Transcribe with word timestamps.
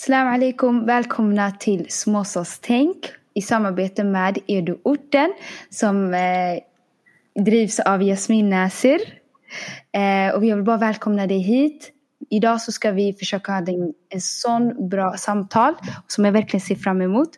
Salam 0.00 0.28
alaikum, 0.28 0.86
välkomna 0.86 1.50
till 1.50 1.86
Småsåstänk 1.88 2.96
i 3.34 3.42
samarbete 3.42 4.04
med 4.04 4.38
Eduorten 4.46 5.32
som 5.70 6.14
eh, 6.14 7.42
drivs 7.44 7.80
av 7.80 8.02
Jasmin 8.02 8.50
Nasir. 8.50 9.00
Eh, 9.92 10.34
och 10.34 10.42
vi 10.42 10.52
vill 10.52 10.62
bara 10.62 10.76
välkomna 10.76 11.26
dig 11.26 11.38
hit. 11.38 11.92
Idag 12.30 12.60
så 12.60 12.72
ska 12.72 12.90
vi 12.90 13.12
försöka 13.12 13.52
ha 13.52 13.58
en, 13.58 13.92
en 14.08 14.20
sån 14.20 14.88
bra 14.88 15.16
samtal 15.16 15.74
som 16.06 16.24
jag 16.24 16.32
verkligen 16.32 16.60
ser 16.60 16.76
fram 16.76 17.02
emot. 17.02 17.30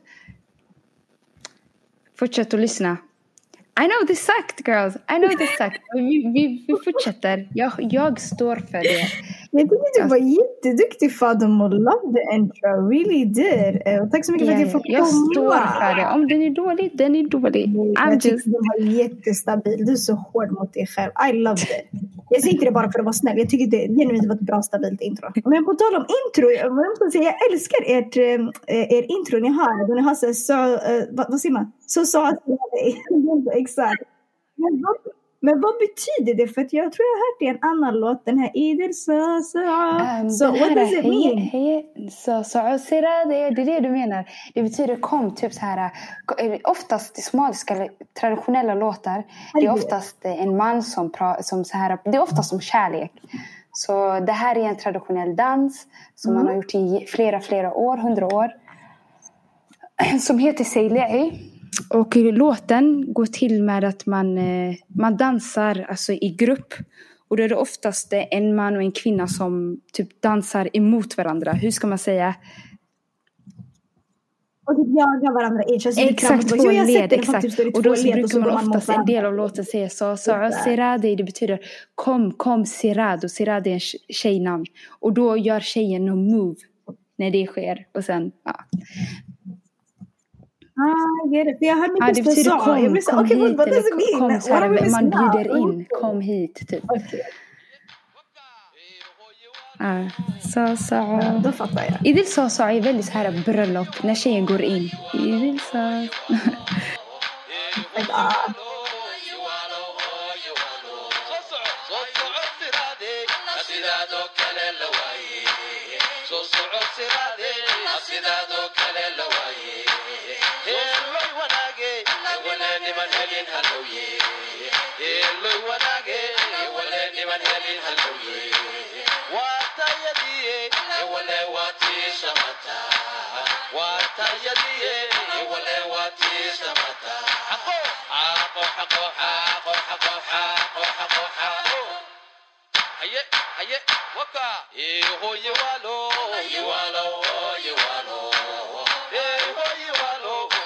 Fortsätt 2.19 2.55
att 2.55 2.61
lyssna. 2.61 2.97
I 3.81 3.85
know 3.85 4.07
this 4.07 4.27
sucked 4.27 4.67
girls, 4.67 4.97
I 4.97 5.19
know 5.19 5.39
this 5.39 5.51
sucked. 5.59 5.81
Vi, 5.95 6.33
vi, 6.35 6.65
vi 6.69 6.75
fortsätter. 6.85 7.49
Jag, 7.55 7.73
jag 7.79 8.21
står 8.21 8.57
för 8.57 8.83
det. 8.83 9.07
Jag 9.55 9.63
tycker 9.71 10.03
du 10.03 10.09
var 10.09 10.17
jätteduktig 10.17 11.17
Fadim 11.19 11.61
och 11.61 11.71
love 11.71 12.13
the 12.15 12.35
intro, 12.35 12.89
really 12.91 13.25
did. 13.25 13.75
Uh, 13.89 14.11
tack 14.11 14.25
så 14.25 14.33
mycket 14.33 14.49
yeah, 14.49 14.59
för 14.59 14.65
att 14.65 14.73
jag 14.73 14.83
fick 14.83 14.93
Jag 14.93 15.07
står 15.07 15.51
för 15.81 15.95
det. 15.97 16.07
Om 16.15 16.29
den 16.29 16.43
är 16.43 16.51
dålig, 16.51 16.91
den 16.95 17.17
är 17.17 17.29
dålig. 17.29 17.67
I'm 17.67 18.11
jag 18.11 18.21
tycker 18.21 18.37
just... 18.37 18.45
du 18.45 18.53
var 18.53 18.87
jättestabil. 18.87 19.87
Du 19.87 19.93
är 19.93 19.97
så 19.97 20.15
hård 20.15 20.51
mot 20.53 20.73
dig 20.75 20.87
själv. 20.87 21.13
I 21.29 21.33
love 21.33 21.63
it. 21.63 22.01
Jag 22.31 22.41
säger 22.41 22.55
inte 22.55 22.65
det 22.65 22.73
bara 22.73 22.93
för 22.93 22.99
att 22.99 23.05
vara 23.05 23.13
snäll. 23.13 23.39
Jag 23.39 23.51
tycker 23.51 23.67
det 23.67 23.89
genuint 23.99 24.27
var 24.27 24.35
ett 24.35 24.41
bra 24.41 24.63
stabilt 24.63 25.01
intro. 25.01 25.29
Men 25.45 25.65
på 25.65 25.75
tal 25.75 25.95
om 25.97 26.07
intro, 26.21 26.51
jag, 26.51 26.75
måste 26.75 27.11
säga, 27.11 27.25
jag 27.25 27.53
älskar 27.53 27.81
ert, 27.87 28.17
äh, 28.17 28.97
er 28.99 29.05
intro 29.17 29.39
ni 29.39 29.49
har. 29.49 29.89
Då 29.89 29.95
ni 29.95 30.03
har 30.03 30.15
så, 30.15 30.35
så 30.35 30.57
vad, 31.17 31.27
vad 31.31 31.41
säger 31.41 31.53
man? 31.53 31.73
Så 31.87 32.05
sa 32.05 32.33
jag 32.47 33.57
Exakt. 33.63 34.03
Men 34.57 34.83
vad, 34.85 34.97
men 35.45 35.61
vad 35.61 35.75
betyder 35.79 36.35
det? 36.35 36.49
För 36.55 36.61
att 36.61 36.73
jag 36.73 36.93
tror 36.93 37.07
jag 37.07 37.13
har 37.13 37.27
hört 37.27 37.39
det 37.39 37.45
i 37.45 37.49
en 37.49 37.59
annan 37.71 38.01
låt. 38.01 38.25
Den 38.25 38.39
här 38.39 38.51
idel 38.57 38.95
så 38.95 39.41
så. 39.43 39.59
Um, 39.59 40.31
so 40.31 40.47
what 40.47 40.75
does 40.75 40.93
it 40.93 41.05
mean? 41.05 41.39
hej, 41.39 41.93
så, 42.11 42.45
så, 42.45 42.59
det, 42.59 43.51
det 43.51 43.63
är 43.63 43.65
det 43.65 43.81
du 43.81 43.91
menar. 43.91 44.25
Det 44.55 44.63
betyder 44.63 44.97
kom, 44.97 45.35
typ 45.35 45.53
så 45.53 45.61
här. 45.61 45.91
eh, 46.39 46.59
Oftast 46.65 47.19
i 47.19 47.23
somaliska 47.23 47.89
traditionella 48.21 48.75
låtar. 48.75 49.25
Det 49.55 49.67
är 49.67 49.73
oftast 49.73 50.17
en 50.23 50.57
man 50.57 50.83
som, 50.83 51.13
pra, 51.13 51.43
som 51.43 51.65
så 51.65 51.77
här. 51.77 51.99
Det 52.05 52.17
är 52.17 52.23
oftast 52.23 52.53
om 52.53 52.61
kärlek. 52.61 53.13
Så 53.73 54.21
det 54.21 54.33
här 54.33 54.59
är 54.59 54.69
en 54.69 54.77
traditionell 54.77 55.37
dans 55.37 55.87
som 56.15 56.35
man 56.35 56.47
har 56.47 56.55
gjort 56.55 56.75
i 56.75 57.07
flera, 57.09 57.41
flera 57.41 57.75
år, 57.75 57.97
hundra 57.97 58.27
år. 58.27 58.53
Som 60.21 60.39
heter 60.39 60.65
Seilei. 60.65 61.52
Och 61.91 62.17
låten 62.17 63.13
går 63.13 63.27
till 63.27 63.63
med 63.63 63.85
att 63.85 64.07
man, 64.07 64.39
eh, 64.39 64.75
man 64.87 65.17
dansar 65.17 65.87
alltså 65.89 66.13
i 66.13 66.37
grupp. 66.39 66.75
Och 67.29 67.37
då 67.37 67.43
är 67.43 67.49
det 67.49 67.57
oftast 67.57 68.13
en 68.31 68.55
man 68.55 68.77
och 68.77 68.83
en 68.83 68.93
kvinna 68.93 69.29
som 69.29 69.81
typ 69.93 70.23
dansar 70.23 70.69
emot 70.73 71.17
varandra. 71.17 71.53
Hur 71.53 71.71
ska 71.71 71.87
man 71.87 71.99
säga? 71.99 72.35
Och 74.67 74.77
typ 74.77 74.87
jagar 74.89 75.33
varandra 75.35 75.63
Exakt, 76.09 76.49
två 76.49 76.71
led. 76.71 77.13
Exakt. 77.13 77.45
Och 77.75 77.83
då 77.83 77.97
så 77.97 78.13
brukar 78.13 78.39
man 78.39 78.69
oftast 78.69 78.89
en 78.89 79.07
del 79.07 79.25
av 79.25 79.35
låten 79.35 79.65
säga 79.65 79.89
så. 79.89 80.17
Siradi, 80.65 81.17
det 81.17 81.25
betyder 81.25 81.61
kom, 81.95 82.33
kom 82.33 82.67
Sirad. 82.67 83.25
Och 83.25 83.31
Sirad 83.31 83.67
är 83.67 83.75
en 83.75 83.81
tjejnamn. 84.09 84.67
Och 85.01 85.13
då 85.13 85.37
gör 85.37 85.61
tjejen 85.61 86.07
någon 86.07 86.31
move 86.31 86.57
när 87.19 87.31
det 87.31 87.47
sker. 87.47 87.87
Och 87.95 88.05
sen, 88.05 88.33
ja. 88.45 88.55
Ah, 90.77 91.25
jag 91.25 91.47
get 91.47 91.55
it. 91.55 91.59
För 91.59 91.67
jag 91.67 91.77
hörde 91.77 91.93
Ja, 91.99 92.07
min 92.07 92.15
det 92.25 92.31
syster 92.31 92.51
sa. 92.51 92.65
kom, 92.65 92.83
Jag 92.83 92.93
blev 92.93 93.03
så, 93.03 93.11
kom 93.11 93.25
okej, 93.25 93.37
hit. 93.41 93.57
what 93.57 93.69
does 93.69 93.79
it 93.79 93.93
Eller 93.93 94.19
mean? 94.19 94.31
kom, 94.31 94.41
så 94.41 94.55
här, 94.55 94.91
man 94.91 95.11
bjuder 95.11 95.59
in. 95.59 95.87
Kom 96.01 96.21
hit, 96.21 96.69
typ. 96.69 96.85
Okej, 96.89 97.23
Ja, 99.79 100.11
så, 100.53 100.77
så. 100.77 100.95
ja, 100.95 101.41
då 101.45 101.53
fattar 101.53 101.85
jag. 101.89 102.07
Idil 102.07 102.27
sa 102.33 102.51
sa 102.51 102.71
är 102.71 102.81
väldigt 102.81 103.07
så 103.07 103.13
här 103.13 103.43
bröllop 103.45 104.03
när 104.03 104.15
tjejen 104.15 104.47
går 104.47 104.63
in. 104.63 104.91
Idil 105.15 105.61
sa. 105.61 106.07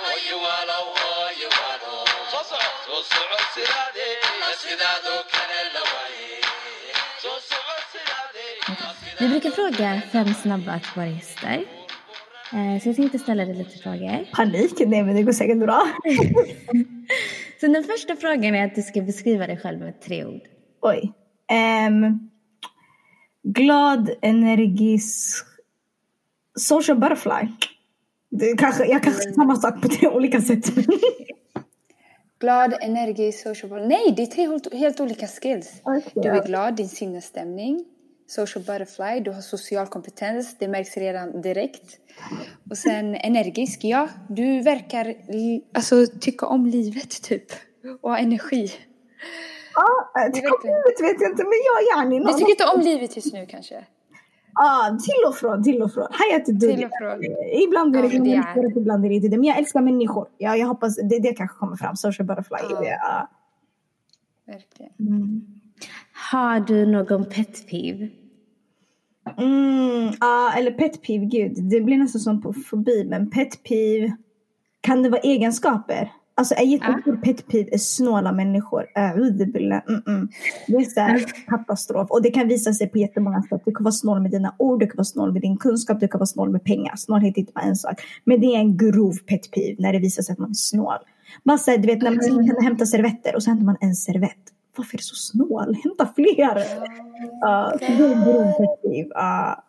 Oh, 0.09 0.19
you 0.29 0.37
are 0.37 0.67
low. 0.67 0.96
Vi 9.21 9.29
brukar 9.29 9.51
fråga 9.51 10.03
fem 10.13 10.35
snabba 10.35 10.81
våra 10.97 11.07
gäster. 11.09 11.65
Eh, 12.53 12.83
Så 12.83 12.89
jag 12.89 12.97
tänkte 12.97 13.19
ställa 13.19 13.45
dig 13.45 13.55
lite 13.55 13.79
frågor. 13.79 14.25
Panik? 14.33 14.73
Nej, 14.87 15.03
men 15.03 15.15
det 15.17 15.23
går 15.23 15.33
säkert 15.33 15.59
bra. 15.59 15.83
Så 17.61 17.67
den 17.67 17.85
första 17.85 18.17
frågan 18.17 18.55
är 18.55 18.67
att 18.67 18.75
du 18.75 18.83
ska 18.83 19.01
beskriva 19.03 19.47
dig 19.47 19.59
själv 19.59 19.79
med 19.81 20.01
tre 20.01 20.25
ord. 20.25 20.41
Oj. 20.83 21.13
Ehm, 21.51 22.19
glad, 23.43 24.11
energisk, 24.23 25.47
social 26.59 26.99
butterfly. 26.99 27.49
Det 28.31 28.59
kanske, 28.59 28.85
jag 28.87 29.03
kanske 29.03 29.23
säger 29.23 29.35
samma 29.35 29.57
sak 29.57 29.83
på 29.83 29.89
tre 29.89 30.09
olika 30.09 30.41
sätt. 30.41 30.65
Glad, 32.39 32.75
energi, 32.81 33.33
social. 33.33 33.89
Nej, 33.89 34.13
det 34.17 34.23
är 34.23 34.27
tre 34.27 34.47
helt, 34.47 34.75
helt 34.75 35.01
olika 35.01 35.27
skills. 35.27 35.73
Okej. 35.83 36.03
Du 36.15 36.29
är 36.29 36.47
glad, 36.47 36.75
din 36.77 36.89
sinnesstämning. 36.89 37.85
Social 38.29 38.65
butterfly, 38.65 39.21
du 39.21 39.31
har 39.31 39.41
social 39.41 39.87
kompetens. 39.87 40.57
Det 40.59 40.69
märks 40.69 40.97
redan 40.97 41.41
direkt. 41.43 41.99
Och 42.71 42.79
sen 42.79 43.15
energisk, 43.15 43.85
ja. 43.85 44.09
Du 44.29 44.61
verkar 44.63 45.15
alltså, 45.75 46.07
tycka 46.21 46.47
om 46.47 46.67
livet 46.67 47.23
typ. 47.23 47.45
Och 48.01 48.11
ha 48.11 48.19
energi. 48.19 48.71
Ja, 49.75 50.13
till 50.33 50.43
verkligen- 50.43 50.77
livet 50.77 51.01
vet 51.15 51.21
jag 51.21 51.31
inte, 51.31 51.43
men 51.45 51.53
jag 51.65 51.83
är 51.83 51.97
gärna 51.97 52.27
Du 52.33 52.39
tycker 52.39 52.51
inte 52.51 52.65
om 52.65 52.81
livet 52.81 53.17
just 53.17 53.33
nu 53.33 53.47
kanske? 53.47 53.85
Ja, 54.59 54.99
till 55.03 55.29
och 55.29 55.35
från, 55.35 55.63
till 55.63 55.83
och 55.83 55.93
från. 55.93 56.07
Hayat 56.11 56.45
Till 56.45 56.89
från. 57.01 57.25
Ibland 57.63 57.97
är 57.97 58.03
det 58.03 58.09
glamoröst, 58.09 58.77
ibland 58.77 59.05
är 59.05 59.09
det 59.09 59.15
inte 59.15 59.29
det. 59.29 59.37
Men 59.37 59.45
jag 59.45 59.59
älskar 59.59 59.81
människor. 59.81 60.29
Ja, 60.39 60.57
jag 60.57 60.67
hoppas 60.67 60.97
det, 60.97 61.19
det 61.19 61.33
kanske 61.33 61.59
kommer 61.59 61.77
fram. 61.77 61.97
Social 61.97 62.27
butterfly. 62.27 62.57
Ja. 62.71 62.85
Ja. 62.85 63.29
Verkligen. 64.47 64.93
Har 66.31 66.61
du 66.61 66.87
någon 66.87 67.25
pet 67.25 67.67
peeve? 67.71 68.09
Mm, 69.39 70.13
ja, 70.21 70.53
eller 70.57 70.71
pet 70.71 71.03
peeve, 71.03 71.25
gud. 71.25 71.71
Det 71.71 71.81
blir 71.81 71.99
nästan 71.99 72.21
som 72.21 72.43
på 72.43 72.53
fobi. 72.53 73.05
Men 73.05 73.31
pet 73.31 73.63
peeve, 73.63 74.17
kan 74.81 75.03
det 75.03 75.09
vara 75.09 75.21
egenskaper? 75.21 76.13
Alltså 76.39 76.55
en 76.55 76.71
jättestor 76.71 77.17
pet 77.17 77.49
peeve 77.49 77.69
är 77.73 77.79
snåla 77.79 78.33
människor. 78.33 78.87
Mm 79.89 80.03
-mm. 80.03 80.29
Det 80.67 80.77
är 80.77 80.85
så 80.85 81.01
här 81.01 81.25
katastrof. 81.49 82.11
Och 82.11 82.23
det 82.23 82.31
kan 82.31 82.49
visa 82.49 82.73
sig 82.73 82.89
på 82.89 82.99
jättemånga 82.99 83.43
sätt. 83.43 83.63
Du 83.65 83.73
kan 83.73 83.85
vara 83.85 83.93
snål 83.93 84.21
med 84.21 84.31
dina 84.31 84.55
ord, 84.59 84.81
du 84.81 84.87
kan 84.87 84.97
vara 84.97 85.05
snål 85.05 85.33
med 85.33 85.43
din 85.43 85.57
kunskap, 85.57 86.01
du 86.01 86.09
kan 86.09 86.19
vara 86.19 86.27
snål 86.27 86.51
med 86.51 86.65
pengar. 86.65 86.97
Snålhet 86.97 87.37
är 87.37 87.41
inte 87.41 87.53
bara 87.53 87.65
en 87.65 87.77
sak. 87.77 88.01
Men 88.25 88.41
det 88.41 88.47
är 88.47 88.59
en 88.59 88.77
grov 88.77 89.13
pet 89.27 89.51
peeve 89.51 89.77
när 89.83 89.93
det 89.93 89.99
visar 89.99 90.23
sig 90.23 90.33
att 90.33 90.39
man 90.39 90.51
är 90.51 90.55
snål. 90.55 90.99
Man 91.43 91.59
säger, 91.59 91.79
du 91.79 91.87
vet 91.87 92.03
när 92.03 92.35
man 92.35 92.49
kan 92.49 92.65
hämta 92.65 92.87
servetter 92.87 93.37
och 93.37 93.43
så 93.43 93.51
hämtar 93.51 93.65
man 93.65 93.77
en 93.81 93.95
servett. 93.95 94.53
Varför 94.77 94.95
är 94.95 94.99
du 94.99 95.05
så 95.05 95.17
snål? 95.17 95.77
Hämta 95.85 96.09
fler! 96.15 96.65
Ja, 97.41 97.77
det 97.79 97.85
är 97.85 98.13
en 98.13 98.25
grov 98.25 98.53
pet 98.53 98.83
peeve. 98.83 99.11
Ja. 99.15 99.63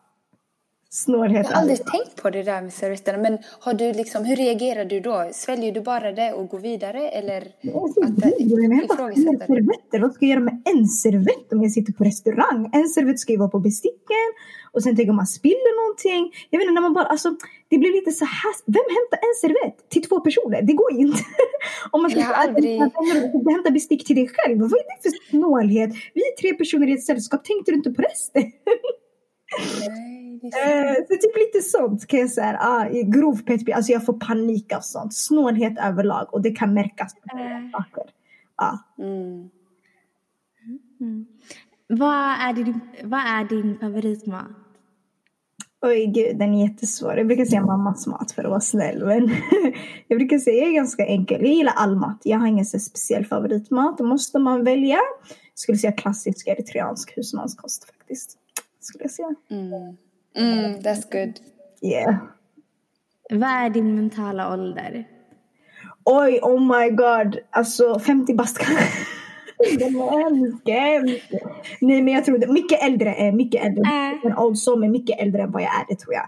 Snålhet. 1.04 1.46
Jag 1.50 1.54
har 1.56 1.62
aldrig 1.62 1.78
tänkt 1.86 2.22
på 2.22 2.30
det 2.30 2.44
där 2.44 2.62
med 2.62 2.74
servetterna. 2.74 3.18
Men 3.18 3.38
har 3.60 3.74
du 3.74 3.94
liksom, 3.94 4.26
hur 4.26 4.36
reagerar 4.36 4.86
du 4.86 5.00
då? 5.00 5.30
Sväljer 5.34 5.72
du 5.72 5.82
bara 5.82 6.12
det 6.12 6.34
och 6.34 6.48
går 6.50 6.60
vidare? 6.60 7.10
Eller 7.10 7.42
Alltså, 7.76 8.02
att 8.02 8.40
ifrågasätter? 8.40 9.46
servetter. 9.48 10.00
Vad 10.00 10.14
ska 10.14 10.26
jag 10.26 10.30
göra 10.30 10.40
med 10.50 10.62
en 10.66 10.88
servett 10.88 11.54
om 11.54 11.62
jag 11.64 11.72
sitter 11.72 11.94
på 11.94 12.04
restaurang? 12.04 12.70
En 12.74 12.88
servett 12.88 13.20
ska 13.20 13.32
ju 13.32 13.38
vara 13.40 13.50
på 13.50 13.60
besticken. 13.60 14.28
Och 14.72 14.84
sen 14.84 14.96
tänker 14.96 15.14
man 15.14 15.28
spiller 15.28 15.74
någonting. 15.82 16.24
Jag 16.50 16.60
vet 16.60 16.64
inte, 16.66 16.74
när 16.74 16.82
man 16.82 16.94
bara, 16.94 17.06
alltså, 17.06 17.30
det 17.70 17.78
blir 17.78 17.92
lite 18.00 18.12
så 18.12 18.26
här. 18.26 18.54
Vem 18.66 18.88
hämtar 18.98 19.20
en 19.28 19.36
servett 19.42 19.90
till 19.90 20.04
två 20.04 20.20
personer? 20.20 20.62
Det 20.62 20.74
går 20.74 20.92
ju 20.94 21.00
inte. 21.08 21.24
om 21.92 22.02
man 22.02 22.12
ska 22.12 22.24
aldrig- 22.24 22.80
hämta 23.56 23.72
bestick 23.72 24.06
till 24.08 24.16
dig 24.16 24.28
själv. 24.36 24.58
Vad 24.60 24.72
är 24.74 24.86
det 24.92 24.98
för 25.10 25.12
snålhet? 25.30 25.90
Vi 26.14 26.22
är 26.22 26.36
tre 26.42 26.54
personer 26.54 26.88
i 26.90 26.94
ett 26.94 27.04
sällskap. 27.04 27.44
Tänkte 27.46 27.72
du 27.72 27.76
inte 27.78 27.92
på 27.92 28.02
resten? 28.02 28.44
Nej, 29.88 30.17
Eh, 30.44 30.94
så 31.08 31.14
typ 31.14 31.36
lite 31.38 31.62
sånt 31.62 32.08
kan 32.08 32.20
jag 32.20 32.30
säga. 32.30 32.58
Ah, 32.62 32.86
grov 33.04 33.42
petpi, 33.44 33.74
alltså 33.74 33.92
jag 33.92 34.06
får 34.06 34.14
panik 34.20 34.74
av 34.74 34.82
sånt. 34.82 35.14
Snålhet 35.14 35.74
överlag 35.84 36.34
och 36.34 36.42
det 36.42 36.52
kan 36.52 36.74
märkas 36.74 37.14
på 37.14 37.38
Eh. 37.38 37.72
saker. 37.72 38.04
Ah. 38.56 38.78
Mm. 39.00 39.50
Vad 41.88 42.40
är 42.50 42.54
din, 42.54 42.80
vad 43.04 43.20
är 43.20 43.44
din 43.50 43.78
favoritmat? 43.80 44.46
Oj 45.82 46.06
gud, 46.06 46.38
den 46.40 46.54
är 46.54 46.68
jättesvår. 46.70 47.18
Jag 47.18 47.28
brukar 47.28 47.46
säga 47.46 47.66
mammas 47.66 48.08
mat 48.08 48.32
för 48.32 48.44
att 48.44 48.50
vara 48.50 48.60
snäll. 48.60 49.06
Men 49.06 49.30
jag 50.08 50.20
brukar 50.20 50.38
säga 50.38 50.62
jag 50.64 50.70
är 50.70 50.76
ganska 50.76 51.06
enkel. 51.06 51.42
Jag 51.42 51.54
gillar 51.54 51.74
all 51.76 51.96
mat. 51.96 52.22
Jag 52.24 52.40
har 52.40 52.48
ingen 52.48 52.66
speciell 52.66 53.26
favoritmat. 53.26 54.00
Måste 54.00 54.40
man 54.40 54.64
välja? 54.64 54.98
Jag 55.54 55.60
skulle 55.60 55.78
säga 55.78 55.92
klassisk 55.92 56.48
eritreansk 56.48 57.18
husmanskost 57.18 57.86
faktiskt. 57.86 58.38
Skulle 58.80 59.04
jag 59.04 59.12
säga. 59.12 59.36
Mm. 59.52 59.98
Mm, 60.36 60.80
that's 60.82 61.12
good. 61.12 61.34
Yeah. 61.82 62.16
Vad 63.30 63.50
är 63.50 63.70
din 63.70 63.96
mentala 63.96 64.54
ålder? 64.54 65.08
Oj, 66.06 66.40
oh 66.44 66.60
my 66.80 66.90
god. 66.90 67.38
Alltså 67.50 68.00
50 68.00 68.34
bast 68.36 68.58
kanske. 68.60 68.86
Är. 70.66 71.02
Nej 71.86 72.02
men 72.02 72.08
jag 72.14 72.26
tror 72.26 72.38
det. 72.38 72.48
Mycket 72.48 72.84
äldre. 72.84 73.14
eh, 73.14 73.34
Mycket 73.34 73.66
äldre. 73.66 73.82
Äh. 73.84 74.32
En 74.32 74.38
old 74.38 74.58
soul, 74.60 74.80
men 74.80 74.92
mycket 74.92 75.20
äldre 75.20 75.42
än 75.42 75.52
vad 75.52 75.62
jag 75.62 75.70
är. 75.80 75.86
Det 75.90 75.96
tror 76.00 76.14
jag. 76.14 76.28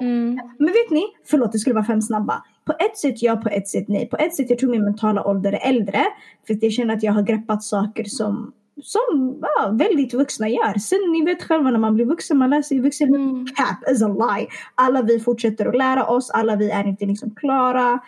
Mm. 0.00 0.40
Men 0.58 0.66
vet 0.68 0.90
ni, 0.90 1.02
förlåt 1.24 1.52
det 1.52 1.58
skulle 1.58 1.74
vara 1.74 1.84
fem 1.84 2.02
snabba. 2.02 2.42
På 2.64 2.72
ett 2.72 2.98
sätt 2.98 3.22
ja, 3.22 3.36
på 3.36 3.48
ett 3.48 3.68
sätt 3.68 3.84
nej. 3.88 4.08
På 4.08 4.16
ett 4.16 4.34
sätt 4.34 4.50
jag 4.50 4.58
tror 4.58 4.70
min 4.70 4.84
mentala 4.84 5.24
ålder 5.24 5.52
är 5.52 5.68
äldre. 5.68 6.04
För 6.46 6.54
att 6.54 6.62
jag 6.62 6.72
känner 6.72 6.94
att 6.96 7.02
jag 7.02 7.12
har 7.12 7.22
greppat 7.22 7.62
saker 7.62 8.04
som, 8.04 8.52
som 8.82 9.38
ja, 9.42 9.70
väldigt 9.72 10.14
vuxna 10.14 10.48
gör. 10.48 10.78
Sen 10.78 10.98
ni 11.12 11.24
vet 11.24 11.42
själva 11.42 11.70
när 11.70 11.78
man 11.78 11.94
blir 11.94 12.04
vuxen, 12.04 12.38
man 12.38 12.50
läser 12.50 12.74
ju 12.74 12.82
vuxen 12.82 13.14
Mm. 13.14 13.46
cap 13.46 13.90
is 13.90 14.02
a 14.02 14.08
lie. 14.08 14.48
Alla 14.74 15.02
vi 15.02 15.20
fortsätter 15.20 15.66
att 15.66 15.76
lära 15.76 16.06
oss, 16.06 16.30
alla 16.30 16.56
vi 16.56 16.70
är 16.70 16.86
inte 16.86 17.06
liksom 17.06 17.34
klara. 17.34 18.00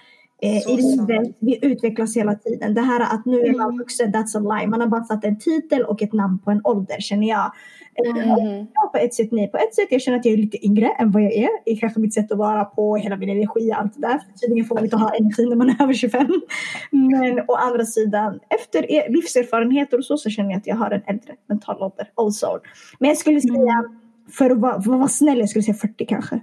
Eh, 0.43 0.57
I 0.73 0.77
livet, 0.77 1.37
vi 1.41 1.59
utvecklas 1.67 2.17
hela 2.17 2.35
tiden. 2.35 2.75
Det 2.75 2.81
här 2.81 3.01
att 3.01 3.27
nu 3.27 3.41
är 3.41 3.53
man 3.53 3.67
Mm. 3.67 3.79
vuxen, 3.79 4.13
that's 4.13 4.37
a 4.37 4.59
lie. 4.59 4.67
Man 4.67 4.81
har 4.81 4.89
bara 4.89 5.05
satt 5.05 5.25
en 5.25 5.39
titel 5.39 5.83
och 5.85 6.03
ett 6.03 6.13
namn 6.13 6.39
på 6.39 6.51
en 6.51 6.61
ålder 6.65 6.97
känner 7.01 7.29
jag. 7.29 7.53
Eh, 8.07 8.15
Mhm. 8.15 8.67
Ja, 8.75 8.91
på 8.93 8.99
ett 8.99 9.15
sätt 9.15 9.29
nej. 9.33 9.49
På 9.51 9.57
ett 9.57 9.75
sätt 9.75 9.87
jag 9.91 10.01
känner 10.03 10.19
att 10.19 10.25
jag 10.25 10.33
är 10.35 10.39
lite 10.39 10.67
yngre 10.67 10.89
än 10.89 11.11
vad 11.11 11.23
jag 11.23 11.33
är. 11.33 11.49
Det 11.65 11.71
är 11.71 11.77
kanske 11.77 12.01
mitt 12.01 12.15
sätt 12.15 12.33
att 12.33 12.39
vara 12.39 12.65
på, 12.65 12.97
hela 12.97 13.17
min 13.17 13.29
energi 13.29 13.71
och 13.73 13.79
allt 13.81 13.95
det 13.95 14.01
där. 14.01 14.21
Tydligen 14.41 14.65
får 14.65 14.75
man 14.75 14.85
inte 14.85 14.97
ha 14.97 15.15
energi 15.15 15.47
när 15.49 15.57
man 15.57 15.69
är 15.71 15.83
över 15.83 15.95
25. 15.95 16.27
Men 16.91 17.41
å 17.49 17.55
andra 17.55 17.85
sidan, 17.85 18.41
efter 18.49 18.91
er- 18.91 19.09
livserfarenheter 19.13 19.99
och 19.99 20.05
så, 20.05 20.17
så 20.17 20.31
känner 20.31 20.51
jag 20.51 20.59
att 20.59 20.67
jag 20.67 20.77
har 20.77 20.91
en 20.91 21.03
äldre 21.07 21.35
mental 21.49 21.83
ålder. 21.83 22.31
Soul. 22.33 22.61
Men 22.99 23.09
jag 23.09 23.19
skulle 23.19 23.41
säga, 23.41 23.85
för 24.31 24.51
att 24.51 24.59
vara, 24.59 24.83
för 24.83 24.93
att 24.93 24.99
vara 24.99 25.09
snäll, 25.09 25.39
jag 25.39 25.49
skulle 25.49 25.63
säga 25.63 25.75
40 25.75 26.05
kanske. 26.07 26.41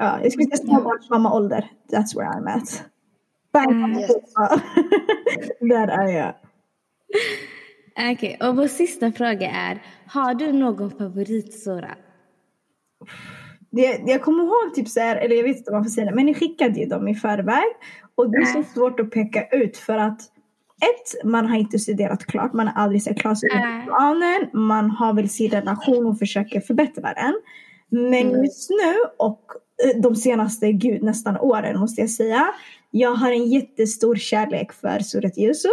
Ja, 0.00 0.20
jag 0.22 0.32
skulle 0.32 0.46
säga 0.56 0.66
småbarnsmamma-ålder. 0.68 1.70
That's 1.92 2.16
where 2.16 2.28
I'm 2.28 2.48
at. 2.56 2.82
Bang! 3.52 3.98
Yes. 4.00 4.10
Ja. 4.34 4.60
Där 5.60 5.88
är 5.88 6.08
jag. 6.18 6.34
Okej, 8.12 8.38
och 8.42 8.56
vår 8.56 8.66
sista 8.66 9.12
fråga 9.12 9.50
är, 9.50 9.82
har 10.06 10.34
du 10.34 10.52
någon 10.52 10.90
favoritsura? 10.90 11.90
Det, 13.70 14.02
jag 14.06 14.22
kommer 14.22 14.44
ihåg 14.44 14.74
typ 14.74 14.88
så 14.88 15.00
här, 15.00 15.16
eller 15.16 15.36
jag 15.36 15.42
vet 15.42 15.56
inte 15.56 15.70
om 15.70 15.76
man 15.76 15.84
får 15.84 15.90
säga 15.90 16.06
det, 16.06 16.14
men 16.16 16.26
ni 16.26 16.34
skickade 16.34 16.80
ju 16.80 16.86
dem 16.86 17.08
i 17.08 17.14
förväg. 17.14 17.64
Och 18.14 18.30
det 18.30 18.36
är 18.38 18.44
så 18.44 18.58
Äh. 18.58 18.64
svårt 18.64 19.00
att 19.00 19.10
peka 19.10 19.46
ut 19.48 19.76
för 19.76 19.98
att 19.98 20.20
ett, 20.82 21.24
man 21.24 21.46
har 21.46 21.56
inte 21.56 21.78
studerat 21.78 22.26
klart, 22.26 22.52
man 22.52 22.68
har 22.68 22.82
aldrig 22.82 23.02
sett 23.02 23.18
klart 23.20 23.38
Äh. 23.54 23.84
planen, 23.84 24.50
man 24.52 24.90
har 24.90 25.12
väl 25.14 25.28
sin 25.28 25.50
relation 25.50 26.06
och 26.06 26.18
försöker 26.18 26.60
förbättra 26.60 27.14
den. 27.14 27.34
Men 27.90 28.28
Mm. 28.28 28.44
just 28.44 28.70
nu 28.70 28.94
och 29.18 29.40
de 30.02 30.16
senaste, 30.16 30.72
gud 30.72 31.02
nästan 31.02 31.36
åren 31.36 31.80
måste 31.80 32.00
jag 32.00 32.10
säga, 32.10 32.46
jag 32.90 33.14
har 33.14 33.32
en 33.32 33.46
jättestor 33.46 34.16
kärlek 34.16 34.72
för 34.72 34.98
Surat 34.98 35.38
Yusuf. 35.38 35.70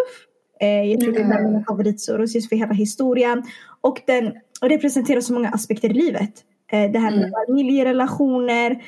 Eh, 0.60 0.84
jag 0.84 1.02
tror 1.02 1.14
det 1.14 1.20
är 1.20 1.38
av 1.38 1.44
mina 1.44 1.64
favoritsuror 1.68 2.26
just 2.26 2.50
för 2.50 2.56
hela 2.56 2.74
historien. 2.74 3.44
Och 3.82 4.02
den 4.08 4.34
representerar 4.62 5.22
så 5.22 5.34
många 5.34 5.50
aspekter 5.50 5.90
i 5.90 5.94
livet. 5.94 6.32
Eh, 6.72 6.92
det 6.92 7.00
här 7.00 7.12
med 7.12 7.20
Mm. 7.20 7.32
familjerelationer, 7.48 8.84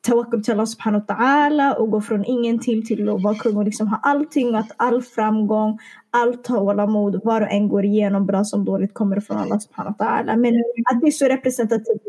tawakkul 0.00 0.44
till 0.44 0.52
Allah 0.52 0.66
subhanahu 0.66 1.04
wa 1.08 1.14
ta'ala 1.14 1.74
och 1.74 1.90
gå 1.90 2.00
från 2.00 2.24
ingen 2.24 2.58
till 2.58 3.08
att 3.08 3.22
vara 3.22 3.34
kung 3.34 3.56
och 3.56 3.64
liksom 3.64 3.88
ha 3.88 4.00
allting 4.02 4.48
och 4.54 4.58
att 4.58 4.72
all 4.76 5.02
framgång, 5.02 5.78
allt 6.10 6.44
tålamod, 6.44 7.20
var 7.24 7.40
och 7.40 7.50
en 7.52 7.68
går 7.68 7.84
igenom 7.84 8.26
bra 8.26 8.44
som 8.44 8.64
dåligt 8.64 8.94
kommer 8.94 9.20
från 9.20 9.36
Allah 9.36 9.58
subhanahu 9.58 9.94
wa 9.98 10.04
ta'ala. 10.06 10.36
Men 10.36 10.54
att 10.92 11.00
det 11.00 11.06
är 11.06 11.10
så 11.10 11.24
representativt 11.24 12.02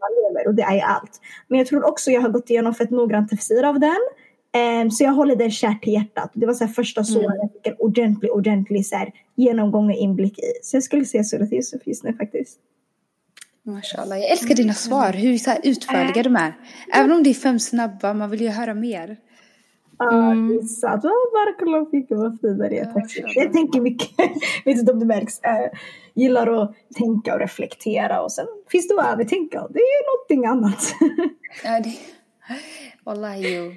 man 0.00 0.10
lever 0.22 0.48
och 0.48 0.54
det 0.54 0.62
är 0.62 0.80
allt. 0.80 1.20
Men 1.48 1.58
jag 1.58 1.66
tror 1.66 1.84
också 1.84 2.10
jag 2.10 2.20
har 2.20 2.28
gått 2.28 2.50
igenom 2.50 2.74
fett 2.74 2.90
noggrant 2.90 3.30
tafsir 3.30 3.64
av 3.64 3.80
den. 3.80 4.00
Ehm, 4.52 4.90
så 4.90 5.04
jag 5.04 5.12
håller 5.12 5.36
den 5.36 5.50
kärt 5.50 5.82
till 5.82 5.92
hjärtat. 5.92 6.30
Det 6.34 6.46
var 6.46 6.54
så 6.54 6.64
här 6.64 6.72
första 6.72 7.04
solen 7.04 7.36
jag 7.36 7.52
fick 7.52 7.66
en 7.66 7.76
ordentlig, 7.78 8.32
ordentlig 8.32 8.86
så 8.86 8.96
här, 8.96 9.12
genomgång 9.36 9.90
och 9.90 9.96
inblick 9.96 10.38
i. 10.38 10.52
Så 10.62 10.76
jag 10.76 10.82
skulle 10.82 11.04
säga 11.04 11.24
Surat 11.24 11.52
Yusuf 11.52 11.82
just 11.86 12.04
nu 12.04 12.12
faktiskt. 12.12 12.58
Mashallah. 13.62 14.18
Jag 14.18 14.30
älskar 14.30 14.54
dina 14.54 14.74
svar, 14.74 15.12
hur 15.12 15.38
så 15.38 15.50
här 15.50 15.60
utförliga 15.64 16.22
de 16.22 16.36
är. 16.36 16.54
Även 16.94 17.12
om 17.12 17.22
det 17.22 17.30
är 17.30 17.34
fem 17.34 17.58
snabba, 17.58 18.14
man 18.14 18.30
vill 18.30 18.40
ju 18.40 18.48
höra 18.48 18.74
mer. 18.74 19.16
Ja, 20.02 20.30
Mm. 20.32 20.48
det 20.48 20.54
är 20.54 20.62
sant. 20.62 21.04
Oh, 21.04 21.10
Barakallah 21.32 21.90
fikum, 21.90 22.18
vad 22.18 22.40
fin 22.40 22.58
det 22.58 22.66
är. 22.66 22.84
Ja, 22.84 22.92
Tack 22.92 23.10
så. 23.10 23.20
Jag 23.34 23.52
tänker 23.52 23.80
mycket, 23.80 24.10
vet 24.64 24.78
inte 24.78 24.92
om 24.92 24.98
det 25.00 25.06
märks, 25.06 25.40
äh, 25.40 25.78
gillar 26.14 26.62
att 26.62 26.74
tänka 26.94 27.34
och 27.34 27.40
reflektera 27.40 28.22
och 28.22 28.32
sen 28.32 28.46
finns 28.68 28.88
det 28.88 29.00
att 29.02 29.12
övertänka 29.12 29.62
och 29.62 29.72
det 29.72 29.78
är 29.78 30.16
någonting 30.16 30.46
annat. 30.46 30.94
Ja, 31.64 31.80
det... 31.80 31.94
Wallahi, 33.04 33.56
jo. 33.56 33.72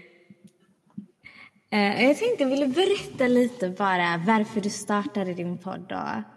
Eh, 1.71 2.05
jag 2.07 2.17
tänkte, 2.17 2.45
vill 2.45 2.59
du 2.59 2.67
berätta 2.67 3.27
lite 3.27 3.69
bara 3.69 4.21
varför 4.27 4.61
du 4.61 4.69
startade 4.69 5.33
din 5.33 5.57
podd 5.57 5.91
och 5.91 6.32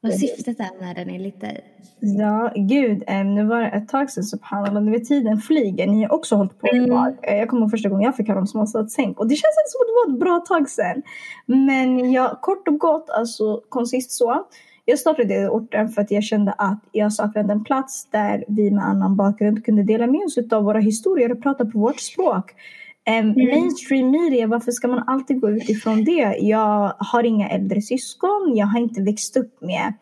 vad 0.00 0.14
syftet 0.14 0.60
är 0.60 0.80
med 0.80 0.96
den 0.96 1.08
enligt 1.10 1.40
dig? 1.40 1.64
Ja, 2.00 2.52
gud. 2.56 3.02
nu 3.26 3.44
var 3.44 3.60
det 3.60 3.68
ett 3.68 3.88
tag 3.88 4.10
sedan, 4.10 4.24
subhanallah. 4.24 4.82
Nu 4.82 4.90
vet 4.90 5.04
tiden 5.04 5.38
flyger. 5.38 5.86
Ni 5.86 6.02
har 6.02 6.12
också 6.12 6.36
hållit 6.36 6.58
på 6.58 6.66
ett 6.66 6.72
Mm. 6.74 6.90
tag. 6.90 7.16
Eh, 7.22 7.36
Jag 7.36 7.48
kommer 7.48 7.62
ihåg 7.62 7.70
första 7.70 7.88
gången 7.88 8.04
jag 8.04 8.16
fick 8.16 8.28
höra 8.28 8.38
om 8.38 8.46
småstadstänk. 8.46 9.18
Och 9.20 9.28
det 9.28 9.34
känns 9.34 9.54
inte 9.62 9.70
som 9.70 9.80
att 9.80 9.86
det 9.88 10.10
var 10.10 10.14
ett 10.14 10.20
bra 10.20 10.56
tag 10.56 10.68
sedan. 10.70 11.02
Men 11.46 12.12
jag, 12.12 12.40
kort 12.40 12.68
och 12.68 12.78
gott, 12.78 13.10
alltså 13.10 13.60
koncist 13.68 14.10
så. 14.10 14.44
Jag 14.84 14.98
startade 14.98 15.34
i 15.34 15.46
orten 15.48 15.88
för 15.88 16.02
att 16.02 16.10
jag 16.10 16.24
kände 16.24 16.52
att 16.52 16.80
jag 16.92 17.12
saknade 17.12 17.52
en 17.52 17.64
plats 17.64 18.06
där 18.10 18.44
vi 18.48 18.70
med 18.70 18.84
annan 18.84 19.16
bakgrund 19.16 19.64
kunde 19.64 19.82
dela 19.82 20.06
med 20.06 20.20
oss 20.24 20.38
av 20.52 20.64
våra 20.64 20.78
historier 20.78 21.32
och 21.32 21.42
prata 21.42 21.64
på 21.64 21.78
vårt 21.78 22.00
språk. 22.00 22.54
Em, 23.06 23.34
Mainstream 23.36 24.10
media, 24.10 24.46
varför 24.46 24.72
ska 24.72 24.88
man 24.88 25.04
alltid 25.06 25.40
gå 25.40 25.50
utifrån 25.50 26.04
det? 26.04 26.36
Jag 26.40 26.94
har 26.98 27.24
inga 27.24 27.48
äldre 27.48 27.82
syskon. 27.82 28.52
Jag 28.56 28.66
har 28.66 28.80
inte 28.80 29.02
växt 29.02 29.36
upp 29.36 29.60
med 29.60 29.92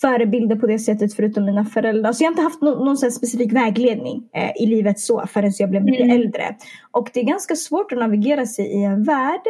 förebilder 0.00 0.56
på 0.56 0.66
det 0.66 0.78
sättet 0.78 1.14
förutom 1.14 1.44
mina 1.44 1.64
föräldrar. 1.64 2.12
Så 2.12 2.24
jag 2.24 2.28
har 2.28 2.32
inte 2.32 2.42
haft 2.42 2.62
någon, 2.62 2.84
någon 2.84 2.96
specifik 2.96 3.52
vägledning 3.52 4.28
eh, 4.34 4.62
i 4.62 4.66
livet 4.66 5.00
så 5.00 5.26
förrän 5.26 5.52
jag 5.58 5.70
blev 5.70 5.84
mycket 5.84 6.04
Mm. 6.04 6.20
äldre. 6.20 6.56
Och 6.90 7.10
det 7.14 7.20
är 7.20 7.24
ganska 7.24 7.56
svårt 7.56 7.92
att 7.92 7.98
navigera 7.98 8.46
sig 8.46 8.66
i 8.66 8.84
en 8.84 9.04
värld 9.04 9.42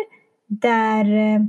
där 0.48 1.04
eh, 1.04 1.40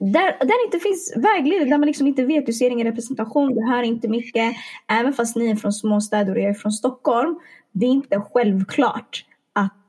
där, 0.00 0.38
där 0.40 0.62
det 0.62 0.64
inte 0.64 0.78
finns 0.78 1.12
vägledning, 1.16 1.70
där 1.70 1.78
man 1.78 1.86
liksom 1.86 2.06
inte 2.06 2.24
vet, 2.24 2.46
du 2.46 2.52
ser 2.52 2.70
ingen 2.70 2.86
representation, 2.86 3.54
du 3.54 3.66
hör 3.66 3.82
inte 3.82 4.08
mycket. 4.08 4.52
Även 5.00 5.12
fast 5.12 5.36
ni 5.36 5.50
är 5.50 5.56
från 5.56 5.72
småstäder 5.72 6.32
och 6.32 6.38
jag 6.38 6.50
är 6.50 6.54
från 6.54 6.72
Stockholm, 6.72 7.38
det 7.72 7.86
är 7.86 7.90
inte 7.90 8.20
självklart 8.32 9.24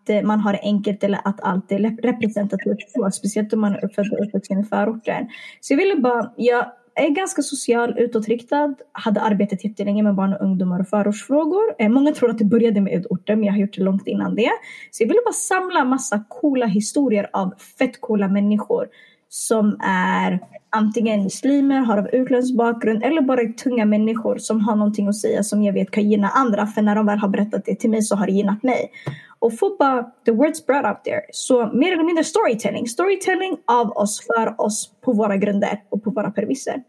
Eh, 0.10 0.24
man 0.24 0.40
har 0.40 0.54
det 0.54 0.60
enkelt 0.64 1.04
eller 1.04 1.20
att 1.24 1.42
allt 1.42 1.72
är 1.72 1.80
representativt 2.02 2.92
så, 2.92 3.12
speciellt 3.12 3.54
om 3.54 3.62
man 3.62 3.74
är 3.74 3.88
född 3.96 4.14
och 4.14 4.26
uppvuxen 4.26 4.60
i 4.60 4.64
förorten. 4.64 5.28
Så 5.62 5.74
jag 5.74 5.78
ville 5.78 5.96
bara, 5.96 6.32
jag 6.36 6.66
är 6.96 7.10
ganska 7.10 7.42
social, 7.42 8.00
utåtriktad, 8.00 8.76
hade 8.92 9.22
arbetat 9.22 9.64
jättelänge 9.64 10.04
med 10.04 10.16
barn 10.16 10.34
och 10.34 10.42
ungdomar 10.42 10.80
och 10.80 10.88
förortsfrågor. 10.88 11.64
Eh, 11.80 11.90
många 11.90 12.12
tror 12.12 12.30
att 12.30 12.38
det 12.38 12.46
började 12.46 12.82
med 12.82 12.94
udorten, 12.94 13.40
men 13.40 13.46
jag 13.46 13.54
har 13.54 13.60
gjort 13.60 13.76
det 13.78 13.84
långt 13.84 14.08
innan 14.08 14.36
det. 14.36 14.52
Så 14.92 15.04
jag 15.04 15.08
ville 15.08 15.22
bara 15.26 15.34
samla 15.34 15.84
massa 15.84 16.24
coola 16.28 16.66
historier 16.66 17.30
av 17.34 17.54
fett 17.80 18.02
coola 18.02 18.28
människor 18.28 18.88
som 19.30 19.78
är 19.84 20.40
antingen 20.70 21.24
muslimer, 21.24 21.80
har 21.80 21.98
av 21.98 22.08
utländsk 22.08 22.58
bakgrund 22.58 23.04
eller 23.04 23.22
bara 23.22 23.42
är 23.42 23.54
tunga 23.54 23.86
människor 23.86 24.38
som 24.38 24.62
har 24.62 24.76
någonting 24.76 25.08
att 25.08 25.16
säga 25.16 25.44
som 25.44 25.64
jag 25.64 25.74
vet 25.74 25.92
kan 25.92 26.10
gynna 26.10 26.30
andra. 26.30 26.68
För 26.68 26.82
när 26.82 26.96
de 26.96 27.06
väl 27.06 27.20
har 27.20 27.30
berättat 27.30 27.66
det 27.66 27.76
till 27.76 27.90
mig 27.90 28.02
så 28.02 28.16
har 28.16 28.26
det 28.26 28.32
gynnat 28.32 28.64
mig. 28.64 28.92
Och 29.40 29.58
få 29.58 29.76
bara 29.80 30.04
the 30.26 30.32
word 30.32 30.56
spread 30.56 30.86
out 30.86 31.04
there. 31.04 31.22
Så 31.32 31.72
mer 31.74 31.92
eller 31.92 32.04
mindre 32.04 32.24
storytelling. 32.24 32.88
Storytelling 32.88 33.58
av 33.66 33.92
oss, 33.92 34.26
för 34.28 34.62
oss, 34.62 34.92
på 35.02 35.14
våra 35.14 35.38
grunder 35.38 35.84
och 35.90 36.04
på 36.04 36.10
våra 36.10 36.32
premisser. 36.32 36.84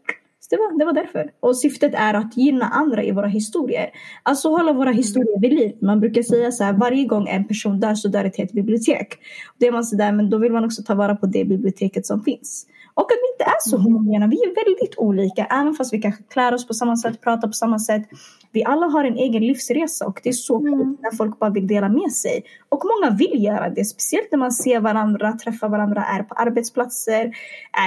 Det 0.51 0.57
var, 0.57 0.79
det 0.79 0.85
var 0.85 0.93
därför. 0.93 1.31
Och 1.39 1.57
syftet 1.57 1.93
är 1.95 2.13
att 2.13 2.37
gynna 2.37 2.65
andra 2.65 3.03
i 3.03 3.11
våra 3.11 3.27
historier. 3.27 3.89
Alltså 4.23 4.49
hålla 4.49 4.73
våra 4.73 4.91
historier 4.91 5.39
vid 5.39 5.53
liv. 5.53 5.77
Man 5.81 5.99
brukar 5.99 6.21
säga 6.23 6.51
så 6.51 6.63
här, 6.63 6.73
varje 6.73 7.05
gång 7.05 7.27
en 7.27 7.47
person 7.47 7.79
dör 7.79 7.95
så 7.95 8.07
dör 8.07 8.25
ett 8.25 8.37
helt 8.37 8.51
bibliotek. 8.51 9.17
Då 9.57 9.67
är 9.67 9.71
man 9.71 9.83
så 9.83 9.95
där, 9.95 10.11
men 10.11 10.29
då 10.29 10.37
vill 10.37 10.51
man 10.51 10.65
också 10.65 10.83
ta 10.83 10.95
vara 10.95 11.15
på 11.15 11.25
det 11.25 11.45
biblioteket 11.45 12.05
som 12.05 12.23
finns. 12.23 12.67
Och 12.93 13.11
att 13.11 13.17
vi 13.21 13.31
inte 13.33 13.43
är 13.43 13.69
så 13.69 13.75
Mm. 13.77 13.85
homogena. 13.93 14.27
Vi 14.27 14.35
är 14.43 14.55
väldigt 14.65 14.97
olika. 14.97 15.45
Även 15.45 15.73
fast 15.73 15.93
vi 15.93 16.01
kanske 16.01 16.23
klär 16.23 16.53
oss 16.53 16.67
på 16.67 16.73
samma 16.73 16.97
sätt, 16.97 17.21
pratar 17.21 17.47
på 17.47 17.53
samma 17.53 17.79
sätt. 17.79 18.03
Vi 18.51 18.63
alla 18.63 18.85
har 18.85 19.03
en 19.05 19.15
egen 19.17 19.41
livsresa 19.47 20.05
och 20.07 20.19
det 20.23 20.29
är 20.29 20.33
så 20.33 20.59
Mm. 20.59 20.71
coolt 20.79 20.99
när 21.01 21.11
folk 21.11 21.39
bara 21.39 21.49
vill 21.49 21.67
dela 21.67 21.89
med 21.89 22.11
sig. 22.11 22.43
Och 22.69 22.83
många 22.85 23.17
vill 23.17 23.43
göra 23.43 23.69
det. 23.69 23.85
Speciellt 23.85 24.27
när 24.31 24.39
man 24.39 24.51
ser 24.51 24.79
varandra, 24.79 25.31
träffar 25.33 25.69
varandra, 25.69 26.03
är 26.03 26.23
på 26.23 26.33
arbetsplatser. 26.35 27.31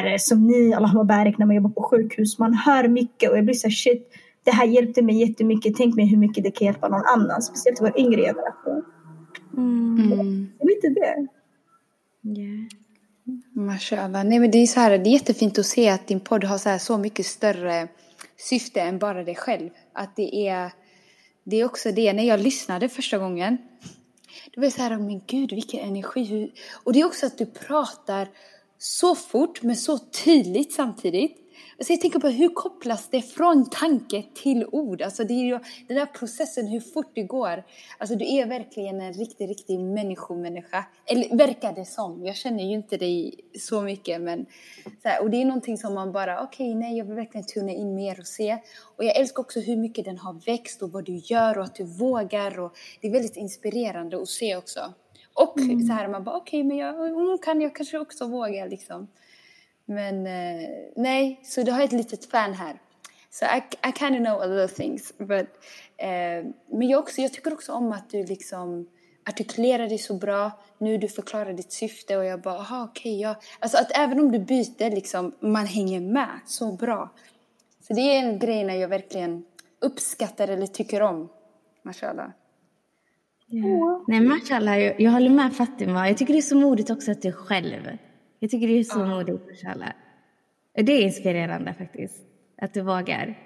Är 0.03 0.19
som 0.19 0.47
ni, 0.47 0.75
Allah 0.75 0.95
Mubarak, 0.95 1.39
när 1.39 1.47
man 1.47 1.57
jobbar 1.57 1.71
på 1.71 1.83
sjukhus. 1.83 2.39
Man 2.39 2.55
hör 2.55 2.89
mycket 2.89 3.31
och 3.31 3.37
jag 3.39 3.45
blir 3.45 3.55
så 3.55 3.67
här, 3.67 3.73
shit. 3.73 4.09
Det 4.45 4.51
här 4.51 4.67
hjälpte 4.67 5.03
mig 5.03 5.21
jättemycket. 5.29 5.77
Tänk 5.77 5.95
mig 5.97 6.07
hur 6.07 6.17
mycket 6.19 6.45
det 6.45 6.51
kan 6.51 6.67
hjälpa 6.67 6.89
någon 6.89 7.03
annan. 7.15 7.43
Speciellt 7.43 7.81
vår 7.81 8.01
yngre 8.01 8.21
generation. 8.21 8.85
Mm. 9.57 10.49
Det 10.59 10.65
är 10.65 10.75
lite 10.75 10.89
det. 11.01 11.27
Yeah. 12.41 12.69
Mashallah. 13.57 14.25
Nej 14.25 14.39
men 14.39 14.51
det 14.51 14.59
är 14.59 14.67
så 14.67 14.81
här, 14.81 14.99
det 14.99 15.11
är 15.11 15.13
jättefint 15.13 15.59
att 15.59 15.67
se 15.67 15.89
att 15.89 16.07
din 16.07 16.21
podd 16.21 16.45
har 16.45 16.59
så, 16.59 16.69
här, 16.69 16.79
så 16.79 16.99
mycket 16.99 17.27
större 17.27 17.89
syfte 18.37 18.81
än 18.81 18.99
bara 18.99 19.25
dig 19.25 19.35
själv. 19.35 19.71
Att 19.93 20.17
det 20.17 20.49
är, 20.49 20.73
det 21.45 21.57
är 21.61 21.65
också 21.65 21.93
det, 21.93 22.13
när 22.13 22.25
jag 22.25 22.41
lyssnade 22.41 22.89
första 22.89 23.19
gången. 23.19 23.59
Det 24.55 24.61
var 24.61 24.71
så 24.71 24.83
här, 24.83 24.99
men 24.99 25.21
gud 25.27 25.53
vilken 25.53 25.81
energi. 25.81 26.53
Och 26.73 26.93
det 26.93 27.01
är 27.01 27.05
också 27.05 27.27
att 27.27 27.39
du 27.39 27.47
pratar 27.47 28.29
så 28.79 29.15
fort 29.15 29.63
men 29.63 29.77
så 29.77 29.99
tydligt 29.99 30.73
samtidigt. 30.73 31.44
Alltså 31.79 31.93
jag 31.93 32.01
tänker 32.01 32.19
på 32.19 32.29
hur 32.29 32.49
kopplas 32.49 33.09
det 33.09 33.23
från 33.23 33.71
tanke 33.71 34.25
till 34.35 34.67
ord? 34.73 35.03
Alltså 35.03 35.25
det 35.25 35.35
är 35.35 35.45
ju 35.45 35.59
den 35.89 35.97
där 35.97 36.07
processen, 36.07 36.67
hur 36.67 36.81
fort 36.81 37.11
det 37.15 37.23
går. 37.23 37.65
Alltså 37.99 38.17
du 38.17 38.37
är 38.37 38.47
verkligen 38.47 39.01
en 39.01 39.13
riktig, 39.13 39.51
riktig 39.51 39.81
människomänniska. 39.81 40.87
Eller 41.07 41.37
verkar 41.37 41.73
det 41.73 41.85
som. 41.85 42.27
Jag 42.27 42.37
känner 42.37 42.65
ju 42.65 42.75
inte 42.75 42.97
dig 42.97 43.35
så 43.59 43.83
mycket. 43.83 44.21
Men, 44.21 44.47
så 45.03 45.09
här, 45.09 45.23
och 45.23 45.31
det 45.31 45.37
är 45.37 45.45
någonting 45.45 45.79
som 45.79 45.95
man 45.95 46.13
bara, 46.13 46.43
okej, 46.43 46.71
okay, 46.71 46.81
nej, 46.81 46.99
jag 46.99 47.05
vill 47.05 47.15
verkligen 47.15 47.47
tuna 47.47 47.73
in 47.73 47.95
mer 47.95 48.21
och 48.21 48.27
se. 48.27 48.59
Och 48.97 49.05
jag 49.05 49.17
älskar 49.17 49.41
också 49.41 49.61
hur 49.61 49.77
mycket 49.77 50.05
den 50.05 50.19
har 50.19 50.47
växt 50.47 50.83
och 50.83 50.93
vad 50.93 51.05
du 51.05 51.21
gör 51.25 51.59
och 51.59 51.65
att 51.65 51.75
du 51.75 51.85
vågar. 51.85 52.61
Och 52.61 52.77
det 53.01 53.09
är 53.09 53.13
väldigt 53.13 53.37
inspirerande 53.37 54.23
att 54.23 54.29
se 54.29 54.57
också. 54.57 54.81
Och 55.35 55.61
så 55.87 55.93
här, 55.93 56.09
man 56.09 56.25
bara, 56.25 56.37
okej, 56.37 56.61
okay, 56.61 56.69
men 56.69 56.77
jag, 56.77 57.09
mm, 57.11 57.39
kan 57.39 57.61
jag 57.61 57.75
kanske 57.75 57.99
också 57.99 58.27
våga 58.27 58.67
liksom. 58.67 59.09
Men 59.87 60.27
eh, 60.27 60.69
nej, 60.97 61.41
så 61.45 61.63
du 61.63 61.73
har 61.73 61.83
ett 61.83 61.93
litet 61.93 62.31
fan 62.31 62.55
här. 62.55 62.81
Så 63.31 63.45
so 63.45 63.45
I, 63.45 63.89
I 63.89 63.93
kind 63.93 64.17
of 64.17 64.25
know 64.25 64.43
a 64.43 64.47
little 64.47 64.69
things. 64.69 65.19
But, 65.19 65.49
eh, 65.97 66.45
men 66.71 66.89
jag, 66.89 66.99
också, 66.99 67.21
jag 67.21 67.33
tycker 67.33 67.53
också 67.53 67.73
om 67.73 67.93
att 67.93 68.11
du 68.11 68.25
liksom 68.25 68.87
artikulerar 69.29 69.89
dig 69.89 69.99
så 69.99 70.15
bra. 70.15 70.51
Nu 70.79 70.99
du 70.99 71.09
förklarar 71.09 71.53
ditt 71.53 71.73
syfte 71.73 72.17
och 72.17 72.25
jag 72.25 72.41
bara, 72.41 72.59
aha 72.59 72.85
okej, 72.85 73.13
okay, 73.13 73.21
ja. 73.21 73.37
Alltså 73.59 73.79
att 73.79 73.97
även 73.99 74.21
om 74.21 74.33
du 74.33 74.39
byter 74.39 74.91
liksom, 74.91 75.35
man 75.41 75.67
hänger 75.67 76.01
med 76.01 76.41
så 76.47 76.73
bra. 76.73 77.11
Så 77.89 77.95
det 77.95 78.01
är 78.01 78.19
en 78.19 78.39
grej 78.39 78.65
när 78.65 78.75
jag 78.75 78.89
verkligen 78.89 79.45
uppskattar 79.81 80.49
eller 80.49 80.67
tycker 80.67 81.03
om. 81.03 81.29
Mashallah. 81.83 82.31
Yeah. 83.49 84.03
Nej, 84.07 84.21
mashallah, 84.21 84.81
jag, 84.81 85.01
jag 85.01 85.11
håller 85.11 85.31
med 85.31 85.57
Fatima. 85.57 86.09
Jag 86.09 86.19
tycker 86.19 86.33
det 86.33 86.39
är 86.39 86.43
så 86.43 86.57
modigt 86.57 86.91
också 86.91 87.11
att 87.11 87.23
du 87.23 87.33
själv. 87.33 87.99
Jag 88.45 88.51
tycker 88.51 88.69
det 88.69 88.79
är 88.79 88.85
så 88.85 89.07
modigt. 89.07 89.65
Och 90.77 90.85
det 90.85 90.93
är 90.93 91.03
inspirerande 91.03 91.75
faktiskt, 91.75 92.27
att 92.63 92.75
du 92.75 92.81
vågar. 92.81 93.39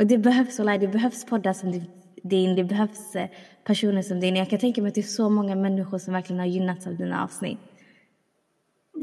Och 0.00 0.06
det 0.06 0.18
behövs, 0.18 0.58
wallah, 0.58 0.80
det 0.80 0.88
behövs 0.88 1.24
poddar 1.24 1.52
som 1.52 1.84
din, 2.22 2.56
det 2.56 2.64
behövs 2.64 3.16
eh, 3.16 3.28
personer 3.64 4.02
som 4.02 4.20
din. 4.20 4.36
Jag 4.36 4.50
kan 4.50 4.58
tänka 4.58 4.82
mig 4.82 4.88
att 4.88 4.94
det 4.94 5.00
är 5.00 5.02
så 5.02 5.30
många 5.30 5.54
människor 5.54 5.98
som 5.98 6.14
verkligen 6.14 6.40
har 6.40 6.46
gynnats 6.46 6.86
av 6.86 6.96
dina 6.96 7.24
avsnitt. 7.24 7.58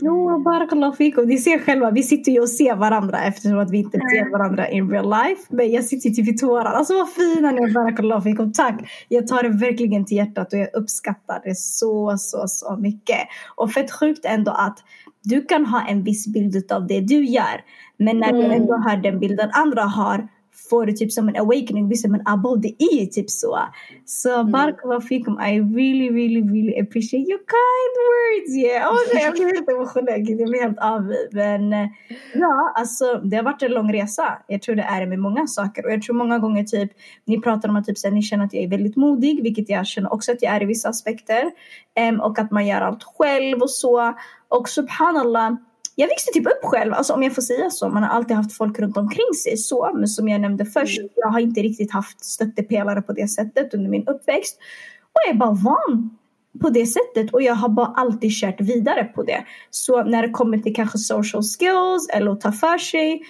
Jo, 0.02 0.40
barakallah 0.40 0.94
fikum. 0.94 1.26
Ni 1.28 1.38
ser 1.38 1.60
själva, 1.60 1.92
vi 1.92 2.04
sitter 2.04 2.32
ju 2.32 2.40
och 2.40 2.50
ser 2.50 2.76
varandra 2.76 3.22
eftersom 3.24 3.60
att 3.60 3.72
vi 3.72 3.78
inte 3.78 3.98
ser 4.00 4.32
varandra 4.32 4.70
in 4.70 4.90
real 4.90 5.10
life. 5.10 5.42
Men 5.50 5.72
jag 5.72 5.84
sitter 5.84 6.10
ju 6.10 6.16
typ 6.16 6.36
i 6.36 6.38
tårar. 6.38 6.66
Alltså 6.66 6.94
vad 6.94 7.10
fina 7.10 7.52
ni 7.52 7.62
är, 7.70 7.74
barakallah 7.74 8.22
fikum. 8.22 8.54
Tack! 8.54 9.06
Jag 9.08 9.28
tar 9.28 9.44
det 9.44 9.50
verkligen 9.50 10.06
till 10.06 10.18
hjärtat 10.18 10.54
och 10.54 10.60
jag 10.60 10.70
uppskattar 10.76 11.42
det 11.44 11.56
så, 11.58 12.16
så, 12.18 12.44
så 12.48 12.78
mycket. 12.78 13.20
Och 13.56 13.72
fett 13.72 13.92
sjukt 13.92 14.26
ändå 14.26 14.52
att 14.52 14.80
du 15.24 15.42
kan 15.42 15.66
ha 15.66 15.88
en 15.88 16.04
viss 16.04 16.28
bild 16.28 16.72
av 16.72 16.88
det 16.88 17.00
du 17.02 17.26
gör. 17.26 17.62
Men 17.98 18.18
när 18.20 18.32
du 18.34 18.40
Mm. 18.46 18.52
ändå 18.62 18.74
har 18.74 18.98
den 18.98 19.20
bilden 19.20 19.50
andra 19.54 19.82
har 19.84 20.28
får 20.70 20.86
du 20.86 20.94
typ 20.94 21.12
som 21.12 21.30
en 21.30 21.36
awakening. 21.36 21.90
Vissa 21.90 22.08
men 22.08 22.22
abo 22.26 22.56
det 22.56 22.76
är 22.80 23.00
ju 23.00 23.06
typ 23.06 23.30
så. 23.30 23.60
Så 24.06 24.44
barakallah 24.44 25.02
fikum. 25.02 25.40
I 25.40 25.60
really 25.60 26.10
really 26.10 26.42
really 26.42 26.80
appreciate 26.82 27.30
your 27.30 27.40
kind 27.40 27.94
words. 28.08 28.58
Yeah. 28.58 28.92
Oh, 28.92 28.98
nej, 29.14 29.24
jag 29.24 29.34
blir 29.34 29.46
helt 29.46 29.70
emotionell. 29.70 30.30
Jag 30.30 30.50
blir 30.50 30.62
helt 30.62 30.80
avig. 30.80 31.28
Men 31.32 31.74
eh, 31.74 31.90
ja, 32.34 32.74
alltså 32.76 33.22
det 33.24 33.38
har 33.38 33.44
varit 33.44 33.64
en 33.64 33.72
lång 33.72 33.94
resa. 33.94 34.38
Jag 34.48 34.62
tror 34.62 34.76
det 34.76 34.84
är 34.84 35.00
det 35.00 35.08
med 35.08 35.20
många 35.20 35.48
saker. 35.48 35.86
Och 35.86 35.92
jag 35.92 36.02
tror 36.02 36.16
många 36.16 36.40
gånger 36.40 36.64
typ 36.64 36.92
ni 37.26 37.42
pratar 37.42 37.70
om 37.70 37.76
att 37.76 37.86
typ, 37.86 37.98
så 37.98 38.08
här, 38.08 38.16
ni 38.16 38.22
känner 38.22 38.46
att 38.46 38.54
jag 38.54 38.64
är 38.64 38.70
väldigt 38.70 38.96
modig. 38.96 39.44
Vilket 39.44 39.70
jag 39.70 39.88
känner 39.88 40.14
också 40.14 40.32
att 40.32 40.42
jag 40.42 40.56
är 40.56 40.64
i 40.64 40.66
vissa 40.66 40.90
aspekter. 40.90 41.52
Em, 41.96 42.22
och 42.22 42.40
att 42.40 42.52
man 42.52 42.68
gör 42.68 42.82
allt 42.82 43.04
själv 43.04 43.62
och 43.62 43.70
så. 43.70 44.14
Och 44.50 44.70
subhanallah. 44.70 45.56
Jag 46.00 46.08
växte 46.08 46.32
typ 46.34 46.48
upp 46.48 46.64
själv, 46.64 46.94
alltså 46.94 47.14
om 47.14 47.24
jag 47.24 47.36
får 47.36 47.42
säga 47.42 47.70
så. 47.70 47.90
Man 47.90 48.04
har 48.04 48.10
alltid 48.10 48.38
haft 48.38 48.58
folk 48.58 48.80
runt 48.80 48.98
omkring 48.98 49.34
sig 49.44 49.58
så. 49.58 49.92
Men 49.94 50.08
som 50.08 50.28
jag 50.28 50.42
nämnde 50.42 50.66
först, 50.66 51.02
jag 51.16 51.28
har 51.28 51.40
inte 51.40 51.62
riktigt 51.62 51.92
haft 51.92 52.26
stöttepelare 52.26 53.02
på 53.02 53.14
det 53.14 53.28
sättet 53.28 53.74
under 53.74 53.90
min 53.90 54.08
uppväxt. 54.08 54.58
Och 55.04 55.22
jag 55.26 55.36
är 55.36 55.40
bara 55.40 55.52
van 55.52 56.18
på 56.62 56.70
det 56.70 56.86
sättet 56.86 57.34
och 57.34 57.42
jag 57.42 57.56
har 57.56 57.70
bara 57.70 57.88
alltid 57.88 58.32
kört 58.32 58.62
vidare 58.62 59.04
på 59.04 59.24
det. 59.24 59.46
Så 59.70 60.04
när 60.04 60.22
det 60.22 60.30
kommer 60.30 60.58
till 60.58 60.76
kanske 60.76 60.98
social 60.98 61.44
skills 61.44 62.10
eller 62.14 62.32
att 62.32 62.42
ta 62.42 62.52
för 62.52 62.78
sig. 62.78 63.22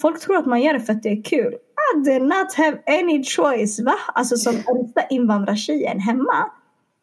Folk 0.00 0.20
tror 0.20 0.36
att 0.36 0.46
man 0.46 0.62
gör 0.62 0.74
det 0.74 0.80
för 0.80 0.92
att 0.92 1.02
det 1.02 1.08
är 1.08 1.22
kul. 1.22 1.54
I 1.94 2.10
did 2.10 2.22
not 2.22 2.54
have 2.54 2.78
any 2.86 3.24
choice. 3.24 3.80
Va? 3.80 3.94
Alltså 4.14 4.36
som 4.36 4.54
äldsta 4.54 5.02
invandrartjejen 5.10 6.00
hemma. 6.00 6.50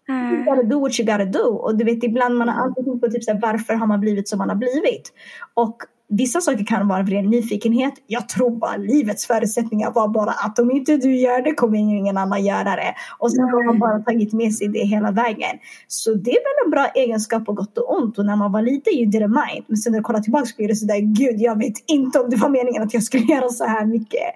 You 0.08 0.44
gotta 0.44 0.64
do 0.64 0.80
what 0.80 1.00
you 1.00 1.06
gotta 1.06 1.26
do. 1.26 1.48
Och 1.48 1.78
du 1.78 1.84
vet 1.84 2.04
ibland 2.04 2.36
man 2.38 2.50
har 2.50 2.64
alltid 2.64 2.86
tänkt 2.86 3.02
på 3.02 3.08
typ 3.08 3.24
såhär, 3.24 3.40
varför 3.42 3.74
har 3.74 3.88
man 3.88 4.00
blivit 4.00 4.28
som 4.28 4.38
man 4.38 4.50
har 4.50 4.56
blivit. 4.56 5.14
Och 5.54 5.78
vissa 6.18 6.42
saker 6.42 6.66
kan 6.66 6.88
vara 6.88 7.00
av 7.00 7.08
ren 7.08 7.30
nyfikenhet. 7.30 7.94
Jag 8.08 8.30
tror 8.30 8.52
bara 8.52 8.78
livets 8.78 9.28
förutsättningar 9.28 9.92
var 9.92 10.08
bara 10.08 10.32
att 10.32 10.60
om 10.60 10.72
inte 10.72 10.98
du 10.98 11.16
gör 11.16 11.42
det 11.42 11.54
kommer 11.54 11.78
ingen 11.78 12.18
annan 12.18 12.46
göra 12.46 12.76
det. 12.76 12.96
Och 13.20 13.32
sen 13.32 13.44
har 13.44 13.66
man 13.66 13.80
bara 13.80 14.00
tagit 14.00 14.34
med 14.34 14.54
sig 14.54 14.68
det 14.68 14.80
hela 14.80 15.12
vägen. 15.12 15.58
Så 15.88 16.14
det 16.14 16.32
är 16.32 16.44
väl 16.44 16.66
en 16.66 16.72
bra 16.72 16.88
egenskap 16.88 17.46
på 17.46 17.54
gott 17.54 17.78
och 17.78 17.98
ont. 17.98 18.18
Och 18.18 18.26
när 18.26 18.36
man 18.36 18.52
var 18.52 18.62
liten 18.62 18.94
you 18.94 19.12
didn't 19.12 19.28
mind. 19.28 19.66
Men 19.68 19.78
sen 19.78 19.92
när 19.92 20.00
du 20.00 20.04
kollar 20.04 20.20
tillbaka 20.20 20.46
så 20.46 20.56
blir 20.58 20.68
det 20.68 20.76
sådär, 20.76 21.00
gud 21.00 21.42
jag 21.42 21.58
vet 21.58 21.74
inte 21.88 22.20
om 22.20 22.30
det 22.30 22.36
var 22.36 22.50
meningen 22.50 22.84
att 22.84 22.94
jag 22.94 23.04
skulle 23.04 23.24
göra 23.36 23.50
så 23.50 23.66
här 23.66 23.86
mycket. 23.86 24.34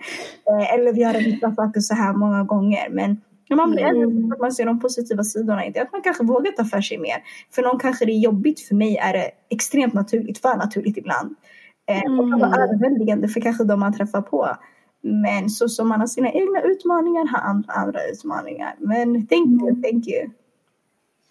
Eh, 0.50 0.74
eller 0.74 0.94
göra 0.94 1.18
vissa 1.18 1.56
saker 1.56 1.80
så 1.80 1.94
här 1.94 2.14
många 2.14 2.44
gånger. 2.44 2.90
Men 2.90 3.22
man 3.56 3.72
blir 3.72 3.84
ändå 3.84 4.36
att 4.36 4.42
man 4.42 4.52
ser 4.52 4.66
de 4.66 4.80
positiva 4.80 5.24
sidorna 5.24 5.66
i 5.66 5.72
det. 5.72 5.80
Att 5.80 5.92
man 5.92 6.02
kanske 6.02 6.24
vågar 6.24 6.52
ta 6.52 6.66
för 6.66 6.82
sig 6.82 6.98
mer. 6.98 7.24
För 7.52 7.62
någon 7.62 7.80
kanske 7.80 8.06
det 8.06 8.12
är 8.12 8.20
jobbigt. 8.20 8.60
För 8.60 8.76
mig 8.76 8.98
är 8.98 9.14
det 9.14 9.32
extremt 9.50 9.94
naturligt. 9.94 10.42
För 10.42 10.56
naturligt 10.56 10.98
ibland. 10.98 11.36
Eh, 11.90 12.20
och 12.20 12.32
kan 12.32 12.40
vara 12.40 12.64
överväldigande 12.64 13.28
för 13.28 13.42
kanske 13.42 13.64
de 13.64 13.80
man 13.80 13.98
träffar 13.98 14.22
på. 14.22 14.58
Men 15.02 15.50
så 15.50 15.70
som 15.70 15.88
man 15.88 16.00
har 16.00 16.08
sina 16.08 16.32
egna 16.32 16.62
utmaningar 16.62 17.28
har 17.28 17.40
andra 17.40 17.74
andra 17.74 18.00
utmaningar. 18.14 18.76
Men 18.80 19.28
thank 19.28 19.62
you, 19.62 19.82
thank 19.82 20.08
you. 20.08 20.30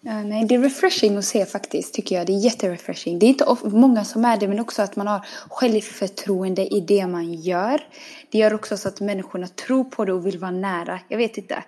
Ja, 0.01 0.23
nej, 0.23 0.45
det 0.45 0.55
är 0.55 0.59
refreshing 0.59 1.17
att 1.17 1.25
se 1.25 1.45
faktiskt, 1.45 1.93
tycker 1.93 2.15
jag. 2.15 2.27
Det 2.27 2.33
är 2.33 2.39
jätterefreshing. 2.39 3.19
Det 3.19 3.25
är 3.25 3.27
inte 3.27 3.57
många 3.63 4.03
som 4.03 4.25
är 4.25 4.37
det, 4.37 4.47
men 4.47 4.59
också 4.59 4.81
att 4.81 4.95
man 4.95 5.07
har 5.07 5.25
självförtroende 5.49 6.75
i 6.75 6.81
det 6.81 7.07
man 7.07 7.33
gör. 7.33 7.81
Det 8.31 8.37
gör 8.37 8.53
också 8.53 8.77
så 8.77 8.87
att 8.87 9.01
människorna 9.01 9.47
tror 9.47 9.83
på 9.83 10.05
det 10.05 10.13
och 10.13 10.25
vill 10.25 10.39
vara 10.39 10.51
nära. 10.51 10.99
Jag 11.07 11.17
vet 11.17 11.37
inte. 11.37 11.63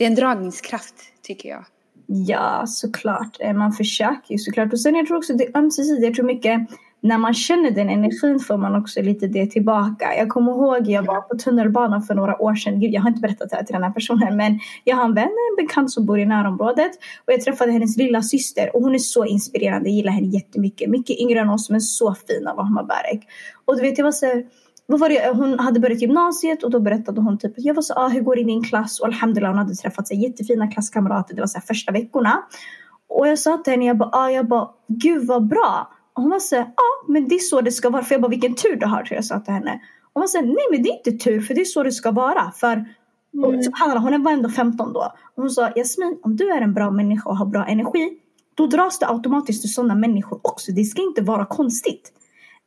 Det 0.00 0.04
är 0.04 0.08
en 0.08 0.14
dragningskraft, 0.14 0.94
tycker 1.22 1.48
jag. 1.48 1.64
Ja, 2.06 2.64
såklart. 2.66 3.36
Eh, 3.40 3.52
man 3.52 3.72
försöker 3.72 4.32
ju 4.32 4.38
såklart. 4.38 4.72
Och 4.72 4.80
sen 4.80 4.94
jag 4.94 5.06
tror 5.06 5.16
också 5.16 5.32
det 5.32 5.44
är 5.44 5.58
ömsesidigt. 5.58 6.04
Jag 6.04 6.14
tror 6.14 6.26
mycket 6.26 6.60
när 7.00 7.18
man 7.18 7.34
känner 7.34 7.70
den 7.70 7.88
energin 7.88 8.40
får 8.40 8.56
man 8.56 8.76
också 8.76 9.02
lite 9.02 9.26
det 9.26 9.46
tillbaka. 9.46 10.16
Jag 10.16 10.28
kommer 10.28 10.52
ihåg 10.52 10.88
jag 10.88 11.02
var 11.02 11.20
på 11.20 11.38
tunnelbanan 11.38 12.02
för 12.02 12.14
några 12.14 12.42
år 12.42 12.54
sedan. 12.54 12.80
Gud, 12.80 12.92
jag 12.92 13.02
har 13.02 13.08
inte 13.08 13.20
berättat 13.20 13.50
det 13.50 13.56
här 13.56 13.64
till 13.64 13.72
den 13.72 13.82
här 13.82 13.90
personen 13.90 14.36
men 14.36 14.60
jag 14.84 14.96
har 14.96 15.04
en 15.04 15.14
vän, 15.14 15.24
en 15.24 15.66
bekant 15.66 15.90
som 15.90 16.06
bor 16.06 16.18
i 16.18 16.26
närområdet 16.26 16.90
och 17.26 17.32
jag 17.32 17.40
träffade 17.40 17.72
hennes 17.72 17.96
lilla 17.96 18.22
syster 18.22 18.76
och 18.76 18.82
hon 18.82 18.94
är 18.94 18.98
så 18.98 19.24
inspirerande. 19.24 19.88
Jag 19.88 19.96
gillar 19.96 20.12
henne 20.12 20.28
jättemycket. 20.28 20.90
Mycket 20.90 21.18
yngre 21.18 21.40
än 21.40 21.50
oss 21.50 21.70
men 21.70 21.80
så 21.80 22.14
fin 22.14 22.46
av 22.46 22.60
Ahmad 22.60 22.86
Barek. 22.86 23.26
Och 23.64 23.76
du 23.76 23.82
vet, 23.82 23.98
jag 23.98 24.04
var 24.04 24.12
så 24.12 24.26
här, 24.26 24.44
vad 24.90 25.00
var 25.00 25.08
det? 25.08 25.32
Hon 25.34 25.58
hade 25.58 25.80
börjat 25.80 26.02
gymnasiet 26.02 26.62
och 26.62 26.70
då 26.70 26.80
berättade 26.80 27.20
hon 27.20 27.38
typ 27.38 27.52
jag 27.56 27.74
var 27.74 27.82
så 27.82 27.94
ah, 27.94 28.08
hur 28.08 28.20
går 28.20 28.34
det 28.34 28.40
i 28.40 28.44
din 28.44 28.64
klass? 28.64 29.00
Och 29.00 29.06
alhamdulillah 29.06 29.50
hon 29.50 29.58
hade 29.58 29.74
träffat 29.74 30.08
sig 30.08 30.22
jättefina 30.22 30.70
klasskamrater. 30.70 31.34
Det 31.34 31.40
var 31.40 31.46
så 31.46 31.58
här 31.58 31.66
första 31.66 31.92
veckorna. 31.92 32.42
Och 33.08 33.28
jag 33.28 33.38
sa 33.38 33.56
till 33.56 33.72
henne, 33.72 33.84
jag 33.86 33.98
bara, 33.98 34.10
ah, 34.12 34.30
jag 34.30 34.48
bara 34.48 34.70
gud 34.88 35.26
vad 35.26 35.48
bra. 35.48 35.90
Och 36.14 36.22
hon 36.22 36.30
var 36.30 36.38
så 36.38 36.54
ja 36.54 36.62
ah, 36.62 37.04
men 37.08 37.28
det 37.28 37.34
är 37.34 37.38
så 37.38 37.60
det 37.60 37.72
ska 37.72 37.90
vara. 37.90 38.02
För 38.02 38.14
jag 38.14 38.22
bara 38.22 38.28
vilken 38.28 38.54
tur 38.54 38.76
du 38.76 38.86
har 38.86 39.02
tror 39.02 39.14
jag 39.16 39.24
sa 39.24 39.40
till 39.40 39.54
henne. 39.54 39.80
Och 40.02 40.10
hon 40.14 40.20
var 40.20 40.28
så 40.28 40.40
nej 40.40 40.66
men 40.70 40.82
det 40.82 40.88
är 40.88 40.96
inte 40.96 41.24
tur 41.24 41.40
för 41.40 41.54
det 41.54 41.60
är 41.60 41.64
så 41.64 41.82
det 41.82 41.92
ska 41.92 42.10
vara. 42.10 42.52
För 42.56 42.72
mm. 42.72 43.60
hon 44.02 44.22
var 44.22 44.32
ändå 44.32 44.48
15 44.48 44.92
då. 44.92 45.12
Och 45.34 45.42
hon 45.42 45.50
sa 45.50 45.70
Jasmin 45.76 46.18
om 46.22 46.36
du 46.36 46.50
är 46.50 46.60
en 46.60 46.74
bra 46.74 46.90
människa 46.90 47.30
och 47.30 47.36
har 47.36 47.46
bra 47.46 47.66
energi. 47.66 48.10
Då 48.54 48.66
dras 48.66 48.98
det 48.98 49.08
automatiskt 49.08 49.60
till 49.60 49.72
sådana 49.72 49.94
människor 49.94 50.40
också. 50.42 50.72
Det 50.72 50.84
ska 50.84 51.02
inte 51.02 51.22
vara 51.22 51.46
konstigt. 51.46 52.12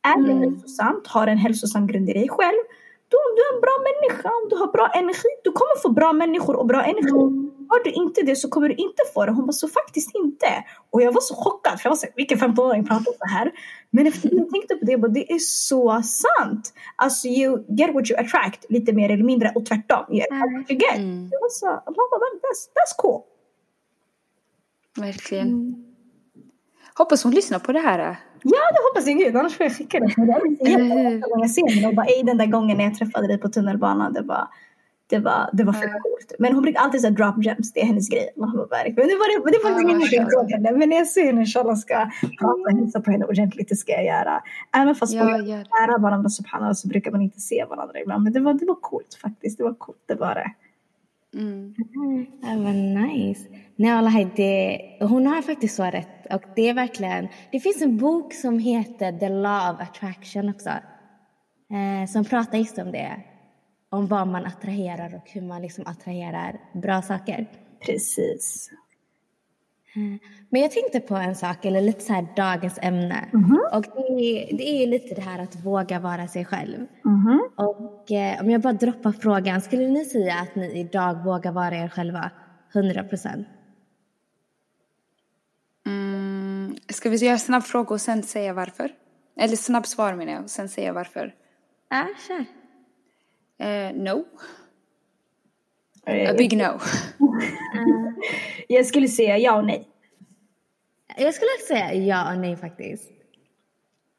Är 0.04 0.26
det 0.26 0.34
hälsosamt, 0.34 1.06
har 1.06 1.26
en 1.26 1.38
hälsosam 1.38 1.86
grund 1.86 2.10
i 2.10 2.12
dig 2.12 2.28
själv, 2.28 2.60
då 3.08 3.16
om 3.16 3.30
du 3.36 3.40
är 3.48 3.54
en 3.54 3.60
bra 3.60 3.76
människa, 3.88 4.28
om 4.28 4.48
du 4.50 4.56
har 4.56 4.72
bra 4.72 4.88
energi, 4.94 5.28
du 5.44 5.52
kommer 5.52 5.82
få 5.82 5.88
bra 5.88 6.12
människor 6.12 6.56
och 6.56 6.66
bra 6.66 6.82
energi. 6.84 7.50
Har 7.68 7.84
du 7.84 7.90
inte 7.90 8.22
det 8.22 8.36
så 8.36 8.48
kommer 8.48 8.68
du 8.68 8.74
inte 8.74 9.02
få 9.14 9.26
det. 9.26 9.32
Hon 9.32 9.46
bara, 9.46 9.52
så 9.52 9.68
faktiskt 9.68 10.10
inte. 10.14 10.64
Och 10.90 11.02
jag 11.02 11.12
var 11.12 11.20
så 11.20 11.34
chockad, 11.34 11.80
för 11.80 11.86
jag 11.86 11.90
var 11.90 11.96
så 11.96 12.06
vilken 12.16 12.38
15-åring 12.38 12.86
pratar 12.86 13.12
så 13.18 13.26
här? 13.34 13.52
Men 13.90 14.06
efter 14.06 14.28
att 14.28 14.34
jag 14.34 14.50
tänkte 14.50 14.76
på 14.76 14.84
det, 14.84 14.98
bara, 14.98 15.08
det 15.08 15.32
är 15.32 15.38
så 15.38 16.02
sant. 16.02 16.74
Alltså 16.96 17.28
you 17.28 17.64
get 17.68 17.94
what 17.94 18.10
you 18.10 18.20
attract, 18.20 18.66
lite 18.68 18.92
mer 18.92 19.10
eller 19.10 19.24
mindre, 19.24 19.52
och 19.54 19.66
tvärtom. 19.66 20.04
You 20.10 20.22
attract 20.22 20.52
what 20.58 20.70
you 20.70 20.80
get. 20.80 20.96
Mm. 20.96 21.28
Jag 21.32 21.40
var 21.40 21.48
så, 21.48 21.66
that's, 21.66 22.62
that's 22.74 22.96
cool. 22.98 23.22
Verkligen. 24.96 25.48
Mm. 25.48 25.84
Hoppas 26.94 27.24
hon 27.24 27.32
lyssnar 27.32 27.58
på 27.58 27.72
det 27.72 27.80
här. 27.80 28.16
Ja, 28.46 28.60
det 28.72 28.78
hoppas 28.88 29.06
jag 29.06 29.18
gud. 29.18 29.36
Annars 29.36 29.56
får 29.56 29.64
jag 29.66 29.76
skicka 29.76 30.00
det. 30.00 30.14
Men 30.16 30.28
Jag 30.28 30.36
är 30.80 31.88
och 31.88 31.94
bara, 31.94 32.06
ej 32.06 32.22
den 32.24 32.38
där 32.38 32.46
gången 32.46 32.76
när 32.76 32.84
jag 32.84 32.94
träffade 32.94 33.26
dig 33.26 33.38
på 33.38 33.48
tunnelbanan, 33.48 34.12
det 34.12 34.22
var, 34.22 34.48
det 35.10 35.18
var, 35.18 35.50
det 35.52 35.64
var 35.64 35.72
för 35.72 35.86
Ja. 35.86 35.92
coolt. 36.02 36.32
Men 36.38 36.54
hon 36.54 36.62
brukar 36.62 36.80
alltid 36.80 37.00
säga 37.00 37.10
drop 37.10 37.44
gems, 37.44 37.72
det 37.72 37.80
är 37.80 37.84
hennes 37.86 38.08
grej. 38.08 38.28
Men 38.36 38.50
det 38.50 38.56
var, 38.56 38.84
det, 38.84 38.90
det 39.52 39.58
var 39.64 39.70
faktiskt 39.70 40.12
jag 40.12 40.22
mashallah. 40.22 40.30
såg 40.30 40.50
henne. 40.50 40.72
Men 40.78 40.88
när 40.88 40.96
jag 40.96 41.06
ser 41.06 41.24
henne 41.26 41.40
inshallah 41.40 41.74
ska 41.76 41.94
prata 42.40 42.54
och 42.70 42.78
hälsa 42.78 43.00
på 43.00 43.10
henne 43.10 43.24
ordentligt, 43.24 43.68
det 43.68 43.76
ska 43.76 43.92
jag 43.92 44.04
göra. 44.04 44.42
Även 44.76 44.94
fast 44.94 45.12
Ja, 45.14 45.24
man 45.24 45.44
det. 45.44 45.56
nära 45.80 45.98
varandra 45.98 46.28
subhanallah 46.28 46.72
så 46.74 46.88
brukar 46.88 47.10
man 47.10 47.22
inte 47.22 47.40
se 47.40 47.64
varandra 47.70 48.00
ibland. 48.00 48.24
Men 48.24 48.32
det 48.32 48.40
var, 48.40 48.54
det 48.54 48.66
var 48.66 48.74
coolt 48.80 49.18
faktiskt. 49.22 49.58
Det 49.58 49.64
var 49.64 49.74
coolt, 49.74 50.02
det 50.06 50.14
var 50.14 50.34
det. 50.34 50.50
Mm. 51.34 51.74
Ja, 52.42 52.56
men 52.56 52.94
nice. 52.94 53.48
Nej, 53.76 53.94
wallahi, 53.94 54.28
det, 54.36 54.80
hon 55.00 55.26
har 55.26 55.42
faktiskt 55.42 55.76
så 55.76 55.84
rätt. 55.84 56.26
Och 56.30 56.42
det 56.56 56.68
är 56.68 56.74
verkligen... 56.74 57.28
Det 57.52 57.60
finns 57.60 57.82
en 57.82 57.96
bok 57.96 58.34
som 58.34 58.58
heter 58.58 59.18
The 59.18 59.28
Law 59.28 59.74
of 59.74 59.80
Attraction 59.80 60.48
också. 60.48 60.70
Eh, 61.70 62.08
som 62.08 62.24
pratar 62.24 62.58
just 62.58 62.78
om 62.78 62.92
det. 62.92 63.22
Om 63.90 64.06
vad 64.06 64.28
man 64.28 64.46
attraherar 64.46 65.14
och 65.14 65.30
hur 65.30 65.42
man 65.42 65.62
liksom 65.62 65.86
attraherar 65.86 66.60
bra 66.72 67.02
saker. 67.02 67.46
Precis. 67.86 68.70
Men 70.48 70.62
jag 70.62 70.70
tänkte 70.70 71.00
på 71.00 71.14
en 71.14 71.36
sak, 71.36 71.64
eller 71.64 71.80
lite 71.80 72.00
så 72.00 72.12
här 72.12 72.26
dagens 72.36 72.78
ämne. 72.82 73.28
Och 73.72 73.82
det 73.82 74.00
är, 74.00 74.56
det 74.56 74.82
är 74.82 74.86
lite 74.86 75.14
det 75.14 75.20
här 75.22 75.38
att 75.38 75.64
våga 75.64 75.98
vara 76.00 76.28
sig 76.28 76.44
själv. 76.44 76.86
Mhm. 77.04 77.40
Och 77.56 78.12
eh, 78.12 78.40
om 78.40 78.50
jag 78.50 78.60
bara 78.60 78.72
droppar 78.72 79.12
frågan, 79.12 79.60
skulle 79.60 79.88
ni 79.88 80.04
säga 80.04 80.34
att 80.34 80.54
ni 80.54 80.80
idag 80.80 81.24
vågar 81.24 81.52
vara 81.52 81.76
er 81.76 81.88
själva 81.88 82.30
100 82.74 83.04
procent? 83.04 83.46
Mm. 85.86 86.76
Ska 86.88 87.10
vi 87.10 87.16
göra 87.16 87.38
snabb 87.38 87.62
fråga 87.62 87.94
och 87.94 88.00
sen 88.00 88.22
säga 88.22 88.52
varför? 88.52 88.90
Eller 89.36 89.56
snabb 89.56 89.86
svar 89.86 90.14
menar 90.14 90.32
jag 90.32 90.42
och 90.42 90.50
sen 90.50 90.68
säga 90.68 90.92
varför. 90.92 91.34
Ja, 91.90 92.06
kör. 92.28 92.44
Eh, 93.66 93.92
no. 93.94 94.24
Eh, 96.06 96.30
A 96.30 96.34
big 96.38 96.56
no. 96.56 96.64
Jag 98.68 98.86
skulle 98.86 99.08
säga 99.08 99.38
ja 99.38 99.56
och 99.58 99.64
nej. 99.64 99.88
Jag 101.16 101.34
skulle 101.34 101.48
också 101.58 101.66
säga 101.66 101.94
ja 101.94 102.32
och 102.32 102.40
nej 102.40 102.56
faktiskt. 102.56 103.10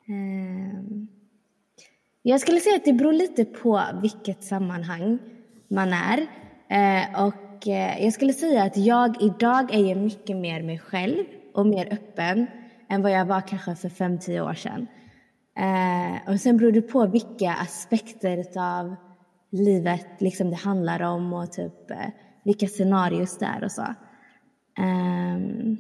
Ehm, 0.07 1.07
Jag 2.21 2.41
skulle 2.41 2.59
säga 2.59 2.75
att 2.75 2.85
det 2.85 2.93
beror 2.93 3.13
lite 3.13 3.45
på 3.45 3.81
vilket 4.01 4.43
sammanhang 4.43 5.19
man 5.67 5.93
är. 5.93 6.27
Eh, 6.69 7.23
Och 7.25 7.67
eh, 7.67 8.03
jag 8.03 8.13
skulle 8.13 8.33
säga 8.33 8.63
att 8.63 8.77
jag 8.77 9.21
idag 9.21 9.73
är 9.73 9.95
mycket 9.95 10.37
mer 10.37 10.61
mig 10.63 10.79
själv 10.79 11.23
och 11.53 11.67
mer 11.67 11.93
öppen 11.93 12.47
än 12.89 13.01
vad 13.01 13.11
jag 13.11 13.25
var 13.25 13.41
kanske 13.41 13.75
för 13.75 13.89
fem 13.89 14.19
tio 14.19 14.41
år 14.41 14.53
sedan. 14.53 14.87
Eh, 15.57 16.33
Och 16.33 16.39
sen 16.39 16.57
beror 16.57 16.71
det 16.71 16.81
på 16.81 17.05
vilka 17.07 17.51
aspekter 17.53 18.45
av 18.59 18.95
livet 19.59 20.07
liksom 20.19 20.49
det 20.49 20.55
handlar 20.55 21.01
om 21.01 21.33
och 21.33 21.51
typ 21.51 21.91
eh, 21.91 22.07
vilka 22.43 22.67
scenarios 22.67 23.37
det 23.37 23.45
är 23.45 23.63
och 23.63 23.71
så. 23.71 23.85
Ehm, 24.77 25.77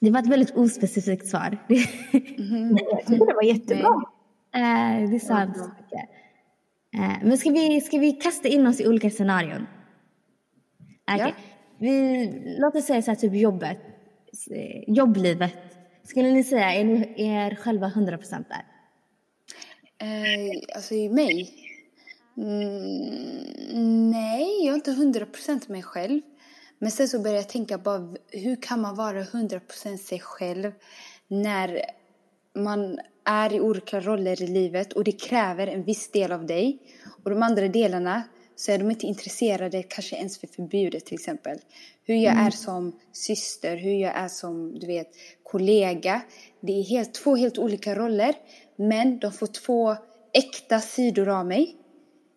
det 0.00 0.10
var 0.10 0.20
ett 0.20 0.26
väldigt 0.26 0.56
ospecifikt 0.56 1.26
svar. 1.26 1.58
Jag 1.68 3.06
tycker 3.06 3.26
det 3.26 3.34
var 3.34 3.42
jättebra. 3.42 4.02
Eh, 4.54 5.10
det 5.10 5.20
sa 5.20 5.42
inte 5.42 5.58
så 5.58 5.68
mycket. 5.68 6.10
Eh, 6.94 7.28
men 7.28 7.38
ska 7.38 7.50
vi, 7.50 7.80
ska 7.80 7.98
vi 7.98 8.12
kasta 8.12 8.48
in 8.48 8.66
oss 8.66 8.80
i 8.80 8.88
olika 8.88 9.10
scenarion? 9.10 9.66
Okej. 11.12 11.26
Ja. 11.28 11.32
Vi, 11.78 12.56
låt 12.58 12.76
oss 12.76 12.84
säga 12.84 13.02
så 13.02 13.10
här, 13.10 13.16
typ 13.16 13.34
jobbet. 13.34 13.78
Jobblivet. 14.86 15.54
Skulle 16.04 16.32
ni 16.32 16.44
säga, 16.44 16.72
är 16.72 16.84
ni 16.84 17.14
er 17.16 17.54
själva 17.54 17.88
100% 17.88 18.44
där? 18.48 18.64
Eh, 19.98 20.74
alltså 20.74 20.94
i 20.94 21.08
mig? 21.08 21.63
Mm, 22.36 24.10
nej, 24.10 24.64
jag 24.64 24.72
är 24.72 24.74
inte 24.74 24.92
hundra 24.92 25.26
procent 25.26 25.68
mig 25.68 25.82
själv. 25.82 26.20
Men 26.78 26.90
sen 26.90 27.08
så 27.08 27.18
börjar 27.18 27.36
jag 27.36 27.48
tänka 27.48 27.78
bara, 27.78 28.14
hur 28.28 28.56
kan 28.56 28.80
man 28.80 28.96
vara 28.96 29.22
hundra 29.22 29.60
procent 29.60 30.00
sig 30.00 30.20
själv 30.20 30.72
när 31.28 31.80
man 32.54 32.98
är 33.24 33.52
i 33.52 33.60
olika 33.60 34.00
roller 34.00 34.42
i 34.42 34.46
livet 34.46 34.92
och 34.92 35.04
det 35.04 35.12
kräver 35.12 35.66
en 35.66 35.82
viss 35.82 36.10
del 36.10 36.32
av 36.32 36.46
dig. 36.46 36.78
Och 37.24 37.30
de 37.30 37.42
andra 37.42 37.68
delarna 37.68 38.22
så 38.56 38.72
är 38.72 38.78
de 38.78 38.90
inte 38.90 39.06
intresserade 39.06 39.82
kanske 39.82 40.16
ens 40.16 40.38
för 40.38 40.46
förbjudet 40.46 41.06
till 41.06 41.14
exempel. 41.14 41.58
Hur 42.04 42.14
jag 42.14 42.34
är 42.34 42.50
som 42.50 43.00
syster, 43.12 43.76
hur 43.76 43.94
jag 43.94 44.16
är 44.16 44.28
som 44.28 44.78
du 44.78 44.86
vet 44.86 45.10
kollega. 45.42 46.20
Det 46.60 46.72
är 46.72 46.82
helt, 46.82 47.14
två 47.14 47.36
helt 47.36 47.58
olika 47.58 47.94
roller 47.94 48.34
men 48.76 49.18
de 49.18 49.32
får 49.32 49.46
två 49.46 49.96
äkta 50.32 50.80
sidor 50.80 51.28
av 51.28 51.46
mig. 51.46 51.76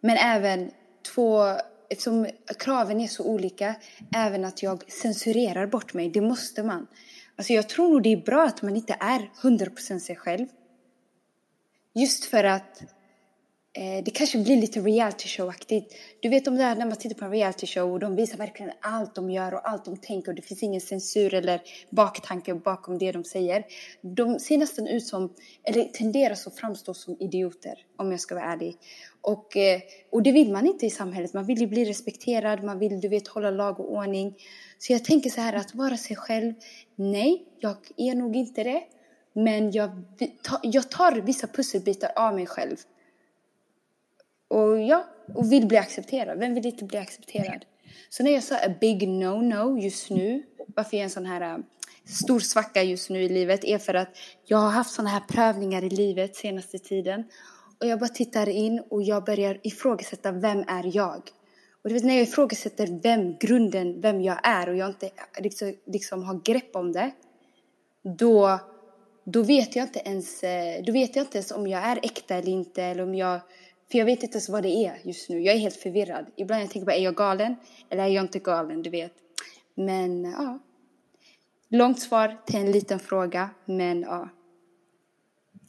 Men 0.08 0.18
även 0.18 0.72
två, 1.14 1.44
eftersom 1.90 2.28
kraven 2.60 3.02
är 3.02 3.08
så 3.08 3.24
olika, 3.24 3.76
även 4.16 4.46
att 4.46 4.64
jag 4.64 4.92
censurerar 4.92 5.68
bort 5.68 5.94
mig. 5.94 6.10
Det 6.10 6.22
måste 6.22 6.64
man. 6.64 6.88
Alltså 7.36 7.54
jag 7.54 7.70
tror 7.70 7.90
nog 7.90 8.04
det 8.04 8.14
är 8.14 8.18
bra 8.18 8.44
att 8.44 8.62
man 8.62 8.76
inte 8.76 8.96
är 9.00 9.30
100% 9.42 10.00
sig 10.00 10.16
själv. 10.16 10.48
Just 11.94 12.26
för 12.26 12.44
att 12.44 12.84
Eh, 13.78 14.04
det 14.04 14.12
kanske 14.12 14.38
blir 14.38 14.58
lite 14.58 14.80
reality 14.80 15.28
show-aktigt. 15.28 15.96
Du 16.20 16.30
vet 16.30 16.48
om 16.48 16.56
det 16.56 16.64
här 16.64 16.76
när 16.76 16.86
man 16.86 16.96
tittar 16.98 17.16
på 17.16 17.26
en 17.26 17.32
reality 17.32 17.68
show 17.68 17.92
och 17.92 18.00
de 18.00 18.16
visar 18.16 18.38
verkligen 18.38 18.72
allt 18.82 19.16
de 19.16 19.30
gör 19.30 19.54
och 19.54 19.70
allt 19.70 19.86
de 19.86 19.98
tänker 19.98 20.32
och 20.32 20.36
det 20.36 20.42
finns 20.42 20.64
ingen 20.64 20.82
censur 20.82 21.34
eller 21.34 21.62
baktanke 21.90 22.54
bakom 22.54 22.98
det 22.98 23.12
de 23.12 23.24
säger. 23.24 23.66
De 24.02 24.40
ser 24.40 24.58
nästan 24.58 24.88
ut 24.88 25.06
som, 25.06 25.34
eller 25.64 25.84
tenderar 25.84 26.34
att 26.34 26.56
framstå 26.56 26.94
som 26.94 27.18
idioter 27.20 27.86
om 27.98 28.12
jag 28.12 28.20
ska 28.20 28.36
vara 28.36 28.46
ärlig. 28.46 28.78
Och, 29.22 29.58
eh, 29.58 29.82
och 30.12 30.24
det 30.24 30.32
vill 30.32 30.52
man 30.52 30.68
inte 30.68 30.86
i 30.86 30.90
samhället. 30.90 31.34
Man 31.34 31.46
vill 31.46 31.60
ju 31.60 31.68
bli 31.68 31.86
respekterad, 31.86 32.64
man 32.64 32.80
vill 32.80 33.02
du 33.02 33.08
vet 33.08 33.28
hålla 33.28 33.52
lag 33.52 33.80
och 33.80 33.94
ordning. 33.94 34.36
Så 34.78 34.94
jag 34.94 35.06
tänker 35.06 35.30
så 35.30 35.42
här 35.42 35.54
att 35.54 35.76
vara 35.76 35.98
sig 35.98 36.16
själv, 36.16 36.54
nej, 36.96 37.46
jag 37.60 37.78
är 37.98 38.16
nog 38.16 38.36
inte 38.36 38.64
det. 38.64 38.84
Men 39.34 39.72
jag, 39.72 39.90
jag 40.64 40.92
tar 40.92 41.12
vissa 41.12 41.48
pusselbitar 41.48 42.12
av 42.16 42.36
mig 42.36 42.46
själv. 42.46 42.78
Och 44.48 44.82
ja, 44.82 45.08
och 45.34 45.52
vill 45.52 45.68
bli 45.68 45.78
accepterad. 45.78 46.40
Vem 46.40 46.54
vill 46.54 46.66
inte 46.66 46.86
bli 46.86 46.98
accepterad? 46.98 47.66
Så 48.10 48.24
när 48.24 48.32
jag 48.32 48.44
sa 48.44 48.56
a 48.56 48.74
big 48.82 49.08
no-no 49.08 49.80
just 49.80 50.10
nu, 50.10 50.44
varför 50.76 50.98
jag 50.98 51.02
är 51.02 51.04
en 51.04 51.10
sån 51.10 51.26
här 51.26 51.42
äh, 51.42 51.58
stor 52.06 52.40
svacka 52.40 52.84
just 52.84 53.10
nu 53.10 53.24
i 53.24 53.30
livet, 53.30 53.64
är 53.64 53.78
för 53.78 53.94
att 53.94 54.18
jag 54.46 54.58
har 54.58 54.70
haft 54.70 54.94
såna 54.94 55.10
här 55.10 55.20
prövningar 55.20 55.84
i 55.84 55.90
livet 55.90 56.36
senaste 56.36 56.80
tiden. 56.80 57.24
Och 57.80 57.88
jag 57.88 58.00
bara 58.00 58.10
tittar 58.10 58.50
in 58.50 58.80
och 58.90 59.04
jag 59.04 59.24
börjar 59.24 59.60
ifrågasätta, 59.64 60.32
vem 60.32 60.64
är 60.68 60.96
jag? 60.96 61.22
Och 61.82 61.90
du 61.90 61.94
vet 61.94 62.04
när 62.04 62.14
jag 62.14 62.24
ifrågasätter 62.24 63.00
vem, 63.04 63.38
grunden, 63.38 64.02
vem 64.02 64.22
jag 64.22 64.40
är 64.44 64.70
och 64.70 64.76
jag 64.76 64.90
inte 64.90 65.06
äh, 65.06 65.42
liksom, 65.44 65.74
liksom 65.86 66.24
har 66.24 66.42
grepp 66.44 66.76
om 66.76 66.92
det, 66.92 67.12
då, 68.18 68.60
då 69.24 69.44
vet 69.44 69.76
jag 69.76 69.86
inte 69.86 70.00
ens, 70.00 70.44
äh, 70.44 70.84
då 70.84 70.92
vet 70.92 71.16
jag 71.16 71.24
inte 71.24 71.38
ens 71.38 71.52
om 71.52 71.68
jag 71.68 71.84
är 71.84 72.00
äkta 72.04 72.36
eller 72.36 72.52
inte 72.52 72.84
eller 72.84 73.04
om 73.04 73.16
jag 73.16 73.40
för 73.92 73.98
jag 73.98 74.06
vet 74.06 74.24
inte 74.24 74.36
ens 74.36 74.50
vad 74.50 74.64
det 74.64 74.86
är 74.86 74.98
just 75.04 75.30
nu. 75.30 75.40
Jag 75.40 75.56
är 75.56 75.60
helt 75.60 75.76
förvirrad. 75.76 76.26
Ibland 76.36 76.62
jag 76.62 76.70
tänker 76.70 76.86
bara, 76.86 76.96
är 76.96 77.04
jag 77.04 77.16
galen? 77.16 77.56
Eller 77.90 78.04
är 78.04 78.08
jag 78.08 78.24
inte 78.24 78.40
galen? 78.40 78.82
Du 78.82 78.90
vet. 78.90 79.14
Men 79.76 80.24
ja. 80.24 80.60
Långt 81.70 82.00
svar 82.00 82.38
till 82.46 82.60
en 82.60 82.72
liten 82.72 83.00
fråga. 83.00 83.50
Men 83.66 84.02
ja. 84.02 84.30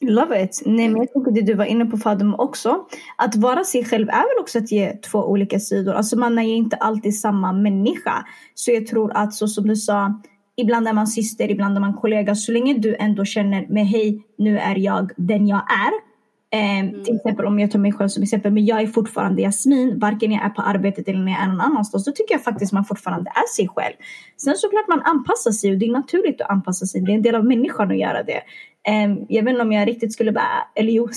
Love 0.01 0.43
it. 0.45 0.63
Nej, 0.67 0.89
men 0.89 0.97
jag 0.97 1.09
tycker 1.13 1.31
det 1.31 1.43
du 1.43 1.55
var 1.55 1.65
inne 1.65 1.87
på 1.87 1.97
Fadum 1.97 2.35
också. 2.35 2.87
Att 3.19 3.37
vara 3.37 3.65
sig 3.65 3.85
själv 3.85 4.09
är 4.09 4.35
väl 4.35 4.41
också 4.41 4.59
att 4.59 4.73
ge 4.73 4.97
två 4.97 5.19
olika 5.19 5.61
sidor. 5.61 5.93
Alltså 5.93 6.19
man 6.19 6.39
är 6.39 6.43
ju 6.43 6.55
inte 6.55 6.77
alltid 6.77 7.21
samma 7.21 7.53
människa. 7.53 8.25
Så 8.55 8.71
jag 8.71 8.87
tror 8.87 9.17
att 9.17 9.35
så 9.35 9.49
som 9.49 9.69
du 9.69 9.77
sa, 9.77 10.23
ibland 10.57 10.89
är 10.89 10.93
man 10.93 11.07
syster, 11.07 11.51
ibland 11.51 11.77
är 11.77 11.81
man 11.81 11.95
kollega. 11.95 12.35
Så 12.35 12.53
länge 12.53 12.75
du 12.75 12.97
ändå 12.97 13.25
känner, 13.25 13.67
med 13.67 13.87
hej, 13.87 14.23
nu 14.39 14.59
är 14.59 14.77
jag 14.77 15.11
den 15.17 15.49
jag 15.49 15.59
är. 15.59 16.08
Eh, 16.51 16.79
Mm. 16.79 17.05
Till 17.05 17.17
exempel 17.17 17.47
om 17.47 17.59
jag 17.59 17.71
tar 17.71 17.79
mig 17.79 17.93
själv 17.93 18.09
som 18.09 18.23
exempel, 18.23 18.53
men 18.53 18.67
jag 18.67 18.81
är 18.81 18.87
fortfarande 18.87 19.43
Jasmin, 19.43 19.99
varken 19.99 20.33
jag 20.33 20.45
är 20.45 20.49
på 20.49 20.63
arbetet 20.63 21.09
eller 21.09 21.21
när 21.21 21.33
jag 21.33 21.43
är 21.43 21.47
någon 21.47 21.61
annanstans. 21.61 22.05
Då 22.05 22.13
tycker 22.13 22.35
jag 22.35 22.45
faktiskt 22.45 22.73
man 22.73 22.85
fortfarande 22.85 23.31
är 23.31 23.55
sig 23.57 23.69
själv. 23.69 23.95
Sen 24.37 24.57
såklart 24.57 24.89
man 24.89 25.03
anpassar 25.03 25.51
sig 25.51 25.73
och 25.73 25.79
det 25.79 25.87
är 25.87 25.93
naturligt 25.93 26.41
att 26.41 26.51
anpassa 26.51 26.87
sig. 26.87 27.01
Det 27.01 27.13
är 27.13 27.15
en 27.15 27.23
del 27.23 27.35
av 27.35 27.45
människan 27.45 27.91
att 27.91 27.99
göra 27.99 28.23
det. 28.23 28.43
Um, 28.89 29.27
jag 29.29 29.43
vet 29.43 29.53
inte 29.53 29.63
om 29.63 29.73
jag 29.73 29.89
riktigt 29.89 30.13
skulle 30.13 30.33
bara, 30.33 30.69
eller 30.75 30.93
jo, 30.93 31.09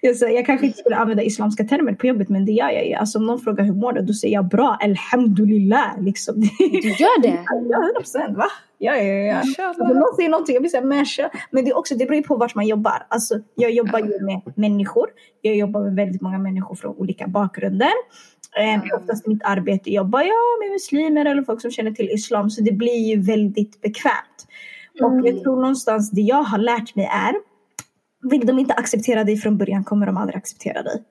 jag 0.00 0.46
kanske 0.46 0.66
inte 0.66 0.78
skulle 0.78 0.96
använda 0.96 1.22
islamska 1.22 1.64
termer 1.64 1.92
på 1.92 2.06
jobbet 2.06 2.28
men 2.28 2.44
det 2.44 2.52
gör 2.52 2.70
jag 2.70 2.86
ju. 2.86 2.94
Alltså 2.94 3.18
om 3.18 3.26
någon 3.26 3.40
frågar 3.40 3.64
hur 3.64 3.74
mår 3.74 3.92
du? 3.92 4.00
Då 4.00 4.12
säger 4.12 4.34
jag 4.34 4.48
bra, 4.48 4.78
alhamdulillah. 4.80 6.00
Liksom. 6.00 6.40
Du 6.58 6.88
gör 6.88 7.22
det? 7.22 7.28
ja, 7.70 7.76
100 7.76 8.00
procent. 8.00 8.36
Va? 8.36 8.46
Ja, 8.78 8.96
ja, 8.96 9.14
ja. 9.14 9.66
Alltså, 9.66 9.84
någon 9.84 10.16
säger 10.16 10.28
någonting, 10.28 10.54
jag 10.54 10.62
vill 10.62 10.70
säga 10.70 10.84
masha. 10.84 11.30
Men 11.50 11.64
det, 11.64 11.70
är 11.70 11.78
också, 11.78 11.94
det 11.94 12.06
beror 12.06 12.22
på 12.22 12.36
vart 12.36 12.54
man 12.54 12.66
jobbar. 12.66 13.06
Alltså, 13.08 13.40
jag 13.54 13.70
jobbar 13.70 13.98
ju 13.98 14.24
med 14.24 14.40
människor. 14.56 15.06
Jag 15.40 15.56
jobbar 15.56 15.80
med 15.80 15.94
väldigt 15.94 16.22
många 16.22 16.38
människor 16.38 16.74
från 16.74 16.96
olika 16.96 17.26
bakgrunder. 17.26 17.92
Mm. 18.58 18.80
Oftast 18.96 19.26
i 19.26 19.28
mitt 19.28 19.42
arbete 19.44 19.90
jobbar 19.90 20.20
jag 20.20 20.60
med 20.60 20.70
muslimer 20.72 21.24
eller 21.24 21.42
folk 21.42 21.60
som 21.60 21.70
känner 21.70 21.90
till 21.90 22.10
islam 22.10 22.50
så 22.50 22.62
det 22.62 22.72
blir 22.72 23.08
ju 23.08 23.20
väldigt 23.20 23.80
bekvämt. 23.80 24.46
Mm. 25.00 25.12
Och 25.12 25.28
jag 25.28 25.42
tror 25.42 25.56
någonstans 25.56 26.10
det 26.10 26.20
jag 26.20 26.42
har 26.42 26.58
lärt 26.58 26.94
mig 26.94 27.04
är 27.12 27.34
vill 28.30 28.46
de 28.46 28.58
inte 28.58 28.74
acceptera 28.74 29.24
dig 29.24 29.36
från 29.36 29.58
början 29.58 29.84
kommer 29.84 30.06
de 30.06 30.16
aldrig 30.16 30.36
acceptera 30.36 30.82
dig. 30.82 31.02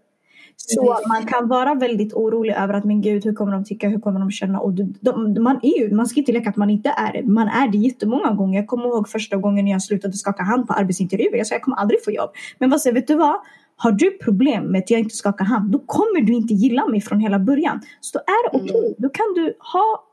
Så 0.57 0.97
man 1.07 1.25
kan 1.25 1.47
vara 1.47 1.75
väldigt 1.75 2.13
orolig 2.13 2.53
över 2.53 2.73
att 2.73 2.85
men 2.85 3.01
gud 3.01 3.25
hur 3.25 3.33
kommer 3.33 3.51
de 3.51 3.63
tycka, 3.63 3.89
hur 3.89 3.99
kommer 3.99 4.19
de 4.19 4.31
känna? 4.31 4.59
Och 4.59 4.73
de, 4.73 4.95
de, 5.01 5.43
man, 5.43 5.59
är 5.63 5.79
ju, 5.79 5.95
man 5.95 6.07
ska 6.07 6.19
inte 6.19 6.31
leka 6.31 6.49
att 6.49 6.55
man 6.55 6.69
inte 6.69 6.89
är 6.89 7.13
det. 7.13 7.23
Man 7.23 7.47
är 7.47 7.67
det 7.67 7.77
jättemånga 7.77 8.31
gånger. 8.31 8.59
Jag 8.59 8.67
kommer 8.67 8.85
ihåg 8.85 9.09
första 9.09 9.37
gången 9.37 9.67
jag 9.67 9.81
slutade 9.81 10.13
skaka 10.13 10.43
hand 10.43 10.67
på 10.67 10.73
arbetsintervjuer. 10.73 11.37
Jag 11.37 11.47
sa 11.47 11.55
jag 11.55 11.61
kommer 11.61 11.77
aldrig 11.77 12.03
få 12.03 12.11
jobb. 12.11 12.29
Men 12.59 12.69
vad 12.69 12.81
säger 12.81 12.93
vet 12.93 13.07
du 13.07 13.15
vad? 13.15 13.35
Har 13.77 13.91
du 13.91 14.11
problem 14.11 14.63
med 14.63 14.79
att 14.79 14.89
jag 14.89 14.99
inte 14.99 15.15
skakar 15.15 15.45
hand, 15.45 15.71
då 15.71 15.79
kommer 15.79 16.21
du 16.21 16.33
inte 16.33 16.53
gilla 16.53 16.87
mig 16.87 17.01
från 17.01 17.19
hela 17.19 17.39
början. 17.39 17.81
Så 18.01 18.17
då 18.17 18.23
är 18.23 18.51
det 18.51 18.57
okej. 18.57 18.69
Okay. 18.69 18.85
Mm. 18.85 18.93
Då, 18.97 19.09
kan 19.09 19.33
du 19.35 19.53
ha, 19.73 20.03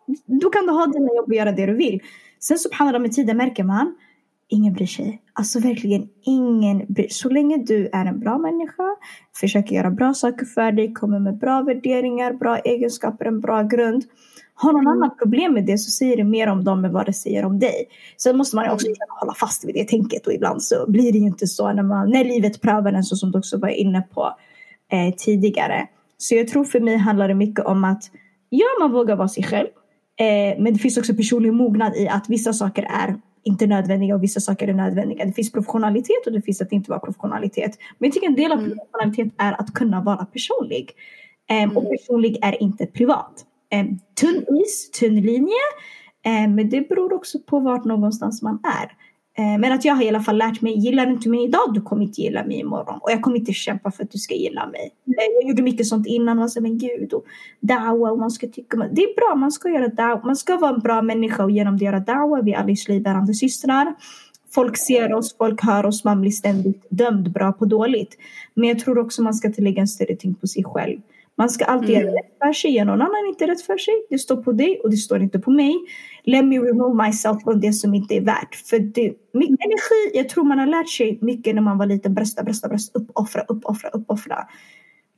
då 0.42 0.50
kan 0.50 0.66
du 0.66 0.72
ha 0.72 0.86
dina 0.86 1.14
jobb 1.16 1.28
och 1.28 1.34
göra 1.34 1.52
det 1.52 1.66
du 1.66 1.74
vill. 1.74 2.00
Sen 2.40 2.58
subhanallah 2.58 3.02
med 3.02 3.12
tiden 3.12 3.36
märker 3.36 3.64
man 3.64 3.94
ingen 4.52 4.72
bryr 4.72 4.86
sig. 4.86 5.22
Alltså 5.32 5.60
verkligen 5.60 6.08
ingen 6.22 6.78
bryr 6.88 7.08
sig. 7.08 7.10
Så 7.10 7.28
länge 7.28 7.56
du 7.56 7.88
är 7.92 8.06
en 8.06 8.20
bra 8.20 8.38
människa, 8.38 8.96
försöker 9.40 9.74
göra 9.74 9.90
bra 9.90 10.14
saker 10.14 10.46
för 10.46 10.72
dig, 10.72 10.92
kommer 10.92 11.18
med 11.18 11.38
bra 11.38 11.62
värderingar, 11.62 12.32
bra 12.32 12.58
egenskaper, 12.58 13.24
en 13.24 13.40
bra 13.40 13.62
grund. 13.62 14.04
Har 14.54 14.72
någon 14.72 14.80
mm. 14.80 14.92
annan 14.92 15.16
problem 15.16 15.54
med 15.54 15.66
det 15.66 15.78
så 15.78 15.90
säger 15.90 16.16
det 16.16 16.24
mer 16.24 16.46
om 16.46 16.64
dem 16.64 16.84
än 16.84 16.92
vad 16.92 17.06
det 17.06 17.12
säger 17.12 17.44
om 17.44 17.58
dig. 17.58 17.88
Sen 18.16 18.36
måste 18.36 18.56
man 18.56 18.70
också 18.70 18.86
mm. 18.86 18.96
hålla 19.08 19.34
fast 19.34 19.64
vid 19.64 19.74
det 19.74 19.88
tänket 19.88 20.26
och 20.26 20.32
ibland 20.32 20.62
så 20.62 20.84
blir 20.88 21.12
det 21.12 21.18
ju 21.18 21.26
inte 21.26 21.46
så 21.46 21.72
när, 21.72 21.82
man, 21.82 22.10
när 22.10 22.24
livet 22.24 22.60
prövar 22.60 22.92
en 22.92 23.04
så 23.04 23.16
som 23.16 23.30
du 23.30 23.38
också 23.38 23.58
var 23.58 23.68
inne 23.68 24.02
på 24.02 24.36
eh, 24.92 25.14
tidigare. 25.14 25.86
Så 26.18 26.34
jag 26.34 26.48
tror 26.48 26.64
för 26.64 26.80
mig 26.80 26.96
handlar 26.96 27.28
det 27.28 27.34
mycket 27.34 27.64
om 27.64 27.84
att 27.84 28.02
ja, 28.48 28.66
man 28.80 28.92
vågar 28.92 29.16
vara 29.16 29.28
sig 29.28 29.44
själv. 29.44 29.68
Eh, 30.20 30.62
men 30.62 30.72
det 30.72 30.78
finns 30.78 30.98
också 30.98 31.14
personlig 31.14 31.52
mognad 31.52 31.96
i 31.96 32.08
att 32.08 32.28
vissa 32.28 32.52
saker 32.52 32.82
är 32.82 33.16
inte 33.42 33.66
nödvändiga 33.66 34.14
och 34.14 34.22
vissa 34.22 34.40
saker 34.40 34.68
är 34.68 34.74
nödvändiga. 34.74 35.24
Det 35.24 35.32
finns 35.32 35.52
professionalitet 35.52 36.26
och 36.26 36.32
det 36.32 36.42
finns 36.42 36.60
att 36.60 36.72
inte 36.72 36.90
vara 36.90 37.00
professionalitet. 37.00 37.78
Men 37.98 38.06
jag 38.08 38.14
tycker 38.14 38.26
en 38.26 38.34
del 38.34 38.52
av 38.52 38.58
mm. 38.58 38.70
professionalitet 38.70 39.34
är 39.38 39.52
att 39.52 39.74
kunna 39.74 40.00
vara 40.00 40.24
personlig. 40.24 40.90
Um, 41.50 41.56
mm. 41.56 41.76
Och 41.76 41.90
personlig 41.90 42.38
är 42.42 42.62
inte 42.62 42.86
privat. 42.86 43.46
Um, 43.74 43.98
tunn 44.20 44.58
is, 44.62 44.90
tunn 44.90 45.20
linje. 45.20 45.64
Um, 46.26 46.54
men 46.54 46.70
det 46.70 46.88
beror 46.88 47.12
också 47.12 47.38
på 47.38 47.58
vart 47.58 47.84
någonstans 47.84 48.42
man 48.42 48.58
är. 48.64 48.92
Eh, 49.38 49.58
men 49.58 49.72
att 49.72 49.84
jag 49.84 49.94
har 49.94 50.02
i 50.02 50.08
alla 50.08 50.20
fall 50.20 50.36
lärt 50.36 50.60
mig, 50.60 50.78
gillar 50.78 51.06
du 51.06 51.12
inte 51.12 51.28
mig 51.28 51.44
idag, 51.44 51.74
du 51.74 51.80
kommer 51.80 52.02
inte 52.02 52.20
gilla 52.20 52.44
mig 52.44 52.60
imorgon. 52.60 52.98
Och 53.02 53.10
jag 53.10 53.22
kommer 53.22 53.36
inte 53.38 53.52
kämpa 53.52 53.90
för 53.90 54.04
att 54.04 54.10
du 54.10 54.18
ska 54.18 54.34
gilla 54.34 54.66
mig. 54.66 54.90
Jag 55.04 55.48
gjorde 55.48 55.62
mycket 55.62 55.86
sånt 55.86 56.06
innan, 56.06 56.36
man 56.36 56.50
sa 56.50 56.60
men 56.60 56.78
gud, 56.78 57.12
och 57.12 57.24
dawa 57.60 58.10
och 58.10 58.18
man 58.18 58.30
ska 58.30 58.46
tycka, 58.48 58.76
det 58.76 59.02
är 59.02 59.14
bra, 59.16 59.34
man 59.34 59.52
ska 59.52 59.68
göra 59.68 59.88
dawa, 59.88 60.20
man 60.24 60.36
ska 60.36 60.56
vara 60.56 60.74
en 60.74 60.80
bra 60.80 61.02
människa 61.02 61.44
och 61.44 61.50
genom 61.50 61.78
det 61.78 61.84
göra 61.84 62.00
dawa, 62.00 62.42
vi 62.42 62.54
alla 62.54 62.70
är 62.70 63.32
systrar. 63.32 63.94
Folk 64.54 64.76
ser 64.76 65.12
oss, 65.12 65.36
folk 65.36 65.62
hör 65.62 65.86
oss, 65.86 66.04
man 66.04 66.20
blir 66.20 66.30
ständigt 66.30 66.86
dömd 66.90 67.32
bra 67.32 67.52
på 67.52 67.64
dåligt. 67.64 68.18
Men 68.54 68.68
jag 68.68 68.78
tror 68.78 68.98
också 68.98 69.22
man 69.22 69.34
ska 69.34 69.52
tillägga 69.52 69.80
en 69.80 69.88
större 69.88 70.16
tyngd 70.16 70.40
på 70.40 70.46
sig 70.46 70.64
själv. 70.64 71.00
Man 71.38 71.50
ska 71.50 71.64
alltid 71.64 71.90
mm. 71.90 72.02
göra 72.02 72.16
rätt 72.16 72.38
för 72.38 72.52
sig, 72.52 72.70
gör 72.70 72.84
någon 72.84 73.02
annan 73.02 73.26
inte 73.28 73.46
rätt 73.46 73.62
för 73.62 73.78
sig. 73.78 73.94
Det 74.10 74.18
står 74.18 74.36
på 74.36 74.52
dig 74.52 74.80
och 74.84 74.90
det 74.90 74.96
står 74.96 75.22
inte 75.22 75.38
på 75.38 75.50
mig. 75.50 75.74
Let 76.24 76.44
me 76.44 76.58
remove 76.58 77.06
myself 77.06 77.42
från 77.42 77.60
det 77.60 77.72
som 77.72 77.94
inte 77.94 78.14
är 78.14 78.20
värt. 78.20 78.54
För 78.54 78.78
det, 78.78 79.14
mycket 79.32 79.66
energi, 79.66 80.10
jag 80.14 80.28
tror 80.28 80.44
man 80.44 80.58
har 80.58 80.66
lärt 80.66 80.88
sig 80.88 81.18
mycket 81.20 81.54
när 81.54 81.62
man 81.62 81.78
var 81.78 81.86
liten. 81.86 82.14
Brösta, 82.14 82.42
brösta, 82.42 82.68
brösta, 82.68 82.98
uppoffra, 82.98 83.42
uppoffra, 83.48 83.88
uppoffra. 83.88 84.38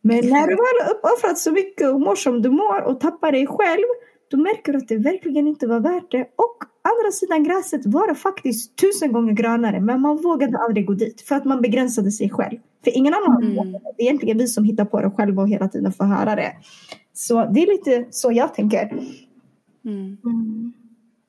Men 0.01 0.17
när 0.17 0.47
du 0.47 0.55
väl 0.55 0.87
har 0.87 0.95
uppoffrat 0.95 1.39
så 1.39 1.53
mycket 1.53 1.89
och 1.89 2.01
mår 2.01 2.15
som 2.15 2.43
du 2.43 2.51
mår 2.51 2.83
och 2.83 3.01
tappar 3.01 3.33
dig 3.33 3.47
själv. 3.47 3.85
Då 4.31 4.37
märker 4.37 4.73
du 4.73 4.79
att 4.79 4.89
det 4.89 4.97
verkligen 4.97 5.49
inte 5.49 5.67
var 5.67 5.81
värt 5.81 6.11
det. 6.11 6.23
Och 6.23 6.59
andra 6.89 7.13
sidan 7.13 7.45
gräset 7.45 7.87
var 7.87 8.09
det 8.09 8.15
faktiskt 8.15 8.77
tusen 8.77 9.13
gånger 9.13 9.33
grönare. 9.33 9.81
Men 9.81 10.01
man 10.01 10.17
vågade 10.17 10.59
aldrig 10.59 10.87
gå 10.87 10.93
dit. 10.93 11.21
För 11.21 11.35
att 11.35 11.45
man 11.45 11.63
begränsade 11.63 12.11
sig 12.11 12.31
själv. 12.31 12.59
För 12.85 12.97
ingen 12.97 13.15
annan 13.15 13.43
mm. 13.43 13.73
det. 13.73 13.79
är 13.79 14.03
egentligen 14.03 14.39
vi 14.39 14.47
som 14.47 14.65
hittar 14.65 14.85
på 14.85 15.01
det 15.01 15.11
själva 15.11 15.43
och 15.43 15.49
hela 15.49 15.69
tiden 15.69 15.93
får 15.93 16.05
höra 16.05 16.37
det. 16.37 16.53
Så 17.13 17.51
det 17.55 17.63
är 17.63 17.67
lite 17.67 18.07
så 18.11 18.33
jag 18.33 18.55
tänker. 18.55 18.83
Mm. 19.85 20.17
Mm. 20.25 20.73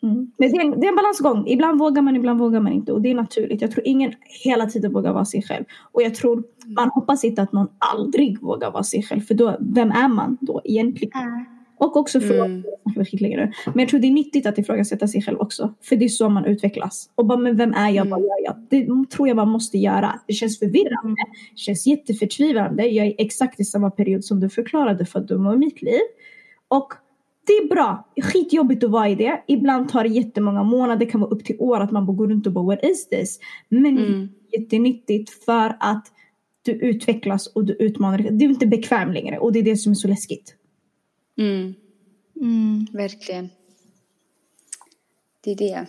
mm. 0.03 0.31
Men 0.37 0.51
det 0.51 0.57
är, 0.57 0.61
en, 0.61 0.79
det 0.79 0.87
är 0.87 0.89
en 0.89 0.95
balansgång. 0.95 1.47
Ibland 1.47 1.79
vågar 1.79 2.01
man, 2.01 2.15
ibland 2.15 2.39
vågar 2.39 2.59
man 2.59 2.73
inte. 2.73 2.91
Och 2.91 3.01
det 3.01 3.11
är 3.11 3.15
naturligt. 3.15 3.61
Jag 3.61 3.71
tror 3.71 3.87
ingen 3.87 4.13
hela 4.43 4.65
tiden 4.65 4.93
vågar 4.93 5.13
vara 5.13 5.25
sig 5.25 5.43
själv. 5.43 5.65
Och 5.91 6.01
jag 6.01 6.15
tror, 6.15 6.43
man 6.65 6.89
hoppas 6.89 7.23
inte 7.23 7.41
att 7.41 7.53
någon 7.53 7.67
aldrig 7.77 8.41
vågar 8.41 8.71
vara 8.71 8.83
sig 8.83 9.03
själv. 9.03 9.21
För 9.21 9.33
då, 9.33 9.57
vem 9.59 9.91
är 9.91 10.07
man 10.07 10.37
då 10.41 10.61
egentligen? 10.63 11.45
Mm. 11.85 11.89
Och 11.89 11.97
också 11.97 12.19
för 12.19 12.45
mm. 12.45 12.63
Men 13.65 13.79
jag 13.79 13.89
tror 13.89 13.99
det 13.99 14.07
är 14.07 14.11
nyttigt 14.11 14.45
att 14.45 14.57
ifrågasätta 14.57 15.07
sig 15.07 15.21
själv 15.21 15.39
också. 15.39 15.73
För 15.81 15.95
det 15.95 16.05
är 16.05 16.09
så 16.09 16.29
man 16.29 16.45
utvecklas. 16.45 17.09
Och 17.15 17.25
bara, 17.25 17.37
men 17.37 17.57
vem 17.57 17.73
är 17.73 17.89
jag? 17.89 18.07
Mm. 18.07 18.09
Vad 18.09 18.21
gör 18.21 18.43
jag? 18.43 18.55
Det 18.69 19.09
tror 19.09 19.27
jag 19.27 19.37
man 19.37 19.49
måste 19.49 19.77
göra. 19.77 20.19
Det 20.27 20.33
känns 20.33 20.59
förvirrande. 20.59 20.97
Mm. 21.03 21.15
Det 21.51 21.59
känns 21.59 21.87
jätteförtvivlande. 21.87 22.87
Jag 22.87 23.07
är 23.07 23.13
exakt 23.17 23.59
i 23.59 23.63
samma 23.63 23.91
period 23.91 24.25
som 24.25 24.39
du 24.39 24.49
förklarade 24.49 25.05
för 25.05 25.19
dumma 25.19 25.53
i 25.53 25.57
mitt 25.57 25.81
liv. 25.81 26.01
Och 26.67 26.93
det 27.47 27.53
är 27.53 27.67
bra. 27.67 28.07
Skitjobbigt 28.21 28.83
att 28.83 28.91
vara 28.91 29.09
i 29.09 29.15
det. 29.15 29.43
Ibland 29.47 29.89
tar 29.89 30.03
det 30.03 30.09
jättemånga 30.09 30.63
månader, 30.63 30.99
det 30.99 31.11
kan 31.11 31.21
vara 31.21 31.31
upp 31.31 31.45
till 31.45 31.55
år 31.59 31.79
att 31.79 31.91
man 31.91 32.05
bara 32.05 32.17
går 32.17 32.27
runt 32.27 32.47
och 32.47 32.53
bara 32.53 32.65
what 32.65 32.83
is 32.83 33.09
this? 33.09 33.39
Men 33.69 33.97
mm. 33.97 34.29
jättenyttigt 34.51 35.29
för 35.45 35.77
att 35.79 36.11
du 36.61 36.71
utvecklas 36.71 37.47
och 37.47 37.65
du 37.65 37.73
utmanar 37.73 38.17
dig. 38.17 38.31
Du 38.31 38.45
är 38.45 38.49
inte 38.49 38.67
bekväm 38.67 39.11
längre 39.11 39.37
och 39.37 39.51
det 39.53 39.59
är 39.59 39.63
det 39.63 39.77
som 39.77 39.91
är 39.91 39.95
så 39.95 40.07
läskigt. 40.07 40.55
Mm. 41.37 41.73
Mm. 42.41 42.87
Verkligen. 42.93 43.49
Det 45.43 45.51
är 45.51 45.55
det. 45.55 45.87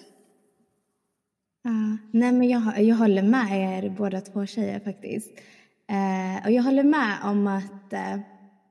Uh, 1.66 1.94
nej 2.10 2.32
men 2.32 2.48
jag, 2.48 2.82
jag 2.82 2.96
håller 2.96 3.22
med 3.22 3.50
er 3.52 3.90
båda 3.90 4.20
två 4.20 4.46
tjejer 4.46 4.80
faktiskt. 4.80 5.30
Uh, 5.92 6.46
och 6.46 6.52
jag 6.52 6.62
håller 6.62 6.82
med 6.82 7.18
om 7.24 7.46
att 7.46 7.92
uh, 7.92 8.20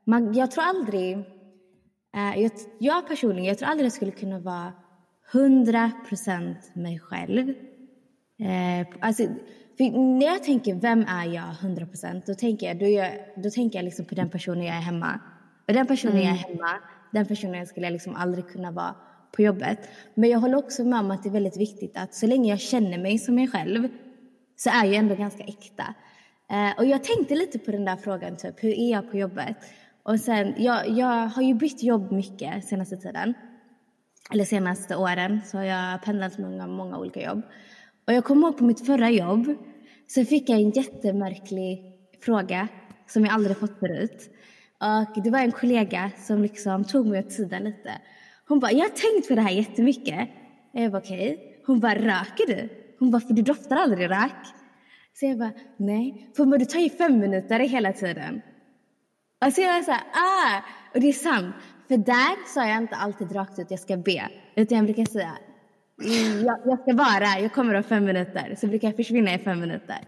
man, 0.04 0.34
jag 0.34 0.52
tror 0.52 0.64
aldrig, 0.64 1.18
uh, 1.18 2.42
jag, 2.42 2.52
jag 2.80 3.08
personligen, 3.08 3.46
jag 3.46 3.58
tror 3.58 3.70
aldrig 3.70 3.86
jag 3.86 3.94
skulle 3.94 4.12
kunna 4.12 4.40
vara 4.40 4.74
hundra 5.32 5.92
procent 6.08 6.76
mig 6.76 7.00
själv. 7.00 7.54
Alltså, 9.00 9.24
när 9.80 10.26
jag 10.26 10.44
tänker 10.44 10.76
vem 10.76 11.06
är 11.08 11.26
jag 11.26 11.42
hundra 11.42 11.86
procent, 11.86 12.26
då 12.26 12.34
tänker 12.34 12.68
jag, 12.68 12.80
då, 12.80 12.86
jag, 12.86 13.12
då 13.36 13.50
tänker 13.50 13.80
jag 13.80 13.84
liksom 13.86 14.06
på 14.06 14.16
den 14.16 14.30
personen 14.30 14.66
jag 14.66 14.76
är 14.76 14.82
hemma. 14.82 15.20
Och 15.68 15.74
den 15.74 15.88
personen 15.88 16.18
mm. 16.18 16.28
jag 16.28 16.36
är 16.36 16.38
hemma, 16.38 16.70
den 17.12 17.26
personen 17.26 17.68
skulle 17.68 17.86
jag 17.86 17.94
liksom 17.94 18.16
aldrig 18.16 18.48
kunna 18.48 18.72
vara 18.72 18.96
på 19.32 19.42
jobbet. 19.42 19.80
Men 20.14 20.30
jag 20.30 20.40
håller 20.40 20.58
också 20.58 20.84
med 20.84 21.00
om 21.00 21.12
att 21.12 21.24
det 21.24 21.30
är 21.30 21.34
väldigt 21.34 21.58
viktigt 21.58 21.98
att 21.98 22.16
så 22.16 22.28
länge 22.28 22.50
jag 22.50 22.60
känner 22.60 22.98
mig 22.98 23.20
som 23.20 23.36
mig 23.36 23.48
själv 23.48 23.88
så 24.56 24.70
är 24.70 24.86
jag 24.86 24.96
ändå 24.96 25.16
ganska 25.16 25.44
äkta. 25.44 25.96
Eh, 26.52 26.78
och 26.78 26.86
jag 26.86 27.04
tänkte 27.04 27.36
lite 27.36 27.60
på 27.60 27.72
den 27.72 27.86
där 27.86 27.96
frågan, 27.96 28.38
typ, 28.38 28.64
hur 28.64 28.80
är 28.80 28.92
jag 28.92 29.12
på 29.12 29.18
jobbet? 29.18 29.58
Och 30.04 30.20
sen, 30.20 30.54
jag, 30.58 30.90
jag 30.90 31.28
har 31.28 31.42
ju 31.42 31.54
bytt 31.54 31.84
jobb 31.84 32.12
mycket 32.12 32.66
senaste 32.66 32.98
tiden. 32.98 33.34
Eller 34.32 34.46
senaste 34.46 34.96
åren 34.96 35.42
så 35.46 35.58
har 35.58 35.64
jag 35.64 36.04
pendlat 36.04 36.38
många, 36.38 36.68
många 36.68 36.98
olika 36.98 37.22
jobb. 37.22 37.42
Och 38.08 38.14
jag 38.14 38.24
kommer 38.24 38.48
ihåg 38.48 38.58
på 38.58 38.64
mitt 38.64 38.86
förra 38.86 39.10
jobb 39.10 39.56
så 40.08 40.26
fick 40.26 40.50
jag 40.50 40.60
en 40.60 40.70
jättemärklig 40.70 41.82
fråga 42.22 42.68
som 43.08 43.26
jag 43.26 43.34
aldrig 43.34 43.58
fått 43.58 43.80
förut. 43.80 44.35
Och 44.80 45.24
det 45.24 45.30
var 45.30 45.40
en 45.40 45.52
kollega 45.52 46.12
som 46.18 46.42
liksom 46.42 46.84
tog 46.84 47.08
mig 47.08 47.20
åt 47.20 47.32
sidan 47.32 47.64
lite. 47.64 47.92
Hon 48.48 48.60
bara, 48.60 48.72
jag 48.72 48.80
har 48.80 48.90
tänkt 48.90 49.28
på 49.28 49.36
det 49.36 49.42
här 49.42 49.52
jättemycket. 49.52 50.30
Jag 50.72 50.90
var 50.90 51.00
okej. 51.00 51.34
Okay. 51.34 51.38
Hon 51.66 51.80
bara, 51.80 51.96
röker 51.96 52.48
du? 52.48 52.70
Hon 53.00 53.12
bara, 53.12 53.22
för 53.22 53.34
du 53.34 53.42
doftar 53.42 53.76
aldrig 53.76 54.10
rök. 54.10 54.46
Så 55.14 55.26
jag 55.26 55.38
bara, 55.38 55.52
nej. 55.78 56.32
För 56.36 56.58
du 56.58 56.66
tar 56.66 56.80
ju 56.80 56.90
fem 56.90 57.20
minuter 57.20 57.60
hela 57.60 57.94
tiden. 57.94 58.42
Och 59.46 59.54
så 59.54 59.62
jag 59.62 59.74
var 59.74 59.82
så 59.82 59.92
här, 59.92 60.04
ah! 60.14 60.62
Och 60.94 61.00
det 61.00 61.08
är 61.08 61.14
sant. 61.14 61.56
För 61.88 61.98
där 61.98 62.54
sa 62.54 62.68
jag 62.68 62.78
inte 62.78 62.96
alltid 62.96 63.36
rakt 63.36 63.60
ut, 63.60 63.72
jag 63.72 63.80
ska 63.80 63.98
be. 63.98 64.30
Utan 64.56 64.78
jag 64.78 64.86
brukar 64.86 65.06
säga, 65.06 65.38
jag, 66.46 66.60
jag 66.66 66.80
ska 66.80 66.94
vara, 66.94 67.40
jag 67.40 67.54
kommer 67.54 67.74
om 67.74 67.84
fem 67.84 68.06
minuter. 68.06 68.56
Så 68.58 68.68
brukar 68.68 68.88
jag 68.88 68.96
försvinna 68.96 69.34
i 69.34 69.38
fem 69.38 69.60
minuter. 69.60 70.00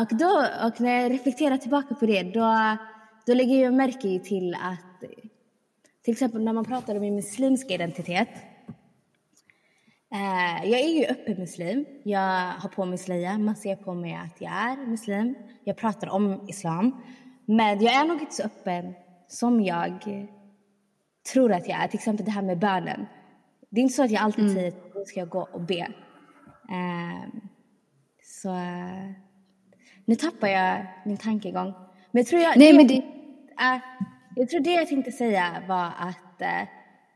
Och, 0.00 0.16
då, 0.16 0.46
och 0.66 0.80
när 0.80 1.02
jag 1.02 1.12
reflekterar 1.12 1.56
tillbaka 1.56 1.94
på 1.94 2.06
det, 2.06 2.22
då 2.22 2.76
då 3.28 3.34
lägger 3.34 3.62
jag 3.62 3.74
märke 3.74 4.20
till 4.24 4.54
att 4.54 5.10
till 6.04 6.12
exempel 6.12 6.44
när 6.44 6.52
man 6.52 6.64
pratar 6.64 6.94
om 6.94 7.00
min 7.00 7.14
muslimska 7.14 7.74
identitet 7.74 8.28
Eh, 10.12 10.70
jag 10.70 10.80
är 10.80 10.98
ju 10.98 11.04
öppen 11.06 11.38
muslim. 11.38 11.84
Jag 12.02 12.52
har 12.52 12.68
på 12.68 12.84
mig 12.84 12.98
slöja. 12.98 13.38
Man 13.38 13.56
ser 13.56 13.76
på 13.76 13.94
mig 13.94 14.14
att 14.14 14.40
jag 14.40 14.52
är 14.52 14.86
muslim. 14.86 15.34
Jag 15.64 15.76
pratar 15.76 16.08
om 16.08 16.48
islam. 16.48 17.02
Men 17.44 17.80
jag 17.80 17.94
är 17.94 18.04
nog 18.04 18.20
inte 18.20 18.34
så 18.34 18.42
öppen 18.42 18.94
som 19.28 19.62
jag 19.62 20.26
tror 21.32 21.52
att 21.52 21.68
jag 21.68 21.82
är. 21.84 21.88
Till 21.88 21.98
exempel 21.98 22.26
det 22.26 22.32
här 22.32 22.42
med 22.42 22.58
bönen. 22.58 23.06
Det 23.70 23.80
är 23.80 23.82
inte 23.82 23.94
så 23.94 24.04
att 24.04 24.10
jag 24.10 24.22
alltid 24.22 24.44
mm. 24.44 24.54
säger 24.54 24.68
att 24.68 24.94
nu 24.94 25.04
ska 25.04 25.20
jag 25.20 25.28
gå 25.28 25.48
och 25.52 25.60
be. 25.60 25.88
Uh, 26.70 27.40
så 28.22 28.54
nu 30.04 30.14
tappar 30.14 30.48
jag 30.48 30.86
min 31.04 31.16
tankegång. 31.16 31.72
Men 32.10 32.20
jag 32.20 32.26
tror 32.26 32.42
jag, 32.42 32.58
Nej, 32.58 32.72
men 32.72 32.86
det... 32.86 33.02
Uh, 33.60 33.80
jag 34.36 34.48
tror 34.48 34.60
det 34.60 34.70
jag 34.70 34.88
tänkte 34.88 35.12
säga 35.12 35.62
var 35.68 35.92
att 35.98 36.42
uh, 36.42 36.68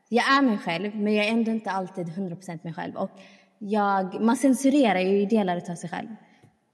jag 0.09 0.39
är 0.39 0.43
mig 0.43 0.59
själv, 0.59 0.97
men 0.97 1.15
jag 1.15 1.27
är 1.27 1.31
ändå 1.31 1.51
inte 1.51 1.71
alltid 1.71 2.07
100% 2.07 2.61
mig 2.63 2.75
själv. 2.75 2.97
Och 2.97 3.11
jag, 3.59 4.21
man 4.21 4.37
censurerar 4.37 5.01
ju 5.01 5.27
delar 5.27 5.57
av 5.57 5.75
sig 5.75 5.91
själv. 5.91 6.09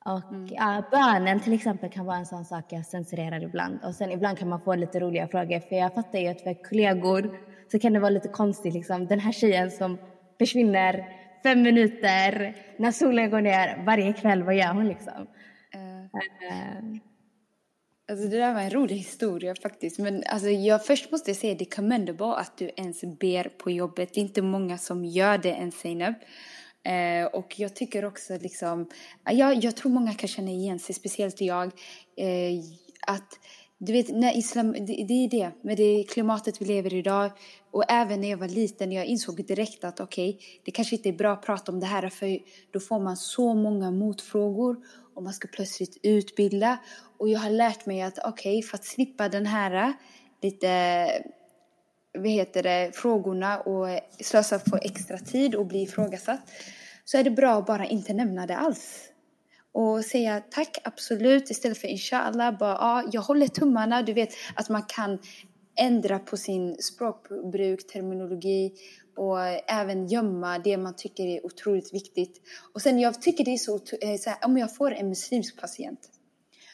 Och 0.05 0.33
mm. 0.33 0.49
ja, 0.51 0.83
bönen 0.91 1.41
till 1.41 1.53
exempel 1.53 1.91
kan 1.91 2.07
vara 2.07 2.17
en 2.17 2.27
sån 2.27 2.45
sak 2.45 2.65
jag 2.69 2.87
censurerar 2.87 3.45
ibland. 3.45 3.79
Och 3.85 3.95
sen 3.95 4.11
ibland 4.11 4.39
kan 4.39 4.49
man 4.49 4.61
få 4.61 4.75
lite 4.75 5.01
roliga 5.01 5.29
frågor. 5.29 5.61
För 5.61 5.77
jag 5.77 5.95
fattar 5.95 6.19
ju 6.19 6.29
att 6.29 6.41
för 6.41 6.69
kollegor 6.69 7.39
så 7.73 7.79
kan 7.79 7.93
det 7.93 8.01
vara 8.01 8.11
lite 8.11 8.29
konstigt 8.29 8.75
liksom. 8.75 9.07
Den 9.07 9.21
här 9.21 9.33
tjejen 9.33 9.71
som 9.71 9.99
försvinner 10.39 11.09
fem 11.43 11.63
minuter 11.63 12.57
när 12.77 12.93
solen 12.93 13.31
går 13.31 13.41
ner 13.41 13.83
varje 13.85 14.13
kväll, 14.13 14.43
vad 14.43 14.55
gör 14.55 14.73
hon 14.73 14.89
liksom? 14.89 15.27
Uh. 15.75 16.05
Uh. 16.05 16.99
Alltså 18.11 18.29
det 18.29 18.37
där 18.37 18.55
var 18.55 18.61
en 18.61 18.71
rolig 18.71 18.97
historia 18.97 19.55
faktiskt. 19.63 19.99
Men 19.99 20.23
alltså 20.27 20.49
jag 20.49 20.87
först 20.87 21.11
måste 21.11 21.35
säga 21.35 21.55
det 21.55 21.65
är 21.65 21.77
commendable 21.77 22.35
att 22.35 22.57
du 22.57 22.71
ens 22.77 23.01
ber 23.01 23.49
på 23.59 23.71
jobbet. 23.71 24.15
Det 24.15 24.21
är 24.21 24.23
inte 24.23 24.43
många 24.43 24.79
som 24.79 25.05
gör 25.05 25.39
det 25.39 25.49
ens 25.49 25.75
Zeynep. 25.75 26.17
Eh, 26.83 27.27
och 27.27 27.59
jag 27.59 27.75
tycker 27.75 28.05
också 28.05 28.39
liksom, 28.41 28.89
jag, 29.25 29.65
jag 29.65 29.77
tror 29.77 29.93
många 29.93 30.15
kan 30.15 30.29
känna 30.29 30.51
igen 30.51 30.79
sig, 30.79 30.95
speciellt 30.95 31.41
jag, 31.41 31.67
eh, 32.17 32.59
att 33.07 33.39
du 33.79 33.93
vet, 33.93 34.09
när 34.09 34.39
islam, 34.39 34.73
det, 34.73 35.05
det 35.09 35.25
är 35.25 35.31
det, 35.31 35.51
med 35.63 35.77
det 35.77 36.05
klimatet 36.09 36.61
vi 36.61 36.65
lever 36.65 36.95
i 36.95 36.99
idag 36.99 37.31
och 37.71 37.85
även 37.89 38.21
när 38.21 38.31
jag 38.31 38.39
var 38.39 38.49
liten, 38.49 38.93
jag 38.93 39.07
insåg 39.07 39.47
direkt 39.47 39.85
att 39.85 40.01
okej, 40.01 40.29
okay, 40.29 40.41
det 40.65 40.71
kanske 40.71 40.97
inte 40.97 41.09
är 41.09 41.13
bra 41.13 41.33
att 41.33 41.43
prata 41.43 41.73
om 41.73 41.81
det 41.81 41.87
här 41.87 42.09
för 42.09 42.39
då 42.71 42.81
får 42.81 43.01
man 43.01 43.17
så 43.17 43.55
många 43.55 43.91
motfrågor 43.91 44.77
och 45.15 45.23
man 45.23 45.33
ska 45.33 45.49
plötsligt 45.49 45.99
utbilda 46.03 46.79
och 47.19 47.29
jag 47.29 47.39
har 47.39 47.51
lärt 47.51 47.87
mig 47.87 48.03
att 48.03 48.19
okej, 48.19 48.59
okay, 48.59 48.63
för 48.63 48.77
att 48.77 48.85
slippa 48.85 49.29
den 49.29 49.47
här 49.47 49.89
eh, 49.89 49.93
lite 50.43 51.23
vad 52.13 52.31
heter 52.31 52.63
det, 52.63 52.91
frågorna 52.95 53.61
och 53.61 54.01
slösa 54.21 54.59
på 54.59 54.77
extra 54.77 55.19
tid 55.19 55.55
och 55.55 55.67
bli 55.67 55.83
ifrågasatt 55.83 56.41
så 57.05 57.19
är 57.19 57.25
det 57.25 57.31
bra 57.31 57.55
att 57.55 57.67
bara 57.67 57.87
inte 57.87 58.13
nämna 58.13 58.47
det 58.47 58.57
alls. 58.57 59.05
Och 59.73 60.05
säga 60.05 60.43
tack, 60.51 60.79
absolut, 60.85 61.51
istället 61.51 61.79
för 61.79 61.89
inshallah. 61.89 62.59
Bara, 62.59 62.73
ja, 62.73 63.09
jag 63.13 63.23
håller 63.23 63.49
tummarna. 63.49 64.03
Du 64.03 64.13
vet 64.13 64.31
att 64.55 64.69
man 64.69 64.83
kan 64.83 65.19
ändra 65.77 66.19
på 66.19 66.37
sin 66.37 66.77
språkbruk, 66.83 67.87
terminologi 67.87 68.73
och 69.17 69.41
även 69.67 70.07
gömma 70.07 70.59
det 70.59 70.77
man 70.77 70.97
tycker 70.97 71.27
är 71.27 71.47
otroligt 71.47 71.95
viktigt. 71.95 72.41
Och 72.75 72.83
sen 72.83 72.99
jag 72.99 73.23
tycker 73.23 73.45
det 73.45 73.55
är 73.55 73.59
så, 73.59 73.75
eh, 73.75 74.17
så 74.19 74.31
här, 74.31 74.39
om 74.45 74.59
jag 74.59 74.77
får 74.77 74.95
en 74.95 75.09
muslimsk 75.09 75.61
patient 75.61 76.18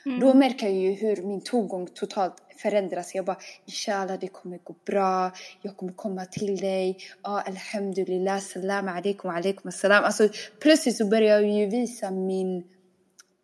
Mm. 0.06 0.20
Då 0.20 0.34
märker 0.34 0.66
jag 0.66 0.76
ju 0.76 0.92
hur 0.92 1.16
min 1.22 1.40
tongång 1.40 1.86
totalt 1.86 2.34
förändras. 2.56 3.14
Jag 3.14 3.24
bara, 3.24 3.38
inshallah 3.66 4.18
det 4.20 4.28
kommer 4.28 4.58
gå 4.58 4.74
bra, 4.86 5.32
jag 5.62 5.76
kommer 5.76 5.92
komma 5.92 6.24
till 6.24 6.56
dig, 6.56 6.98
ah, 7.22 7.40
alhamdulillah, 7.40 8.40
salam 8.40 8.88
alaikum, 8.88 9.30
alaikum 9.30 9.68
assalam. 9.68 10.04
Alltså 10.04 10.28
plötsligt 10.60 10.96
så 10.96 11.06
börjar 11.06 11.40
jag 11.40 11.50
ju 11.50 11.66
visa 11.66 12.10
min 12.10 12.56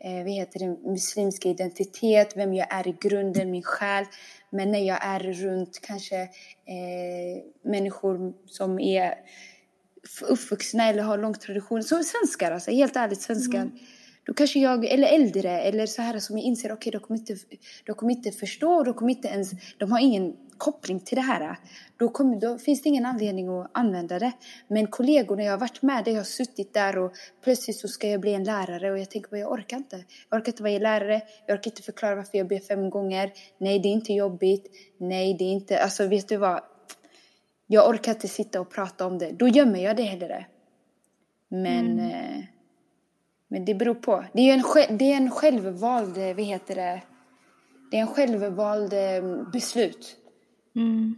eh, 0.04 0.22
vad 0.24 0.32
heter 0.32 0.58
det, 0.58 0.90
muslimska 0.90 1.48
identitet, 1.48 2.36
vem 2.36 2.54
jag 2.54 2.66
är 2.70 2.88
i 2.88 2.96
grunden, 3.00 3.50
min 3.50 3.62
själ. 3.62 4.04
Men 4.50 4.72
när 4.72 4.86
jag 4.86 4.98
är 5.02 5.20
runt 5.20 5.80
kanske 5.82 6.20
eh, 6.20 7.42
människor 7.62 8.32
som 8.46 8.78
är 8.78 9.14
uppvuxna 10.22 10.88
eller 10.88 11.02
har 11.02 11.18
lång 11.18 11.34
tradition, 11.34 11.82
som 11.82 12.04
svenskar 12.04 12.52
alltså, 12.52 12.70
helt 12.70 12.96
ärligt 12.96 13.20
svenskar. 13.20 13.60
Mm 13.60 13.78
då 14.30 14.34
kanske 14.34 14.58
jag, 14.58 14.84
eller 14.84 15.08
äldre, 15.08 15.60
eller 15.60 15.86
så 15.86 16.02
här 16.02 16.18
som 16.18 16.38
jag 16.38 16.46
inser, 16.46 16.72
okej, 16.72 16.76
okay, 16.76 16.90
de, 16.90 17.06
kommer 17.06 17.20
inte, 17.20 17.36
de 17.84 17.94
kommer 17.94 18.12
inte 18.12 18.32
förstå, 18.32 18.82
de 18.82 18.94
kommer 18.94 19.10
inte 19.10 19.28
ens, 19.28 19.50
de 19.78 19.92
har 19.92 20.00
ingen 20.00 20.36
koppling 20.56 21.00
till 21.00 21.16
det 21.16 21.22
här. 21.22 21.56
Då, 21.96 22.08
kommer, 22.08 22.40
då 22.40 22.58
finns 22.58 22.82
det 22.82 22.88
ingen 22.88 23.06
anledning 23.06 23.48
att 23.48 23.70
använda 23.74 24.18
det. 24.18 24.32
Men 24.68 24.86
kollegorna 24.86 25.42
jag 25.42 25.52
har 25.52 25.58
varit 25.58 25.82
med, 25.82 26.04
där 26.04 26.12
jag 26.12 26.18
har 26.18 26.24
suttit 26.24 26.74
där 26.74 26.98
och 26.98 27.12
plötsligt 27.44 27.76
så 27.76 27.88
ska 27.88 28.08
jag 28.08 28.20
bli 28.20 28.34
en 28.34 28.44
lärare 28.44 28.90
och 28.90 28.98
jag 28.98 29.10
tänker, 29.10 29.36
jag 29.36 29.52
orkar 29.52 29.76
inte. 29.76 30.04
Jag 30.30 30.38
orkar 30.38 30.52
inte 30.52 30.62
vara 30.62 30.78
lärare, 30.78 31.22
jag 31.46 31.58
orkar 31.58 31.70
inte 31.70 31.82
förklara 31.82 32.14
varför 32.14 32.38
jag 32.38 32.48
ber 32.48 32.58
fem 32.58 32.90
gånger. 32.90 33.32
Nej, 33.58 33.78
det 33.78 33.88
är 33.88 33.92
inte 33.92 34.12
jobbigt. 34.12 34.66
Nej, 34.98 35.34
det 35.38 35.44
är 35.44 35.52
inte, 35.52 35.82
alltså 35.82 36.06
vet 36.06 36.28
du 36.28 36.36
vad? 36.36 36.60
Jag 37.66 37.88
orkar 37.88 38.12
inte 38.12 38.28
sitta 38.28 38.60
och 38.60 38.70
prata 38.70 39.06
om 39.06 39.18
det. 39.18 39.32
Då 39.32 39.48
gömmer 39.48 39.84
jag 39.84 39.96
det 39.96 40.02
hellre. 40.02 40.46
Men 41.48 41.98
mm. 41.98 42.10
eh, 42.10 42.44
men 43.50 43.64
det 43.64 43.74
beror 43.74 43.94
på. 43.94 44.24
Det 44.32 44.50
är 44.50 44.54
en, 44.54 44.98
det 44.98 45.12
är 45.12 45.16
en 45.16 45.30
självvald, 45.30 46.18
eh, 46.18 46.34
vad 46.34 46.44
heter 46.44 46.74
det? 46.74 47.02
Det 47.90 47.96
är 47.96 48.00
en 48.00 48.06
självvald 48.06 48.92
eh, 48.92 49.50
beslut. 49.52 50.16
Mm. 50.76 51.16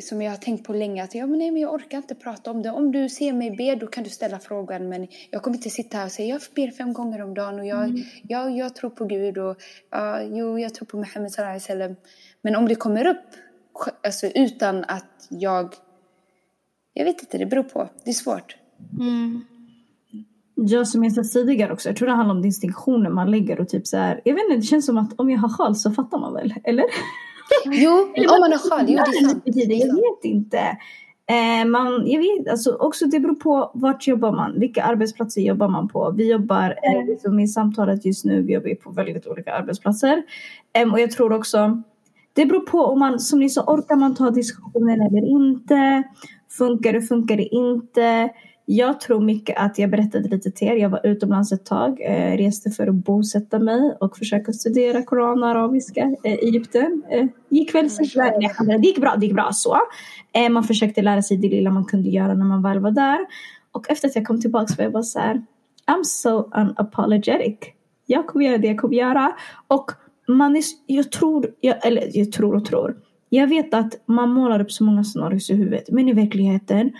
Som 0.00 0.22
jag 0.22 0.30
har 0.30 0.36
tänkt 0.36 0.66
på 0.66 0.72
länge. 0.72 1.04
Att 1.04 1.14
ja, 1.14 1.26
men 1.26 1.38
nej, 1.38 1.50
men 1.50 1.62
jag 1.62 1.74
orkar 1.74 1.98
inte 1.98 2.14
prata 2.14 2.50
om 2.50 2.62
det. 2.62 2.70
Om 2.70 2.92
du 2.92 3.08
ser 3.08 3.32
mig 3.32 3.50
be, 3.50 3.74
då 3.74 3.86
kan 3.86 4.04
du 4.04 4.10
ställa 4.10 4.38
frågan. 4.38 4.88
Men 4.88 5.08
jag 5.30 5.42
kommer 5.42 5.56
inte 5.56 5.70
sitta 5.70 5.96
här 5.96 6.04
och 6.04 6.12
säga 6.12 6.28
jag 6.28 6.42
ber 6.54 6.70
fem 6.70 6.92
gånger 6.92 7.22
om 7.22 7.34
dagen. 7.34 7.58
Och 7.58 7.66
jag, 7.66 7.84
mm. 7.84 8.02
jag, 8.22 8.56
jag 8.56 8.74
tror 8.74 8.90
på 8.90 9.04
Gud. 9.04 9.38
Och 9.38 9.62
ja, 9.90 10.22
jo, 10.22 10.58
jag 10.58 10.74
tror 10.74 10.86
på 10.86 10.96
Muhammed 10.96 11.32
sallallahu 11.32 11.72
alaihi 11.72 11.96
Men 12.42 12.56
om 12.56 12.68
det 12.68 12.74
kommer 12.74 13.06
upp 13.06 13.26
alltså, 14.02 14.26
utan 14.26 14.84
att 14.84 15.26
jag... 15.28 15.74
Jag 16.92 17.04
vet 17.04 17.20
inte, 17.20 17.38
det 17.38 17.46
beror 17.46 17.62
på. 17.62 17.88
Det 18.04 18.10
är 18.10 18.14
svårt. 18.14 18.56
Mm. 19.00 19.44
Ja, 20.66 20.84
som 20.84 21.04
jag 21.04 21.12
sa 21.12 21.22
tidigare 21.22 21.72
också. 21.72 21.88
Jag 21.88 21.96
tror 21.96 22.08
det 22.08 22.14
handlar 22.14 22.34
om 22.34 22.42
distinktioner 22.42 23.10
man 23.10 23.30
lägger 23.30 23.60
och 23.60 23.68
typ 23.68 23.86
så 23.86 23.96
här. 23.96 24.20
Jag 24.24 24.34
vet 24.34 24.44
inte, 24.44 24.56
det 24.56 24.62
känns 24.62 24.86
som 24.86 24.98
att 24.98 25.20
om 25.20 25.30
jag 25.30 25.38
har 25.38 25.48
sjal 25.48 25.76
så 25.76 25.90
fattar 25.90 26.18
man 26.18 26.34
väl? 26.34 26.54
Eller? 26.64 26.84
Jo, 27.64 27.90
om 28.16 28.40
man 28.40 28.52
har 28.52 28.70
sjal. 28.70 28.86
Jo, 28.88 28.96
det 28.96 29.18
är 29.18 29.28
sant. 29.28 29.42
Jag 29.46 29.94
vet 29.94 30.24
inte. 30.24 30.58
Eh, 31.30 31.64
man, 31.66 32.06
jag 32.06 32.20
vet, 32.20 32.48
alltså 32.50 32.74
också 32.74 33.06
det 33.06 33.20
beror 33.20 33.34
på 33.34 33.70
vart 33.74 34.06
jobbar 34.06 34.32
man, 34.32 34.60
vilka 34.60 34.82
arbetsplatser 34.82 35.40
jobbar 35.40 35.68
man 35.68 35.88
på. 35.88 36.14
Vi 36.16 36.30
jobbar, 36.30 36.70
eh, 36.82 37.06
liksom 37.06 37.40
i 37.40 37.48
samtalet 37.48 38.06
just 38.06 38.24
nu, 38.24 38.42
vi 38.42 38.52
jobbar 38.52 38.74
på 38.74 38.90
väldigt 38.90 39.26
olika 39.26 39.52
arbetsplatser. 39.52 40.22
Och 40.92 41.00
jag 41.00 41.10
tror 41.10 41.32
också, 41.32 41.82
det 42.32 42.46
beror 42.46 42.60
på 42.60 42.78
om 42.78 42.98
man, 42.98 43.20
som 43.20 43.38
ni 43.38 43.48
sa, 43.48 43.62
orkar 43.62 43.96
man 43.96 44.14
ta 44.14 44.30
diskussionen 44.30 45.00
eller 45.00 45.28
inte? 45.28 46.02
Funkar 46.58 46.92
det, 46.92 47.02
funkar 47.02 47.36
det 47.36 47.54
inte? 47.54 48.30
Jag 48.72 49.00
tror 49.00 49.20
mycket 49.20 49.58
att 49.58 49.78
jag 49.78 49.90
berättade 49.90 50.28
lite 50.28 50.50
till 50.50 50.68
er. 50.68 50.76
Jag 50.76 50.88
var 50.88 51.06
utomlands 51.06 51.52
ett 51.52 51.64
tag, 51.64 52.00
eh, 52.00 52.36
reste 52.36 52.70
för 52.70 52.86
att 52.86 52.94
bosätta 52.94 53.58
mig 53.58 53.96
och 54.00 54.16
försöka 54.16 54.52
studera 54.52 55.02
koran 55.02 55.42
och 55.42 55.48
arabiska 55.48 56.00
i 56.24 56.28
eh, 56.28 56.34
Egypten. 56.34 57.02
Eh, 57.10 57.26
gick 57.48 57.74
väl 57.74 57.90
så 57.90 58.02
det 58.02 58.86
gick 58.86 59.00
bra, 59.00 59.16
det 59.16 59.26
gick 59.26 59.34
bra 59.34 59.50
så. 59.52 59.78
Eh, 60.32 60.50
man 60.50 60.64
försökte 60.64 61.02
lära 61.02 61.22
sig 61.22 61.36
det 61.36 61.48
lilla 61.48 61.70
man 61.70 61.84
kunde 61.84 62.08
göra 62.08 62.34
när 62.34 62.44
man 62.44 62.62
väl 62.62 62.78
var 62.78 62.90
där. 62.90 63.18
Och 63.72 63.90
efter 63.90 64.08
att 64.08 64.16
jag 64.16 64.26
kom 64.26 64.40
tillbaka 64.40 64.74
var 64.78 64.84
jag 64.84 64.92
bara 64.92 65.02
så 65.02 65.18
här, 65.18 65.34
I'm 65.86 66.04
so 66.04 66.50
unapologetic. 66.54 67.58
Jag 68.06 68.26
kommer 68.26 68.44
göra 68.44 68.58
det 68.58 68.68
jag 68.68 68.78
kommer 68.78 68.94
göra. 68.94 69.32
Och 69.68 69.90
man 70.28 70.56
är, 70.56 70.62
jag 70.86 71.12
tror, 71.12 71.50
jag, 71.60 71.86
eller 71.86 72.10
jag 72.14 72.32
tror 72.32 72.54
och 72.54 72.64
tror. 72.64 72.96
Jag 73.28 73.46
vet 73.46 73.74
att 73.74 74.02
man 74.06 74.30
målar 74.30 74.60
upp 74.60 74.72
så 74.72 74.84
många 74.84 75.04
scenarier 75.04 75.52
i 75.52 75.54
huvudet, 75.54 75.90
men 75.90 76.08
i 76.08 76.12
verkligheten 76.12 76.92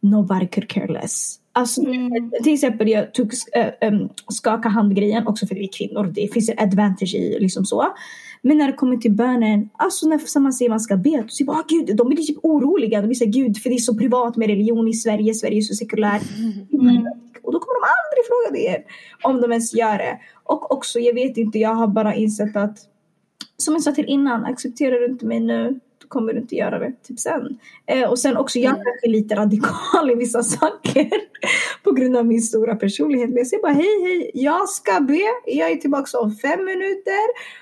nobody 0.00 0.46
could 0.46 0.68
care 0.68 0.92
less. 0.92 1.40
Alltså, 1.52 1.80
mm. 1.80 2.30
Till 2.42 2.54
exempel 2.54 2.88
jag 2.88 3.14
tog 3.14 3.32
äh, 3.52 3.88
um, 3.88 4.08
skaka 4.28 4.68
hand-grejen 4.68 5.26
också 5.26 5.46
för 5.46 5.54
vi 5.54 5.64
är 5.64 5.72
kvinnor. 5.72 6.12
Det 6.14 6.32
finns 6.32 6.48
en 6.48 6.58
advantage 6.58 7.14
i 7.14 7.38
liksom 7.40 7.64
så. 7.64 7.86
Men 8.42 8.58
när 8.58 8.66
det 8.66 8.72
kommer 8.72 8.96
till 8.96 9.12
bönen, 9.12 9.68
alltså 9.72 10.08
när 10.08 10.40
man 10.40 10.52
säger 10.52 10.68
man 10.68 10.80
ska 10.80 10.96
be, 10.96 11.24
så 11.28 11.50
ah, 11.52 11.64
gud, 11.68 11.96
de 11.96 12.08
blir 12.08 12.16
typ 12.16 12.38
oroliga. 12.42 13.00
De 13.00 13.06
blir 13.06 13.14
såhär, 13.14 13.32
gud, 13.32 13.58
för 13.58 13.70
det 13.70 13.76
är 13.76 13.78
så 13.78 13.98
privat 13.98 14.36
med 14.36 14.48
religion 14.48 14.88
i 14.88 14.94
Sverige, 14.94 15.34
Sverige 15.34 15.58
är 15.58 15.62
så 15.62 15.74
sekulärt. 15.74 16.22
Mm. 16.72 17.06
Och 17.42 17.52
då 17.52 17.58
kommer 17.60 17.74
de 17.80 17.86
aldrig 17.98 18.24
fråga 18.28 18.48
det 18.58 18.84
om 19.22 19.40
de 19.40 19.52
ens 19.52 19.74
gör 19.74 19.98
det. 19.98 20.18
Och 20.44 20.72
också, 20.72 20.98
jag 20.98 21.14
vet 21.14 21.36
inte, 21.36 21.58
jag 21.58 21.74
har 21.74 21.86
bara 21.86 22.14
insett 22.14 22.56
att 22.56 22.78
som 23.56 23.74
jag 23.74 23.82
sa 23.82 23.92
till 23.92 24.04
innan, 24.06 24.44
accepterar 24.44 25.00
du 25.00 25.06
inte 25.06 25.26
mig 25.26 25.40
nu, 25.40 25.80
kommer 26.08 26.32
du 26.32 26.40
inte 26.40 26.54
göra 26.54 26.78
det 26.78 26.92
typ 27.02 27.18
sen. 27.18 27.58
Eh, 27.86 28.10
och 28.10 28.18
sen 28.18 28.36
också, 28.36 28.58
jag 28.58 28.74
mm. 28.74 28.86
är 29.02 29.08
lite 29.08 29.34
radikal 29.34 30.10
i 30.12 30.14
vissa 30.14 30.42
saker 30.58 31.10
på 31.84 31.92
grund 31.92 32.16
av 32.16 32.26
min 32.26 32.42
stora 32.42 32.76
personlighet. 32.76 33.28
Men 33.28 33.38
jag 33.38 33.46
säger 33.46 33.62
bara 33.62 33.72
hej, 33.72 34.02
hej, 34.02 34.30
jag 34.34 34.68
ska 34.68 35.00
be, 35.00 35.20
jag 35.46 35.70
är 35.70 35.76
tillbaka 35.76 36.18
om 36.18 36.34
fem 36.34 36.64
minuter. 36.64 37.58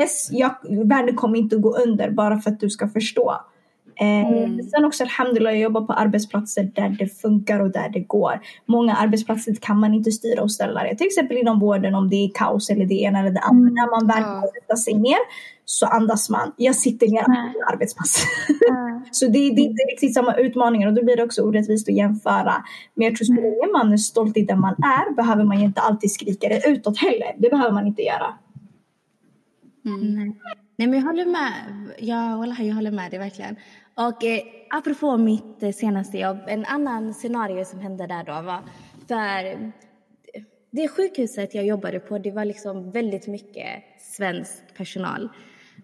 Yes, 0.00 0.28
jag, 0.30 0.54
världen 0.84 1.16
kommer 1.16 1.38
inte 1.38 1.56
att 1.56 1.62
gå 1.62 1.76
under 1.76 2.10
bara 2.10 2.38
för 2.38 2.50
att 2.50 2.60
du 2.60 2.70
ska 2.70 2.88
förstå. 2.88 3.36
Eh, 4.00 4.32
mm. 4.32 4.62
Sen 4.62 4.84
också 4.84 5.04
alhamdulillah, 5.04 5.52
jag 5.52 5.62
jobbar 5.62 5.80
på 5.80 5.92
arbetsplatser 5.92 6.70
där 6.74 6.96
det 6.98 7.06
funkar 7.06 7.60
och 7.60 7.70
där 7.70 7.88
det 7.88 8.00
går. 8.00 8.40
Många 8.66 8.94
arbetsplatser 8.94 9.54
kan 9.60 9.80
man 9.80 9.94
inte 9.94 10.12
styra 10.12 10.42
och 10.42 10.52
ställa 10.52 10.82
det. 10.82 10.96
Till 10.96 11.06
exempel 11.06 11.36
inom 11.36 11.60
vården 11.60 11.94
om 11.94 12.08
det 12.10 12.16
är 12.16 12.30
kaos 12.34 12.70
eller 12.70 12.86
det 12.86 12.94
ena 12.94 13.18
eller 13.18 13.30
det 13.30 13.40
andra. 13.40 13.70
Mm. 13.70 13.74
När 13.74 13.90
man 13.90 14.06
väl 14.06 14.24
kan 14.24 14.48
sätta 14.60 14.76
sig 14.76 14.94
ner 14.94 15.18
så 15.72 15.86
andas 15.86 16.30
man. 16.30 16.52
Jag 16.56 16.76
sitter 16.76 17.08
ner 17.08 17.22
på 17.22 17.30
min 17.30 17.62
arbetsplats. 17.72 18.24
Mm. 18.70 19.04
så 19.10 19.26
det, 19.26 19.32
det, 19.32 19.60
är 19.62 19.64
inte 19.64 19.82
riktigt 19.92 20.14
samma 20.14 20.34
utmaningar 20.34 20.88
och 20.88 20.94
då 20.94 21.04
blir 21.04 21.16
det 21.16 21.22
också 21.22 21.42
orättvist 21.42 21.88
att 21.88 21.94
jämföra. 21.94 22.64
Men 22.94 23.04
jag 23.04 23.16
tror 23.16 23.24
så 23.24 23.32
länge 23.32 23.72
man 23.72 23.92
är 23.92 23.96
stolt 23.96 24.36
i 24.36 24.42
den 24.42 24.60
man 24.60 24.74
är 24.74 25.14
behöver 25.14 25.44
man 25.44 25.58
ju 25.58 25.64
inte 25.64 25.80
alltid 25.80 26.12
skrika 26.12 26.48
det 26.48 26.68
utåt 26.68 26.98
heller. 26.98 27.34
Det 27.38 27.50
behöver 27.50 27.72
man 27.72 27.86
inte 27.86 28.02
göra. 28.02 28.34
Mm. 29.84 30.34
Nej 30.76 30.88
men 30.88 30.92
jag 30.92 31.06
håller 31.06 31.26
med. 31.26 31.52
Jag, 31.98 32.48
jag 32.58 32.74
håller 32.74 32.90
med 32.90 33.10
dig 33.10 33.18
verkligen. 33.18 33.56
Och 33.94 34.24
eh, 34.24 34.40
apropå 34.70 35.16
mitt 35.16 35.62
eh, 35.62 35.72
senaste 35.72 36.18
jobb, 36.18 36.38
en 36.46 36.64
annan 36.64 37.14
scenario 37.14 37.64
som 37.64 37.80
hände 37.80 38.06
där 38.06 38.24
då 38.24 38.32
var 38.32 38.60
för 39.08 39.72
det 40.70 40.88
sjukhuset 40.88 41.54
jag 41.54 41.66
jobbade 41.66 42.00
på, 42.00 42.18
det 42.18 42.30
var 42.30 42.44
liksom 42.44 42.90
väldigt 42.90 43.26
mycket 43.26 43.82
svensk 44.00 44.74
personal. 44.76 45.28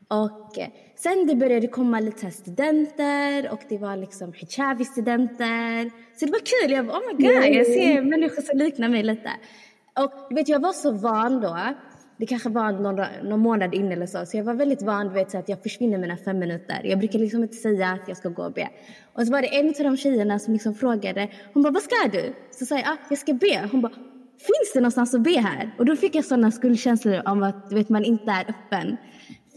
Och 0.09 0.59
eh, 0.59 0.69
sen 0.97 1.27
det 1.27 1.37
började 1.37 1.69
komma 1.69 2.01
lite 2.01 2.31
studenter 2.31 3.53
och 3.53 3.61
det 3.69 3.79
var 3.79 3.97
liksom 3.97 4.33
hijabi-studenter. 4.33 5.91
Så 6.19 6.25
det 6.27 6.33
var 6.33 6.63
kul. 6.63 6.73
Jag 6.73 6.87
bara, 6.87 6.99
oh 6.99 7.03
my 7.07 7.25
god, 7.25 7.55
jag 7.55 7.67
ser 7.67 8.03
människor 8.03 8.43
som 8.43 8.59
liknar 8.59 8.89
mig 8.89 9.03
lite. 9.03 9.31
Och 9.97 10.37
vet, 10.37 10.49
jag 10.49 10.61
var 10.61 10.73
så 10.73 10.91
van 10.91 11.41
då 11.41 11.59
det 12.19 12.27
kanske 12.27 12.49
var 12.49 12.73
någon, 12.73 13.07
någon 13.23 13.41
månad 13.41 13.75
in 13.75 13.93
eller 13.93 14.07
så. 14.07 14.27
Så 14.27 14.37
jag 14.37 14.45
var 14.45 14.55
väldigt 14.55 14.83
van 14.83 15.13
vid 15.13 15.35
att 15.35 15.49
jag 15.49 15.63
försvinner 15.63 15.99
mina 15.99 16.17
fem 16.17 16.39
minuter. 16.39 16.81
Jag 16.85 16.99
brukar 16.99 17.19
liksom 17.19 17.43
inte 17.43 17.57
säga 17.57 17.89
att 17.89 18.09
jag 18.09 18.17
ska 18.17 18.29
gå 18.29 18.43
och 18.43 18.53
be. 18.53 18.69
Och 19.13 19.27
så 19.27 19.33
var 19.33 19.43
det 19.43 19.57
en 19.59 19.69
av 19.69 19.75
de 19.85 19.97
tjejerna 19.97 20.39
som 20.39 20.53
liksom 20.53 20.75
frågade. 20.75 21.29
Hon 21.53 21.63
bara, 21.63 21.73
vad 21.73 21.83
ska 21.83 21.97
du? 22.13 22.35
Så 22.51 22.67
sa 22.67 22.75
jag, 22.75 22.89
ah, 22.89 22.97
jag 23.11 23.19
ska 23.19 23.33
be. 23.33 23.69
Hon 23.73 23.81
bara, 23.81 23.93
finns 24.39 24.73
det 24.75 24.81
någonstans 24.81 25.15
att 25.15 25.21
be 25.21 25.41
här? 25.41 25.75
Och 25.79 25.85
då 25.85 25.97
fick 25.97 26.15
jag 26.15 26.25
sådana 26.25 26.51
skuldkänslor 26.51 27.29
om 27.29 27.43
att 27.43 27.73
vet, 27.73 27.89
man 27.89 28.05
inte 28.05 28.31
är 28.31 28.45
öppen. 28.49 28.97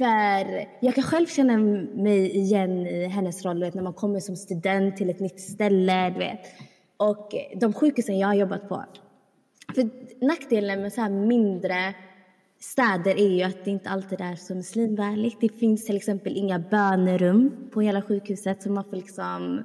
För 0.01 0.67
jag 0.79 0.95
kan 0.95 1.03
själv 1.03 1.25
känna 1.25 1.57
mig 1.57 2.37
igen 2.37 2.87
i 2.87 3.05
hennes 3.05 3.45
roll, 3.45 3.59
vet, 3.59 3.73
när 3.73 3.83
man 3.83 3.93
kommer 3.93 4.19
som 4.19 4.35
student 4.35 4.97
till 4.97 5.09
ett 5.09 5.19
nytt 5.19 5.39
ställe. 5.39 6.09
Vet. 6.09 6.39
Och 6.97 7.33
de 7.55 7.73
sjukhusen 7.73 8.19
jag 8.19 8.27
har 8.27 8.35
jobbat 8.35 8.69
på. 8.69 8.83
För 9.75 9.89
nackdelen 10.25 10.81
med 10.81 10.93
så 10.93 11.09
mindre 11.09 11.93
städer 12.59 13.19
är 13.19 13.27
ju 13.27 13.43
att 13.43 13.65
det 13.65 13.71
inte 13.71 13.89
alltid 13.89 14.21
är 14.21 14.35
så 14.35 14.55
muslimvänligt. 14.55 15.41
Det 15.41 15.49
finns 15.49 15.85
till 15.85 15.95
exempel 15.95 16.37
inga 16.37 16.59
bönerum 16.59 17.69
på 17.73 17.81
hela 17.81 18.01
sjukhuset 18.01 18.63
så 18.63 18.71
man 18.71 18.83
får 18.83 18.95
liksom 18.95 19.63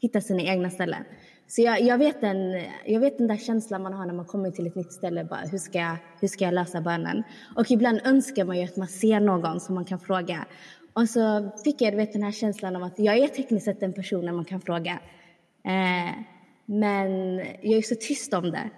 hitta 0.00 0.20
sina 0.20 0.42
egna 0.42 0.70
ställen. 0.70 1.04
Så 1.50 1.62
jag, 1.62 1.80
jag, 1.80 1.98
vet 1.98 2.20
den, 2.20 2.62
jag 2.84 3.00
vet 3.00 3.18
den 3.18 3.26
där 3.26 3.36
känslan 3.36 3.82
man 3.82 3.92
har 3.92 4.06
när 4.06 4.14
man 4.14 4.26
kommer 4.26 4.50
till 4.50 4.66
ett 4.66 4.74
nytt 4.74 4.92
ställe. 4.92 5.24
Bara, 5.24 5.40
hur, 5.40 5.58
ska 5.58 5.78
jag, 5.78 5.96
hur 6.20 6.28
ska 6.28 6.44
jag 6.44 6.54
lösa 6.54 6.80
bönen? 6.80 7.22
Och 7.56 7.70
ibland 7.70 8.00
önskar 8.04 8.44
man 8.44 8.58
ju 8.58 8.64
att 8.64 8.76
man 8.76 8.88
ser 8.88 9.20
någon 9.20 9.60
som 9.60 9.74
man 9.74 9.84
kan 9.84 9.98
fråga. 9.98 10.46
Och 10.92 11.08
så 11.08 11.50
fick 11.64 11.80
jag 11.80 11.92
vet, 11.92 12.12
den 12.12 12.22
här 12.22 12.32
känslan 12.32 12.76
av 12.76 12.82
att 12.82 12.98
jag 12.98 13.18
är 13.18 13.28
tekniskt 13.28 13.64
sett 13.64 13.80
den 13.80 13.92
personen 13.92 14.36
man 14.36 14.44
kan 14.44 14.60
fråga. 14.60 14.98
Eh, 15.64 16.14
men 16.66 17.36
jag 17.38 17.78
är 17.78 17.82
så 17.82 17.94
tyst 17.94 18.34
om 18.34 18.50
det. 18.50 18.70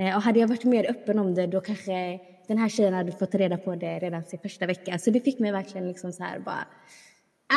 Eh, 0.00 0.16
och 0.16 0.22
hade 0.22 0.40
jag 0.40 0.48
varit 0.48 0.64
mer 0.64 0.90
öppen 0.90 1.18
om 1.18 1.34
det 1.34 1.46
då 1.46 1.60
kanske 1.60 2.20
den 2.48 2.58
här 2.58 2.68
tjejen 2.68 2.94
hade 2.94 3.12
fått 3.12 3.34
reda 3.34 3.58
på 3.58 3.74
det 3.74 3.98
redan 3.98 4.24
sin 4.24 4.38
första 4.38 4.66
vecka. 4.66 4.98
Så 4.98 5.10
det 5.10 5.20
fick 5.20 5.38
mig 5.38 5.52
verkligen 5.52 5.88
liksom 5.88 6.12
så 6.12 6.22
här 6.22 6.38
bara... 6.38 6.66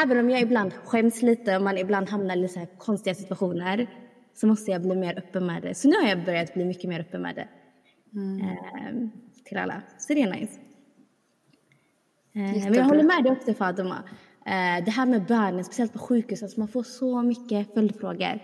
Även 0.04 0.19
om 0.19 0.30
jag 0.30 0.41
ibland 0.41 0.73
skäms 0.73 1.21
lite 1.21 1.56
och 1.56 1.62
man 1.63 1.78
ibland 1.78 2.10
hamnar 2.10 2.38
i 2.38 2.47
så 2.47 2.60
här 2.60 2.67
konstiga 2.78 3.15
situationer 3.15 3.88
så 4.34 4.48
måste 4.48 4.72
jag 4.72 4.82
bli 4.82 4.96
mer 4.96 5.18
öppen 5.18 5.46
med 5.46 5.62
det. 5.62 5.76
Så 5.76 5.88
nu 5.88 5.96
har 5.96 6.10
jag 6.10 6.26
börjat 6.26 6.54
bli 6.54 6.65
mycket 6.65 6.89
mer 6.89 7.00
öppen 7.00 7.22
med 7.22 7.36
det. 7.36 7.48
Mm. 8.13 8.42
Eh, 8.42 9.10
till 9.46 9.58
alla. 9.58 9.82
Så 9.98 10.13
det 10.13 10.22
är 10.22 10.32
nice. 10.32 10.60
Eh, 12.34 12.63
men 12.63 12.74
jag 12.74 12.84
håller 12.84 13.04
med 13.04 13.24
dig 13.24 13.32
också 13.32 13.54
Fatima. 13.54 14.04
Eh, 14.46 14.86
det 14.86 14.92
här 14.92 15.06
med 15.06 15.26
bönen, 15.26 15.63
speciellt 15.63 15.94
på 15.94 16.00
sjukhus, 16.00 16.44
alltså 16.44 16.60
man 16.60 16.68
får 16.68 16.84
så 16.84 17.22
mycket 17.22 17.74
följdfrågor. 17.74 18.39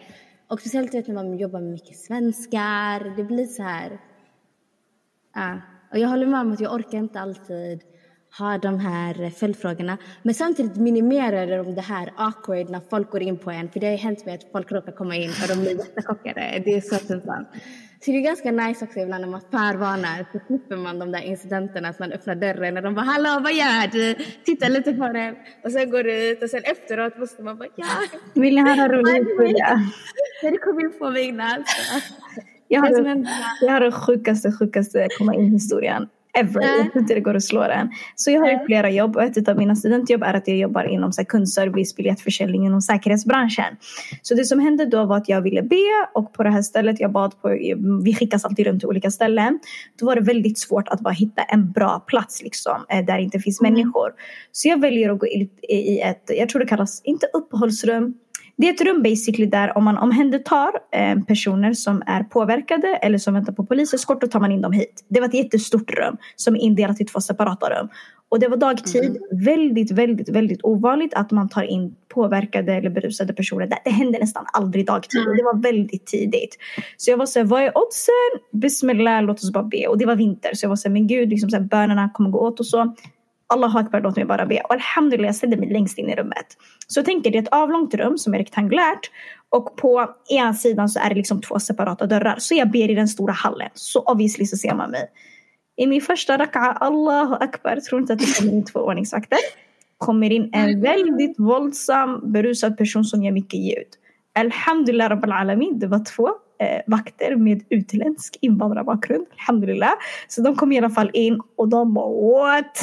Och 0.47 0.59
speciellt 0.59 0.93
vet, 0.93 1.07
när 1.07 1.15
man 1.15 1.37
jobbar 1.37 1.59
med 1.61 1.71
mycket 1.71 1.97
svenskar. 1.97 3.15
Det 3.15 3.23
blir 3.23 3.45
så 3.45 3.63
här... 3.63 3.91
Uh, 5.37 5.57
och 5.91 5.99
jag 5.99 6.09
håller 6.09 6.27
med 6.27 6.41
om 6.41 6.51
att 6.51 6.59
jag 6.59 6.73
orkar 6.73 6.97
inte 6.97 7.19
alltid 7.19 7.81
ha 8.37 8.57
de 8.57 8.79
här 8.79 9.29
följdfrågorna. 9.29 9.97
Men 10.23 10.33
samtidigt 10.33 10.75
minimerar 10.75 11.63
de 11.63 11.75
det 11.75 11.81
här 11.81 12.13
awkward 12.15 12.69
när 12.69 12.81
folk 12.89 13.11
går 13.11 13.21
in 13.21 13.37
på 13.37 13.51
en. 13.51 13.69
För 13.69 13.79
det 13.79 13.87
har 13.87 13.97
hänt 13.97 14.25
mig 14.25 14.35
att 14.35 14.51
folk 14.51 14.71
råkar 14.71 14.91
komma 14.91 15.15
in 15.15 15.29
och 15.29 15.47
de 15.47 15.61
blir 15.61 15.77
jättechockade. 15.77 16.61
Det 16.65 16.73
är 16.73 16.81
så 16.81 16.95
pinsamt. 16.95 17.47
Så 18.05 18.11
det 18.11 18.17
är 18.17 18.21
ganska 18.21 18.51
nice 18.51 18.85
också 18.85 18.99
ibland 18.99 19.21
när 19.21 19.31
man 19.31 19.41
förvarnar 19.51 20.25
så 20.31 20.39
slipper 20.47 20.77
man 20.77 20.99
de 20.99 21.11
där 21.11 21.21
incidenterna 21.21 21.89
att 21.89 21.99
man 21.99 22.11
öppnar 22.11 22.35
dörren 22.35 22.77
och 22.77 22.83
de 22.83 22.95
bara 22.95 23.05
hallå 23.05 23.39
vad 23.43 23.53
gör 23.53 23.91
du? 23.91 24.15
Tittar 24.45 24.69
lite 24.69 24.93
på 24.93 25.07
den 25.07 25.35
och 25.63 25.71
sen 25.71 25.89
går 25.89 26.03
du 26.03 26.31
ut 26.31 26.43
och 26.43 26.49
sen 26.49 26.61
efteråt 26.63 27.17
måste 27.17 27.43
man 27.43 27.57
bara 27.57 27.69
ja. 27.75 27.85
Vill 28.33 28.55
ni 28.55 28.61
höra 28.61 28.97
rolig 28.97 29.13
historia? 29.13 29.91
Det 30.41 30.57
kom 30.57 30.79
in 30.79 30.93
på 30.99 31.09
mig 31.09 31.23
innan. 31.23 31.63
Jag 32.67 32.81
har, 32.81 33.25
jag 33.61 33.71
har 33.71 33.79
den 33.79 33.91
sjukaste, 33.91 34.51
sjukaste 34.51 35.07
komma 35.17 35.35
in-historien 35.35 36.07
ever. 36.35 36.61
Jag 36.61 36.91
tror 36.91 37.01
inte 37.01 37.13
det 37.13 37.19
går 37.19 37.35
att 37.35 37.43
slå 37.43 37.61
den. 37.61 37.89
Så 38.15 38.31
jag 38.31 38.41
har 38.41 38.51
ju 38.51 38.65
flera 38.65 38.89
jobb 38.89 39.15
och 39.15 39.23
ett 39.23 39.49
av 39.49 39.57
mina 39.57 39.75
studentjobb 39.75 40.23
är 40.23 40.33
att 40.33 40.47
jag 40.47 40.57
jobbar 40.57 40.83
inom 40.83 41.13
så 41.13 41.21
här, 41.21 41.25
kundservice, 41.25 41.95
biljettförsäljning 41.95 42.65
inom 42.65 42.81
säkerhetsbranschen. 42.81 43.75
Så 44.21 44.35
det 44.35 44.45
som 44.45 44.59
hände 44.59 44.85
då 44.85 45.05
var 45.05 45.17
att 45.17 45.29
jag 45.29 45.41
ville 45.41 45.61
be 45.61 46.07
och 46.13 46.33
på 46.33 46.43
det 46.43 46.49
här 46.49 46.61
stället 46.61 46.99
jag 46.99 47.11
bad 47.11 47.41
på, 47.41 47.49
vi 48.03 48.15
skickas 48.15 48.45
alltid 48.45 48.67
runt 48.67 48.79
till 48.79 48.89
olika 48.89 49.11
ställen. 49.11 49.59
Då 49.99 50.05
var 50.05 50.15
det 50.15 50.21
väldigt 50.21 50.59
svårt 50.59 50.87
att 50.87 50.99
bara 50.99 51.13
hitta 51.13 51.41
en 51.41 51.71
bra 51.71 52.03
plats 52.07 52.43
liksom 52.43 52.85
eh, 52.89 53.05
där 53.05 53.17
det 53.17 53.23
inte 53.23 53.39
finns 53.39 53.61
mm. 53.61 53.73
människor. 53.73 54.11
Så 54.51 54.67
jag 54.67 54.81
väljer 54.81 55.09
att 55.09 55.19
gå 55.19 55.27
in 55.27 55.49
i 55.69 55.99
ett, 55.99 56.23
jag 56.27 56.49
tror 56.49 56.59
det 56.59 56.65
kallas, 56.67 57.01
inte 57.03 57.27
uppehållsrum, 57.33 58.13
det 58.57 58.69
är 58.69 58.73
ett 58.73 58.81
rum 58.81 59.03
basically 59.03 59.45
där 59.45 59.77
om 59.77 59.83
man 59.83 59.97
omhändertar 59.97 60.71
eh, 60.91 61.19
personer 61.23 61.73
som 61.73 62.03
är 62.05 62.23
påverkade 62.23 62.87
eller 62.87 63.17
som 63.17 63.33
väntar 63.33 63.53
på 63.53 63.65
poliseskort 63.65 64.21
då 64.21 64.27
tar 64.27 64.39
man 64.39 64.51
in 64.51 64.61
dem 64.61 64.71
hit. 64.71 65.05
Det 65.09 65.19
var 65.19 65.27
ett 65.27 65.33
jättestort 65.33 65.91
rum 65.91 66.17
som 66.35 66.55
är 66.55 66.59
indelat 66.59 67.01
i 67.01 67.05
två 67.05 67.21
separata 67.21 67.69
rum. 67.69 67.89
Och 68.29 68.39
det 68.39 68.47
var 68.47 68.57
dagtid. 68.57 69.03
Mm. 69.03 69.45
Väldigt, 69.45 69.91
väldigt, 69.91 70.29
väldigt 70.29 70.59
ovanligt 70.63 71.13
att 71.13 71.31
man 71.31 71.49
tar 71.49 71.63
in 71.63 71.95
påverkade 72.07 72.73
eller 72.73 72.89
berusade 72.89 73.33
personer. 73.33 73.67
Det, 73.67 73.79
det 73.83 73.89
hände 73.89 74.19
nästan 74.19 74.45
aldrig 74.53 74.85
dagtid 74.85 75.19
mm. 75.19 75.29
och 75.29 75.37
det 75.37 75.43
var 75.43 75.61
väldigt 75.61 76.05
tidigt. 76.05 76.57
Så 76.97 77.11
jag 77.11 77.17
var 77.17 77.25
så 77.25 77.39
här, 77.39 77.45
vad 77.45 77.61
är 77.61 77.77
oddsen? 77.77 78.59
Bismillah, 78.61 79.23
låt 79.23 79.37
oss 79.37 79.51
bara 79.51 79.63
be. 79.63 79.87
Och 79.87 79.97
det 79.97 80.05
var 80.05 80.15
vinter 80.15 80.49
så 80.53 80.65
jag 80.65 80.69
var 80.69 80.75
så 80.75 80.87
här, 80.87 80.93
men 80.93 81.07
gud, 81.07 81.29
liksom 81.29 81.49
så 81.49 81.57
här, 81.57 81.63
bönerna 81.63 82.09
kommer 82.13 82.29
gå 82.29 82.39
åt 82.39 82.59
och 82.59 82.65
så. 82.65 82.95
Allah 83.47 83.75
akbar, 83.75 84.01
låt 84.01 84.15
mig 84.15 84.25
bara 84.25 84.45
be. 84.45 84.59
Och 84.59 84.73
alhamdulillah, 84.73 85.27
jag 85.27 85.35
ställde 85.35 85.57
mig 85.57 85.69
längst 85.69 85.97
in 85.97 86.09
i 86.09 86.15
rummet. 86.15 86.45
Så 86.87 86.99
jag 86.99 87.05
tänker, 87.05 87.31
det 87.31 87.37
är 87.37 87.41
ett 87.41 87.53
avlångt 87.53 87.93
rum 87.93 88.17
som 88.17 88.33
är 88.33 88.37
rektangulärt. 88.37 89.11
Och 89.49 89.77
på 89.77 90.09
ena 90.29 90.53
sidan 90.53 90.89
så 90.89 90.99
är 90.99 91.09
det 91.09 91.15
liksom 91.15 91.41
två 91.41 91.59
separata 91.59 92.05
dörrar. 92.05 92.35
Så 92.37 92.55
jag 92.55 92.71
ber 92.71 92.91
i 92.91 92.95
den 92.95 93.07
stora 93.07 93.33
hallen. 93.33 93.69
Så 93.73 94.01
obviously 94.01 94.45
så 94.45 94.57
ser 94.57 94.75
man 94.75 94.91
mig. 94.91 95.07
I 95.77 95.87
min 95.87 96.01
första 96.01 96.37
raka'a, 96.37 96.77
Allahu 96.79 97.35
akbar, 97.39 97.75
tror 97.75 98.01
inte 98.01 98.13
att 98.13 98.19
det 98.19 98.37
kommer 98.39 98.53
in 98.53 98.65
två 98.65 98.79
ordningsvakter. 98.79 99.39
Kommer 99.97 100.31
in 100.31 100.49
en 100.53 100.81
väldigt 100.81 101.39
våldsam 101.39 102.31
berusad 102.31 102.77
person 102.77 103.03
som 103.03 103.23
gör 103.23 103.31
mycket 103.31 103.59
ljud. 103.59 103.87
Alhamdulillah 104.33 105.09
Rabbil 105.09 105.31
Alamin, 105.31 105.79
det 105.79 105.87
var 105.87 106.05
två 106.05 106.29
eh, 106.59 106.81
vakter 106.87 107.35
med 107.35 107.63
utländsk 107.69 108.37
invandrarbakgrund. 108.41 109.27
Alhamdulillah. 109.31 109.93
Så 110.27 110.41
de 110.41 110.55
kom 110.55 110.71
i 110.71 110.77
alla 110.77 110.89
fall 110.89 111.09
in 111.13 111.41
och 111.55 111.67
de 111.67 111.93
bara 111.93 112.09
what? 112.09 112.81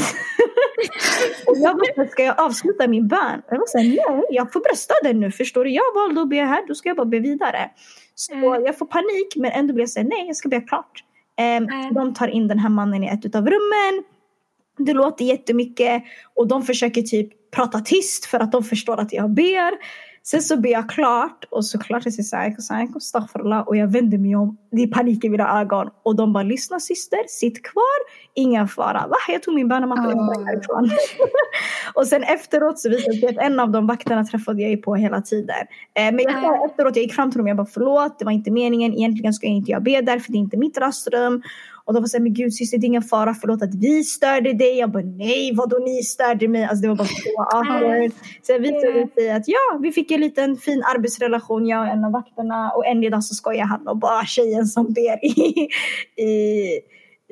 och 1.46 1.56
jag 1.56 1.76
bara, 1.76 2.08
ska 2.08 2.24
jag 2.24 2.40
avsluta 2.40 2.88
min 2.88 3.08
bön? 3.08 3.42
Jag 3.48 3.58
var 3.58 3.66
såhär, 3.66 3.84
nej 3.84 4.24
jag 4.30 4.52
får 4.52 4.60
brösta 4.60 4.94
den 5.02 5.20
nu 5.20 5.30
förstår 5.30 5.64
du. 5.64 5.70
Jag 5.70 5.94
valde 5.94 6.20
att 6.20 6.30
be 6.30 6.36
här, 6.36 6.68
då 6.68 6.74
ska 6.74 6.88
jag 6.88 6.96
bara 6.96 7.06
be 7.06 7.18
vidare. 7.18 7.70
Så 8.14 8.32
mm. 8.34 8.64
jag 8.64 8.78
får 8.78 8.86
panik 8.86 9.36
men 9.36 9.50
ändå 9.50 9.74
blir 9.74 9.82
jag 9.82 9.90
såhär, 9.90 10.06
nej 10.06 10.26
jag 10.26 10.36
ska 10.36 10.48
be 10.48 10.60
klart. 10.60 11.04
Eh, 11.38 11.44
mm. 11.44 11.94
De 11.94 12.14
tar 12.14 12.28
in 12.28 12.48
den 12.48 12.58
här 12.58 12.68
mannen 12.68 13.04
i 13.04 13.06
ett 13.06 13.34
av 13.34 13.46
rummen. 13.46 14.04
Det 14.78 14.92
låter 14.92 15.24
jättemycket 15.24 16.02
och 16.34 16.48
de 16.48 16.62
försöker 16.62 17.02
typ 17.02 17.50
prata 17.50 17.80
tyst 17.80 18.24
för 18.24 18.40
att 18.40 18.52
de 18.52 18.64
förstår 18.64 19.00
att 19.00 19.12
jag 19.12 19.30
ber. 19.30 19.72
Sen 20.24 20.42
så 20.42 20.56
ber 20.56 20.70
jag 20.70 20.90
klart 20.90 21.44
och 21.50 21.64
så 21.64 21.78
klart 21.78 22.02
jag 22.04 22.14
säger 22.14 22.96
astaghfirullah 22.96 23.60
och 23.60 23.76
jag 23.76 23.92
vänder 23.92 24.18
mig 24.18 24.36
om. 24.36 24.56
Det 24.70 24.82
är 24.82 24.86
panik 24.86 25.24
i 25.24 25.28
mina 25.28 25.60
ögon 25.60 25.90
och 26.02 26.16
de 26.16 26.32
bara 26.32 26.42
lyssna 26.42 26.80
syster, 26.80 27.18
sitt 27.28 27.62
kvar, 27.62 27.98
ingen 28.34 28.68
fara. 28.68 29.06
Va? 29.08 29.16
Jag 29.28 29.42
tog 29.42 29.54
min 29.54 29.68
bönematta 29.68 30.02
och 30.02 30.12
jag 30.12 30.46
härifrån. 30.46 30.90
och 31.94 32.06
sen 32.06 32.22
efteråt 32.22 32.78
så 32.78 32.88
visade 32.88 33.16
det 33.16 33.20
sig 33.20 33.28
att 33.28 33.44
en 33.44 33.60
av 33.60 33.70
de 33.70 33.86
vakterna 33.86 34.24
träffade 34.24 34.62
jag 34.62 34.82
på 34.82 34.94
hela 34.94 35.22
tiden. 35.22 35.66
Eh, 35.94 36.04
men 36.04 36.20
jag 36.20 36.42
sa 36.42 36.66
efteråt, 36.66 36.96
jag 36.96 37.02
gick 37.02 37.14
fram 37.14 37.30
till 37.30 37.38
dem 37.38 37.44
och 37.44 37.50
jag 37.50 37.56
bara 37.56 37.66
förlåt, 37.66 38.18
det 38.18 38.24
var 38.24 38.32
inte 38.32 38.50
meningen, 38.50 38.94
egentligen 38.94 39.32
ska 39.32 39.46
jag 39.46 39.56
inte 39.56 39.70
jag 39.70 39.82
be 39.82 40.00
där 40.00 40.18
för 40.18 40.32
det 40.32 40.38
är 40.38 40.40
inte 40.40 40.56
mitt 40.56 40.78
rastrum. 40.78 41.42
Och 41.84 41.94
de 41.94 42.02
var 42.02 42.08
såhär, 42.08 42.22
men 42.22 42.34
gud 42.34 42.54
syster 42.54 42.78
det 42.78 42.84
är 42.84 42.88
ingen 42.88 43.02
fara, 43.02 43.34
förlåt 43.34 43.62
att 43.62 43.74
vi 43.74 44.04
störde 44.04 44.52
dig. 44.52 44.78
Jag 44.78 44.90
bara, 44.90 45.02
nej 45.02 45.54
vadå 45.54 45.78
ni 45.78 46.02
störde 46.02 46.48
mig? 46.48 46.64
Alltså 46.64 46.82
det 46.82 46.88
var 46.88 46.96
bara 46.96 47.08
så 47.08 47.42
awkward. 47.56 48.12
Sen 48.42 48.62
visade 48.62 48.92
det 48.92 49.14
sig 49.14 49.30
att 49.30 49.48
ja, 49.48 49.78
vi 49.82 49.92
fick 49.92 50.10
en 50.10 50.20
liten 50.20 50.56
fin 50.56 50.82
arbetsrelation, 50.82 51.66
jag 51.66 51.80
och 51.80 51.86
en 51.86 52.04
av 52.04 52.12
vakterna. 52.12 52.70
Och 52.70 52.86
en 52.86 53.10
dag 53.10 53.24
så 53.24 53.34
skojar 53.34 53.64
han 53.64 53.88
och 53.88 53.96
bara 53.96 54.26
tjejen 54.26 54.66
som 54.66 54.92
ber 54.92 55.24
i, 55.24 55.68
i, 56.22 56.80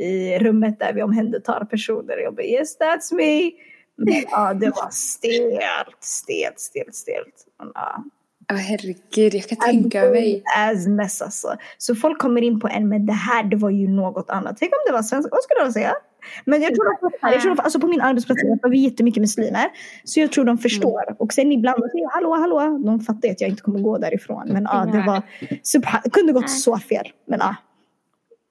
i 0.04 0.38
rummet 0.38 0.78
där 0.78 0.92
vi 0.92 1.02
omhändertar 1.02 1.64
personer. 1.64 2.16
Jag 2.16 2.34
bara, 2.34 2.46
yes 2.46 2.78
that's 2.78 3.14
me. 3.14 3.50
Men, 3.96 4.24
ja, 4.30 4.54
det 4.54 4.70
var 4.70 4.90
stelt, 4.90 5.96
stelt, 6.00 6.60
stelt, 6.60 6.94
stelt. 6.94 7.46
Men, 7.58 7.72
ja. 7.74 8.04
Ja, 8.50 8.56
herregud, 8.56 9.34
jag 9.34 9.48
kan 9.48 9.58
tänka 9.58 10.04
mig. 10.04 10.42
As 10.56 10.86
mess 10.86 11.22
alltså. 11.22 11.56
Så 11.78 11.94
folk 11.94 12.18
kommer 12.18 12.42
in 12.42 12.60
på 12.60 12.68
en, 12.68 12.88
men 12.88 13.06
det 13.06 13.12
här 13.12 13.44
det 13.44 13.56
var 13.56 13.70
ju 13.70 13.88
något 13.88 14.30
annat. 14.30 14.56
Tänk 14.58 14.72
om 14.72 14.78
det 14.86 14.92
var 14.92 15.02
svenska, 15.02 15.28
vad 15.32 15.42
skulle 15.42 15.66
du 15.66 15.72
säga? 15.72 15.94
Men 16.44 16.62
jag 16.62 16.74
tror, 16.74 16.88
att, 16.92 17.32
jag 17.32 17.40
tror 17.40 17.52
att, 17.52 17.60
alltså 17.60 17.80
på 17.80 17.86
min 17.86 18.00
arbetsplats 18.00 18.42
är 18.42 18.68
vi 18.68 18.78
jättemycket 18.78 19.20
muslimer. 19.20 19.68
Så 20.04 20.20
jag 20.20 20.32
tror 20.32 20.44
de 20.44 20.58
förstår. 20.58 21.02
Mm. 21.02 21.16
Och 21.18 21.32
sen 21.32 21.52
ibland 21.52 21.90
säger 21.90 22.14
hallå, 22.14 22.34
hallå. 22.34 22.78
De 22.84 23.00
fattar 23.00 23.28
att 23.28 23.40
jag 23.40 23.50
inte 23.50 23.62
kommer 23.62 23.80
gå 23.80 23.98
därifrån. 23.98 24.48
Men 24.48 24.62
ja, 24.62 24.88
det 24.92 25.02
var, 25.06 25.22
det 26.04 26.10
kunde 26.10 26.32
gått 26.32 26.50
så 26.50 26.78
fel. 26.78 27.08
Men 27.26 27.38
ja. 27.38 27.56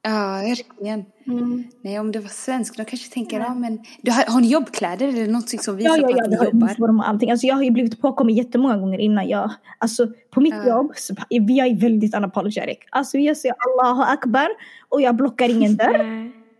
Ja, 0.01 0.41
verkligen. 0.47 1.05
Mm. 1.27 1.63
Nej, 1.81 1.99
om 1.99 2.11
det 2.11 2.19
var 2.19 2.29
svensk, 2.29 2.77
då 2.77 2.85
kanske 2.85 3.13
tänker, 3.13 3.39
ja 3.39 3.55
men 3.55 3.79
du 4.01 4.11
har, 4.11 4.23
har 4.33 4.41
ni 4.41 4.47
jobbkläder 4.47 5.07
eller 5.07 5.27
någonting 5.27 5.59
som 5.59 5.77
visar 5.77 5.97
ja, 5.97 6.09
ja, 6.09 6.17
ja, 6.17 6.23
att 6.23 6.29
ni 6.29 6.35
jobbar? 6.45 6.67
Ja, 6.77 6.87
ja, 6.87 7.03
allting. 7.05 7.31
Alltså, 7.31 7.47
jag 7.47 7.55
har 7.55 7.63
ju 7.63 7.71
blivit 7.71 8.01
påkommen 8.01 8.35
jättemånga 8.35 8.77
gånger 8.77 8.99
innan 8.99 9.27
jag, 9.27 9.51
alltså 9.77 10.07
på 10.31 10.41
mitt 10.41 10.53
ja. 10.53 10.67
jobb, 10.67 10.91
så, 10.95 11.15
vi 11.29 11.59
är 11.59 11.81
väldigt 11.81 12.15
unapologetic. 12.15 12.77
Alltså 12.89 13.17
jag 13.17 13.37
säger 13.37 13.55
Allahu 13.59 14.01
akbar 14.01 14.47
och 14.89 15.01
jag 15.01 15.15
blockar 15.15 15.49
ingen 15.49 15.75
dörr. 15.75 15.97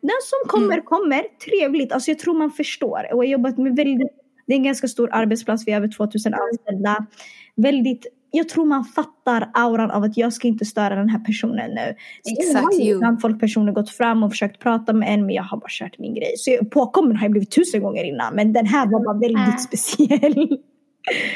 Den 0.02 0.20
som 0.24 0.50
kommer, 0.50 0.74
mm. 0.74 0.86
kommer. 0.86 1.24
Trevligt. 1.46 1.92
Alltså 1.92 2.12
jag 2.12 2.20
tror 2.20 2.38
man 2.38 2.52
förstår. 2.52 3.00
Och 3.00 3.06
jag 3.12 3.18
har 3.18 3.24
jobbat 3.24 3.58
med 3.58 3.76
väldigt, 3.76 4.12
det 4.48 4.54
är 4.54 4.58
en 4.58 4.64
ganska 4.64 4.88
stor 4.88 5.10
arbetsplats, 5.12 5.68
vi 5.68 5.72
är 5.72 5.78
över 5.78 5.88
2000 5.88 6.34
anställda. 6.34 7.06
Väldigt 7.56 8.06
jag 8.32 8.50
tror 8.50 8.66
man 8.66 8.86
fattar 8.86 9.50
auran 9.54 9.92
av 9.92 10.04
att 10.04 10.18
jag 10.18 10.34
ska 10.34 10.48
inte 10.48 10.66
störa 10.66 10.96
den 10.96 11.10
här 11.10 11.20
personen 11.20 11.72
nu. 11.72 11.96
Exakt. 12.32 12.64
Har 12.64 13.20
folk 13.20 13.40
personer 13.40 13.72
gått 13.72 13.90
fram 13.90 14.24
och 14.24 14.32
försökt 14.32 14.60
prata 14.60 14.94
med 14.94 15.14
en 15.14 15.26
men 15.26 15.36
jag 15.36 15.44
har 15.44 15.58
bara 15.58 15.70
kört 15.70 16.00
min 16.00 16.14
grej. 16.14 16.34
Så 16.38 16.66
påkommen 16.66 17.18
har 17.18 17.24
jag 17.26 17.32
blivit 17.32 17.52
tusen 17.52 17.82
gånger 17.82 18.04
innan 18.04 18.36
men 18.36 18.54
den 18.54 18.66
här 18.66 18.88
var 18.88 19.06
bara 19.06 19.20
väldigt 19.20 19.54
äh. 19.54 19.58
speciell. 19.58 20.58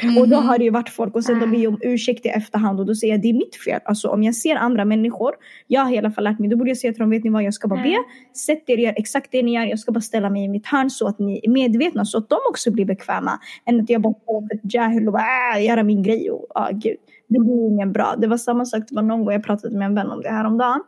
Mm. 0.01 0.17
Och 0.17 0.29
då 0.29 0.35
har 0.35 0.57
det 0.57 0.63
ju 0.63 0.69
varit 0.69 0.89
folk 0.89 1.15
och 1.15 1.23
sen 1.23 1.39
de 1.39 1.51
ber 1.51 1.57
ju 1.57 1.67
om 1.67 1.77
ursäkt 1.81 2.25
i 2.25 2.29
efterhand 2.29 2.79
och 2.79 2.85
då 2.85 2.95
säger 2.95 3.13
jag 3.13 3.21
det 3.21 3.29
är 3.29 3.33
mitt 3.33 3.55
fel. 3.55 3.79
Alltså 3.85 4.07
om 4.07 4.23
jag 4.23 4.35
ser 4.35 4.55
andra 4.55 4.85
människor, 4.85 5.31
jag 5.67 5.81
har 5.81 5.93
i 5.93 5.97
alla 5.97 6.11
fall 6.11 6.23
lärt 6.23 6.39
mig, 6.39 6.49
då 6.49 6.57
borde 6.57 6.69
jag 6.69 6.77
säga 6.77 6.93
till 6.93 6.99
dem, 6.99 7.09
vet 7.09 7.23
ni 7.23 7.29
vad 7.29 7.43
jag 7.43 7.53
ska 7.53 7.67
bara 7.67 7.83
be, 7.83 7.97
sätt 8.37 8.63
er 8.67 8.73
och 8.73 8.79
gör 8.79 8.93
exakt 8.97 9.31
det 9.31 9.43
ni 9.43 9.53
gör, 9.53 9.65
jag 9.65 9.79
ska 9.79 9.91
bara 9.91 10.01
ställa 10.01 10.29
mig 10.29 10.45
i 10.45 10.47
mitt 10.47 10.65
hörn 10.65 10.89
så 10.89 11.07
att 11.07 11.19
ni 11.19 11.39
är 11.43 11.49
medvetna 11.49 12.05
så 12.05 12.17
att 12.17 12.29
de 12.29 12.37
också 12.49 12.71
blir 12.71 12.85
bekväma. 12.85 13.39
Än 13.65 13.79
att 13.79 13.89
jag 13.89 14.01
bara 14.01 14.13
får 14.25 14.43
ett 14.53 14.73
jahil 14.73 15.07
och 15.07 15.13
bara 15.13 15.57
äh, 15.57 15.65
göra 15.65 15.83
min 15.83 16.03
grej 16.03 16.31
och 16.31 16.47
ah, 16.55 16.69
gud. 16.71 16.97
Det 17.27 17.39
blir 17.39 17.67
ingen 17.67 17.91
bra. 17.91 18.15
Det 18.17 18.27
var 18.27 18.37
samma 18.37 18.65
sak, 18.65 18.83
det 18.89 18.95
var 18.95 19.03
någon 19.03 19.25
gång 19.25 19.33
jag 19.33 19.43
pratade 19.43 19.77
med 19.77 19.85
en 19.85 19.95
vän 19.95 20.11
om 20.11 20.21
det 20.21 20.29
här 20.29 20.45
om 20.45 20.57
dagen. 20.57 20.83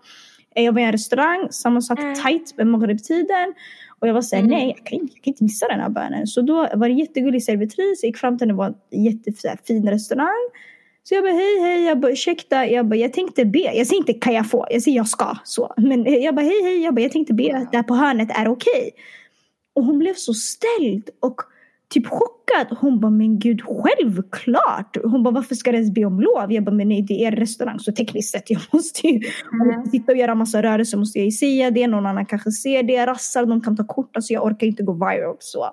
Jag 0.58 0.74
var 0.74 0.82
i 0.82 0.84
en 0.84 0.92
restaurang, 0.92 1.48
samma 1.52 1.82
sak 1.82 2.00
mm. 2.00 2.16
tight 2.16 2.58
med 2.58 2.68
maghrib-tiden. 2.68 3.54
Och 4.06 4.10
jag 4.10 4.14
var 4.14 4.22
såhär, 4.22 4.44
mm. 4.44 4.58
nej 4.58 4.74
jag 4.78 4.86
kan, 4.86 5.00
inte, 5.00 5.14
jag 5.16 5.24
kan 5.24 5.32
inte 5.32 5.44
missa 5.44 5.68
den 5.68 5.80
här 5.80 5.90
bönen. 5.90 6.28
Så 6.28 6.42
då 6.42 6.68
var 6.74 6.90
det 6.90 6.94
jättegullig 6.94 7.44
servitris, 7.44 8.04
jag 8.04 8.10
gick 8.10 8.18
fram 8.18 8.38
till 8.38 8.48
henne, 8.48 8.54
det 8.54 8.58
var 8.58 8.74
en 8.92 9.04
jättefin 9.04 9.90
restaurang. 9.90 10.50
Så 11.04 11.16
jag 11.16 11.24
bara 11.24 11.34
hej 11.34 11.62
hej, 11.62 11.84
jag 11.84 12.00
bara 12.00 12.12
ursäkta, 12.12 12.68
jag 12.68 12.86
bara 12.86 12.96
jag 12.96 13.14
tänkte 13.14 13.46
be. 13.46 13.60
Jag 13.60 13.88
säger 13.88 13.98
inte 13.98 14.14
kan 14.14 14.34
jag 14.34 14.50
få, 14.50 14.68
jag 14.70 14.82
säger 14.82 14.98
jag 14.98 15.08
ska 15.08 15.38
så. 15.44 15.74
Men 15.78 16.22
jag 16.22 16.36
bara 16.36 16.46
hej 16.46 16.64
hej, 16.64 16.84
jag 16.84 16.94
bara 16.94 17.02
jag 17.02 17.12
tänkte 17.12 17.34
be 17.34 17.58
att 17.58 17.72
det 17.72 17.78
här 17.78 17.84
på 17.84 17.96
hörnet 17.96 18.30
är 18.32 18.48
okej. 18.48 18.72
Okay. 18.74 18.92
Och 19.74 19.86
hon 19.86 20.00
blev 20.00 20.14
så 20.14 20.34
ställd 20.34 21.10
och 21.20 21.42
typ 21.90 22.08
chockad. 22.08 22.78
Hon 22.80 23.00
bara, 23.00 23.12
men 23.12 23.40
gud 23.40 23.62
självklart. 23.62 24.98
Hon 25.04 25.24
bara, 25.24 25.34
varför 25.34 25.56
ska 25.56 25.72
det 25.72 25.78
ens 25.78 25.94
be 25.94 26.06
om 26.06 26.20
lov? 26.20 26.54
Jag 26.54 26.64
bara, 26.64 26.76
men 26.76 26.88
nej 26.88 27.02
det 27.02 27.14
är 27.14 27.32
er 27.32 27.36
restaurang 27.36 27.80
så 27.80 27.92
tekniskt 27.92 28.32
sett 28.32 28.50
jag 28.50 28.62
måste 28.72 29.08
ju 29.08 29.14
mm. 29.14 29.86
sitta 29.86 30.12
och 30.12 30.18
göra 30.18 30.36
massa 30.36 30.64
rörelser 30.64 30.98
måste 30.98 31.20
jag 31.20 31.26
ju 31.26 31.32
säga 31.32 31.72
det. 31.72 31.88
Någon 31.88 32.06
annan 32.06 32.26
kanske 32.26 32.52
ser 32.52 32.84
det, 32.84 33.06
rassar, 33.06 33.46
de 33.46 33.62
kan 33.62 33.78
ta 33.78 33.84
kort. 33.84 34.16
Alltså 34.16 34.34
jag 34.34 34.46
orkar 34.46 34.68
inte 34.68 34.84
gå 34.84 34.94
viral 34.94 35.36
så. 35.40 35.66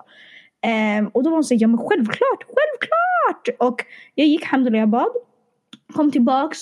Um, 0.99 1.07
och 1.07 1.23
då 1.23 1.29
var 1.29 1.37
hon 1.37 1.43
så 1.43 1.55
ja 1.59 1.67
men 1.67 1.77
självklart, 1.77 2.43
självklart! 2.43 3.59
Och 3.59 3.85
jag 4.15 4.27
gick 4.27 4.45
hem 4.45 4.67
och 4.67 4.75
jag 4.75 4.89
bad. 4.89 5.11
Kom 5.93 6.11
tillbaks. 6.11 6.57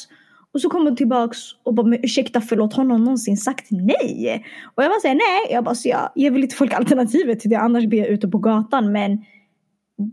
Och 0.53 0.61
så 0.61 0.69
kom 0.69 0.83
hon 0.83 0.95
tillbaks 0.95 1.37
och 1.63 1.73
bara, 1.73 1.87
men 1.87 1.99
ursäkta 2.03 2.41
förlåt, 2.41 2.73
har 2.73 2.83
någon 2.83 3.03
någonsin 3.03 3.37
sagt 3.37 3.67
nej? 3.69 4.45
Och 4.75 4.83
jag 4.83 4.89
var 4.89 4.99
såhär, 4.99 5.15
nej. 5.15 5.53
Jag 5.53 5.63
bara, 5.63 5.75
så 5.75 5.89
jag 5.89 6.11
ger 6.15 6.31
väl 6.31 6.43
inte 6.43 6.55
folk 6.55 6.73
alternativet 6.73 7.39
till 7.39 7.49
det, 7.49 7.55
annars 7.55 7.85
blir 7.85 7.99
jag 7.99 8.07
ute 8.07 8.27
på 8.27 8.37
gatan. 8.37 8.91
Men 8.91 9.25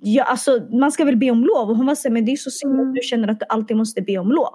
ja, 0.02 0.24
alltså, 0.24 0.68
man 0.70 0.92
ska 0.92 1.04
väl 1.04 1.16
be 1.16 1.30
om 1.30 1.44
lov. 1.44 1.70
Och 1.70 1.76
hon 1.76 1.86
var 1.86 1.94
så 1.94 2.10
men 2.10 2.24
det 2.24 2.32
är 2.32 2.36
så 2.36 2.50
synd 2.50 2.74
att 2.74 2.80
mm. 2.80 2.94
du 2.94 3.00
känner 3.02 3.28
att 3.28 3.40
du 3.40 3.46
alltid 3.48 3.76
måste 3.76 4.02
be 4.02 4.18
om 4.18 4.32
lov. 4.32 4.54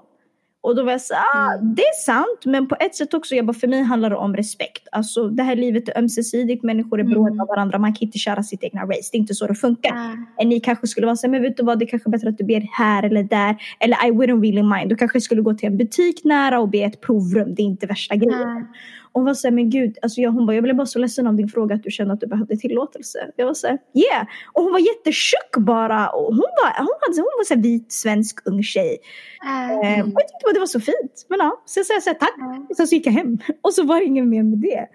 Och 0.64 0.76
då 0.76 0.84
var 0.84 0.92
jag 0.92 1.02
så 1.02 1.14
ah, 1.14 1.54
mm. 1.54 1.76
det 1.76 1.82
är 1.82 2.04
sant. 2.06 2.46
Men 2.46 2.68
på 2.68 2.76
ett 2.80 2.96
sätt 2.96 3.14
också, 3.14 3.36
jag 3.36 3.46
bara, 3.46 3.54
för 3.54 3.68
mig 3.68 3.82
handlar 3.84 4.10
det 4.10 4.16
om 4.16 4.36
respekt. 4.36 4.88
Alltså 4.92 5.28
det 5.28 5.44
här 5.44 5.56
livet 5.56 5.90
är 5.90 5.98
ömsesidigt, 5.98 6.64
människor 6.64 7.00
är 7.00 7.04
beroende 7.04 7.32
mm. 7.32 7.42
av 7.42 7.48
varandra. 7.48 7.80
Man 7.80 7.94
kan 7.94 8.06
inte 8.06 8.18
köra 8.18 8.44
sitt 8.44 8.64
egna 8.64 8.82
race. 8.82 9.10
Det 9.12 9.18
är 9.18 9.20
inte 9.20 9.34
så 9.34 9.48
det 9.48 9.56
funkar. 9.56 9.96
Mm. 9.96 10.50
Ni 10.50 10.60
kanske 10.60 10.88
skulle 10.88 11.08
vara 11.08 11.16
så 11.16 11.30
men 11.30 11.42
vet 11.42 11.58
du 11.58 11.64
vad, 11.64 11.80
det 11.80 11.86
är 11.86 11.88
kanske 11.88 12.10
är 12.10 12.12
bättre 12.12 12.30
att 12.30 12.38
du 12.38 12.44
ber 12.44 12.68
här 12.78 13.04
eller 13.04 13.24
där. 13.24 13.56
Eller 13.80 14.08
I 14.08 14.12
wouldn't 14.12 14.42
really 14.42 14.64
mind. 14.64 14.90
Du 14.90 14.96
kanske 14.96 15.22
skulle 15.22 15.42
gå 15.42 15.54
till 15.54 15.68
en 15.68 15.78
butik 15.78 16.24
nära 16.24 16.60
och 16.60 16.70
be 16.70 16.84
ett 16.84 17.02
provrum. 17.02 17.56
Det 17.56 17.62
är 17.62 17.66
inte 17.66 17.88
värsta 17.88 18.16
grejen. 18.16 18.68
Och 19.02 19.03
hon 19.14 19.26
var 19.26 19.34
såhär, 19.34 19.56
men 19.56 19.70
gud, 19.70 19.98
alltså 20.02 20.22
jag, 20.22 20.32
hon 20.32 20.46
bara, 20.46 20.56
jag 20.56 20.64
blev 20.64 20.76
bara 20.76 20.86
så 20.86 21.00
ledsen 21.00 21.28
av 21.28 21.36
din 21.36 21.48
fråga 21.48 21.76
att 21.76 21.84
du 21.84 21.92
kände 21.92 22.14
att 22.14 22.20
du 22.20 22.28
behövde 22.28 22.58
tillåtelse. 22.58 23.32
Jag 23.36 23.46
var 23.46 23.54
såhär, 23.54 23.78
yeah! 23.94 24.28
Och 24.54 24.64
hon 24.64 24.72
var 24.72 24.80
jättetjock 24.80 25.58
bara. 25.58 26.10
Och 26.10 26.26
hon 26.26 26.50
var, 26.64 26.78
hon 26.78 26.98
hade, 27.02 27.18
hon 27.18 27.38
var 27.38 27.46
så 27.46 27.56
vit 27.56 27.92
svensk 27.92 28.40
ung 28.46 28.64
tjej. 28.64 28.98
Mm. 29.46 29.72
Eh, 29.72 30.06
och 30.06 30.12
jag 30.12 30.28
tyckte 30.28 30.44
bara 30.44 30.54
det 30.54 30.60
var 30.60 30.66
så 30.66 30.80
fint. 30.80 31.26
Men 31.30 31.40
ja, 31.40 31.64
så 31.66 31.80
jag 31.80 32.04
sa 32.04 32.10
jag 32.10 32.20
tack. 32.20 32.38
Mm. 32.38 32.66
Och 32.70 32.76
sen 32.76 32.88
så 32.88 32.96
gick 32.96 33.08
jag 33.08 33.14
hem. 33.14 33.38
Och 33.62 33.74
så 33.74 33.84
var 33.84 34.00
det 34.00 34.06
inget 34.06 34.28
mer 34.28 34.44
med 34.44 34.60
det. 34.60 34.88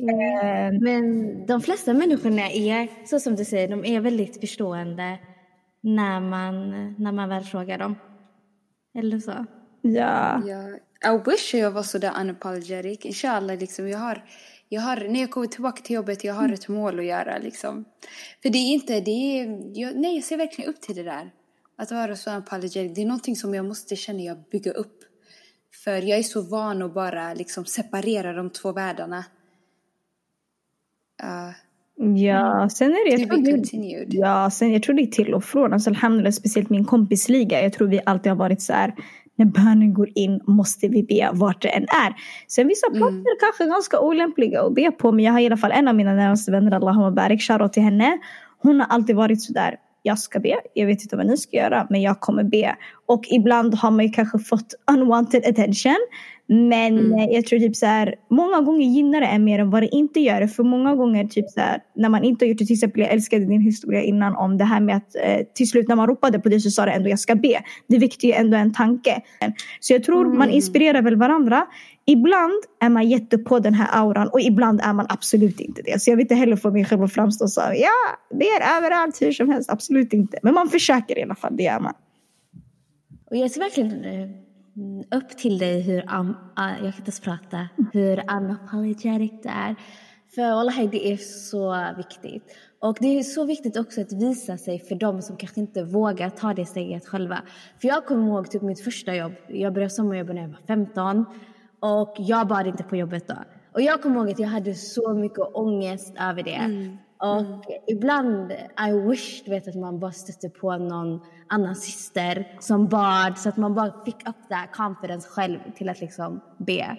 Mm. 0.00 0.84
Men 0.84 1.46
de 1.46 1.60
flesta 1.60 1.94
människorna 1.94 2.50
är, 2.50 2.88
så 3.06 3.20
som 3.20 3.36
du 3.36 3.44
säger, 3.44 3.68
de 3.68 3.84
är 3.84 4.00
väldigt 4.00 4.40
förstående 4.40 5.18
när 5.82 6.20
man, 6.20 6.70
när 6.98 7.12
man 7.12 7.28
väl 7.28 7.42
frågar 7.42 7.78
dem. 7.78 7.96
Eller 8.98 9.18
så. 9.18 9.46
Ja. 9.82 10.42
ja. 10.46 10.78
I 11.04 11.30
wish 11.30 11.54
jag 11.54 11.70
var 11.70 11.82
sådär 11.82 12.12
unapologetic. 12.20 13.04
Inshallah, 13.04 13.58
liksom, 13.58 13.88
jag 13.88 13.98
har, 13.98 14.24
jag 14.68 14.80
har, 14.80 14.96
när 14.96 15.20
jag 15.20 15.30
kommer 15.30 15.46
tillbaka 15.46 15.82
till 15.82 15.94
jobbet, 15.94 16.24
jag 16.24 16.34
har 16.34 16.44
mm. 16.44 16.54
ett 16.54 16.68
mål 16.68 16.98
att 16.98 17.04
göra. 17.04 17.38
Liksom. 17.38 17.84
För 18.42 18.50
det 18.50 18.58
är 18.58 18.72
inte, 18.72 19.00
det 19.00 19.10
är, 19.10 19.60
jag, 19.80 19.96
nej 19.96 20.14
jag 20.14 20.24
ser 20.24 20.36
verkligen 20.36 20.70
upp 20.70 20.80
till 20.80 20.96
det 20.96 21.02
där. 21.02 21.30
Att 21.76 21.90
vara 21.90 22.16
så 22.16 22.30
unapologetic, 22.30 22.94
det 22.94 23.02
är 23.02 23.06
någonting 23.06 23.36
som 23.36 23.54
jag 23.54 23.64
måste 23.64 23.96
känna 23.96 24.20
jag 24.20 24.38
bygga 24.52 24.72
upp. 24.72 24.96
För 25.84 26.02
jag 26.02 26.18
är 26.18 26.22
så 26.22 26.42
van 26.42 26.82
att 26.82 26.94
bara 26.94 27.34
liksom 27.34 27.64
separera 27.64 28.32
de 28.32 28.50
två 28.50 28.72
världarna. 28.72 29.24
Uh, 31.22 31.54
Ja, 32.16 32.68
sen 32.72 32.90
är 32.90 33.10
det... 33.10 33.22
Jag 33.22 33.30
tror 33.30 34.06
det, 34.08 34.16
ja, 34.16 34.50
sen 34.50 34.72
jag 34.72 34.82
tror 34.82 34.94
det 34.94 35.02
är 35.02 35.06
till 35.06 35.34
och 35.34 35.44
från. 35.44 35.72
Alltså, 35.72 35.90
alhamdulillah, 35.90 36.32
speciellt 36.32 36.70
min 36.70 36.84
kompisliga. 36.84 37.62
Jag 37.62 37.72
tror 37.72 37.88
vi 37.88 38.00
alltid 38.06 38.32
har 38.32 38.36
varit 38.36 38.62
så 38.62 38.72
här 38.72 38.94
när 39.40 39.46
bönen 39.46 39.94
går 39.94 40.08
in 40.14 40.40
måste 40.46 40.88
vi 40.88 41.02
be 41.02 41.30
vart 41.32 41.62
det 41.62 41.68
än 41.68 41.82
är. 41.82 42.14
Sen 42.48 42.68
vissa 42.68 42.90
platser 42.90 43.08
mm. 43.08 43.24
kanske 43.40 43.66
ganska 43.66 44.00
olämpliga 44.00 44.62
att 44.62 44.74
be 44.74 44.90
på 44.90 45.12
men 45.12 45.24
jag 45.24 45.32
har 45.32 45.40
i 45.40 45.46
alla 45.46 45.56
fall 45.56 45.72
en 45.72 45.88
av 45.88 45.94
mina 45.94 46.14
närmaste 46.14 46.52
vänner, 46.52 46.72
Allahumma 46.72 47.10
barik, 47.10 47.42
shoutout 47.42 47.72
till 47.72 47.82
henne. 47.82 48.18
Hon 48.62 48.80
har 48.80 48.86
alltid 48.86 49.16
varit 49.16 49.42
sådär, 49.42 49.76
jag 50.02 50.18
ska 50.18 50.40
be, 50.40 50.56
jag 50.74 50.86
vet 50.86 51.02
inte 51.02 51.16
vad 51.16 51.26
ni 51.26 51.36
ska 51.36 51.56
göra 51.56 51.86
men 51.90 52.02
jag 52.02 52.20
kommer 52.20 52.44
be. 52.44 52.76
Och 53.06 53.24
ibland 53.30 53.74
har 53.74 53.90
man 53.90 54.04
ju 54.04 54.10
kanske 54.10 54.38
fått 54.38 54.74
unwanted 54.92 55.46
attention. 55.46 55.98
Men 56.52 56.98
mm. 56.98 57.32
jag 57.32 57.46
tror 57.46 57.58
typ 57.58 57.76
så 57.76 57.86
här, 57.86 58.14
många 58.30 58.60
gånger 58.60 58.86
gynnar 58.86 59.20
det 59.20 59.26
en 59.26 59.44
mer 59.44 59.58
än 59.58 59.70
vad 59.70 59.82
det 59.82 59.88
inte 59.88 60.20
gör. 60.20 60.46
För 60.46 60.62
många 60.62 60.94
gånger 60.94 61.24
typ 61.24 61.50
så 61.50 61.60
här, 61.60 61.78
när 61.96 62.08
man 62.08 62.24
inte 62.24 62.44
har 62.44 62.48
gjort 62.48 62.58
det, 62.58 62.66
till 62.66 62.74
exempel 62.74 63.00
jag 63.00 63.10
älskade 63.10 63.44
din 63.44 63.60
historia 63.60 64.02
innan 64.02 64.36
om 64.36 64.58
det 64.58 64.64
här 64.64 64.80
med 64.80 64.96
att 64.96 65.14
eh, 65.14 65.46
till 65.54 65.68
slut 65.68 65.88
när 65.88 65.96
man 65.96 66.06
ropade 66.06 66.38
på 66.38 66.48
det 66.48 66.60
så 66.60 66.70
sa 66.70 66.84
det 66.84 66.92
ändå 66.92 67.08
jag 67.08 67.18
ska 67.18 67.34
be. 67.34 67.62
Det 67.88 67.98
väckte 67.98 68.26
ju 68.26 68.32
ändå 68.32 68.56
en 68.56 68.72
tanke. 68.72 69.20
Så 69.80 69.92
jag 69.92 70.04
tror 70.04 70.24
mm. 70.26 70.38
man 70.38 70.50
inspirerar 70.50 71.02
väl 71.02 71.16
varandra. 71.16 71.66
Ibland 72.06 72.62
är 72.80 72.88
man 72.88 73.08
jättepå 73.08 73.58
den 73.58 73.74
här 73.74 73.88
auran 74.02 74.28
och 74.28 74.40
ibland 74.40 74.80
är 74.80 74.92
man 74.92 75.06
absolut 75.08 75.60
inte 75.60 75.82
det. 75.82 76.02
Så 76.02 76.10
jag 76.10 76.16
vill 76.16 76.24
inte 76.24 76.34
heller 76.34 76.56
få 76.56 76.70
mig 76.70 76.84
själv 76.84 77.02
att 77.02 77.12
framstå 77.12 77.48
så 77.48 77.60
ja, 77.60 78.18
det 78.38 78.48
är 78.48 78.76
överallt 78.76 79.22
hur 79.22 79.32
som 79.32 79.50
helst. 79.50 79.70
Absolut 79.70 80.12
inte. 80.12 80.38
Men 80.42 80.54
man 80.54 80.68
försöker 80.68 81.18
i 81.18 81.22
alla 81.22 81.34
fall, 81.34 81.56
det 81.56 81.62
gör 81.62 81.80
man. 81.80 81.94
Och 83.30 83.36
jag 83.36 83.50
ser 83.50 83.60
verkligen 83.60 84.04
eh, 84.04 84.28
Mm, 84.76 85.04
upp 85.10 85.28
till 85.28 85.58
dig 85.58 85.80
hur, 85.80 86.14
um, 86.14 86.28
uh, 86.28 86.34
jag 86.58 86.78
kan 86.78 86.86
inte 86.86 87.02
ens 87.02 87.20
prata, 87.20 87.68
hur 87.92 88.24
unapologetic 88.36 89.32
det 89.42 89.48
är. 89.48 89.76
För 90.34 90.54
wallahi, 90.54 90.86
det 90.86 91.12
är 91.12 91.16
så 91.16 91.94
viktigt. 91.96 92.56
Och 92.80 92.96
det 93.00 93.18
är 93.18 93.22
så 93.22 93.44
viktigt 93.44 93.76
också 93.76 94.00
att 94.00 94.12
visa 94.12 94.56
sig 94.56 94.78
för 94.78 94.94
dem 94.94 95.22
som 95.22 95.36
kanske 95.36 95.60
inte 95.60 95.84
vågar 95.84 96.30
ta 96.30 96.54
det 96.54 96.66
steget 96.66 97.06
själva. 97.06 97.42
För 97.80 97.88
jag 97.88 98.06
kommer 98.06 98.26
ihåg 98.26 98.50
typ 98.50 98.62
mitt 98.62 98.80
första 98.80 99.14
jobb. 99.14 99.32
Jag 99.48 99.72
började 99.72 99.94
sommarjobba 99.94 100.32
när 100.32 100.42
jag 100.42 100.48
var 100.48 100.58
15 100.66 101.24
och 101.80 102.14
jag 102.18 102.46
bad 102.46 102.66
inte 102.66 102.82
på 102.82 102.96
jobbet 102.96 103.28
då. 103.28 103.34
Och 103.72 103.80
jag 103.80 104.02
kommer 104.02 104.16
ihåg 104.16 104.30
att 104.30 104.38
jag 104.38 104.48
hade 104.48 104.74
så 104.74 105.14
mycket 105.14 105.54
ångest 105.54 106.14
över 106.20 106.42
det. 106.42 106.54
Mm. 106.54 106.96
Och 107.20 107.40
mm. 107.40 107.60
ibland, 107.86 108.52
I 108.88 108.92
wish 109.08 109.48
vet, 109.48 109.68
att 109.68 109.74
man 109.74 109.98
bara 109.98 110.12
stötte 110.12 110.48
på 110.48 110.76
någon 110.76 111.20
annan 111.46 111.76
syster 111.76 112.56
som 112.60 112.88
bad 112.88 113.38
så 113.38 113.48
att 113.48 113.56
man 113.56 113.74
bara 113.74 114.04
fick 114.04 114.28
upp 114.28 114.48
det 114.48 114.68
confidence 114.72 115.28
själv 115.28 115.58
till 115.76 115.88
att 115.88 116.00
liksom 116.00 116.40
be. 116.58 116.96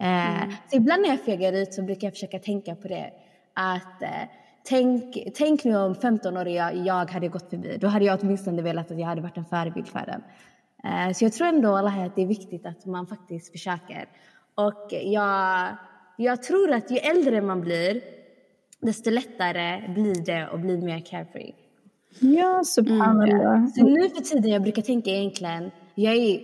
Eh, 0.00 0.42
mm. 0.42 0.50
Så 0.70 0.76
ibland 0.76 1.02
när 1.02 1.08
jag 1.08 1.20
fegar 1.20 1.52
ut 1.52 1.74
så 1.74 1.82
brukar 1.82 2.06
jag 2.06 2.14
försöka 2.14 2.38
tänka 2.38 2.74
på 2.74 2.88
det. 2.88 3.12
Att 3.54 4.02
eh, 4.02 4.08
tänk, 4.64 5.18
tänk 5.34 5.64
nu 5.64 5.76
om 5.76 5.94
15 5.94 6.36
år 6.36 6.48
jag, 6.48 6.76
jag 6.76 7.10
hade 7.10 7.28
gått 7.28 7.50
förbi. 7.50 7.78
Då 7.80 7.86
hade 7.86 8.04
jag 8.04 8.18
åtminstone 8.22 8.62
velat 8.62 8.90
att 8.90 8.98
jag 8.98 9.06
hade 9.06 9.20
varit 9.20 9.36
en 9.36 9.44
förebild 9.44 9.88
för 9.88 10.06
dem. 10.06 10.22
Eh, 10.84 11.12
så 11.12 11.24
jag 11.24 11.32
tror 11.32 11.48
ändå 11.48 11.76
att 11.76 12.16
det 12.16 12.22
är 12.22 12.26
viktigt 12.26 12.66
att 12.66 12.86
man 12.86 13.06
faktiskt 13.06 13.52
försöker. 13.52 14.08
Och 14.54 14.88
jag, 14.90 15.68
jag 16.16 16.42
tror 16.42 16.72
att 16.72 16.90
ju 16.90 16.96
äldre 16.96 17.42
man 17.42 17.60
blir 17.60 18.15
desto 18.86 19.10
lättare 19.10 19.88
blir 19.94 20.24
det 20.24 20.48
att 20.52 20.60
bli 20.60 20.76
mer 20.78 21.00
carefree. 21.00 21.54
Ja, 22.20 22.62
subhanallah. 22.64 23.56
Mm. 23.56 23.68
Så 23.68 23.86
nu 23.86 24.08
för 24.08 24.20
tiden 24.20 24.50
jag 24.50 24.62
brukar 24.62 24.82
tänka 24.82 25.10
egentligen, 25.10 25.70
jag 25.94 26.16
är, 26.16 26.40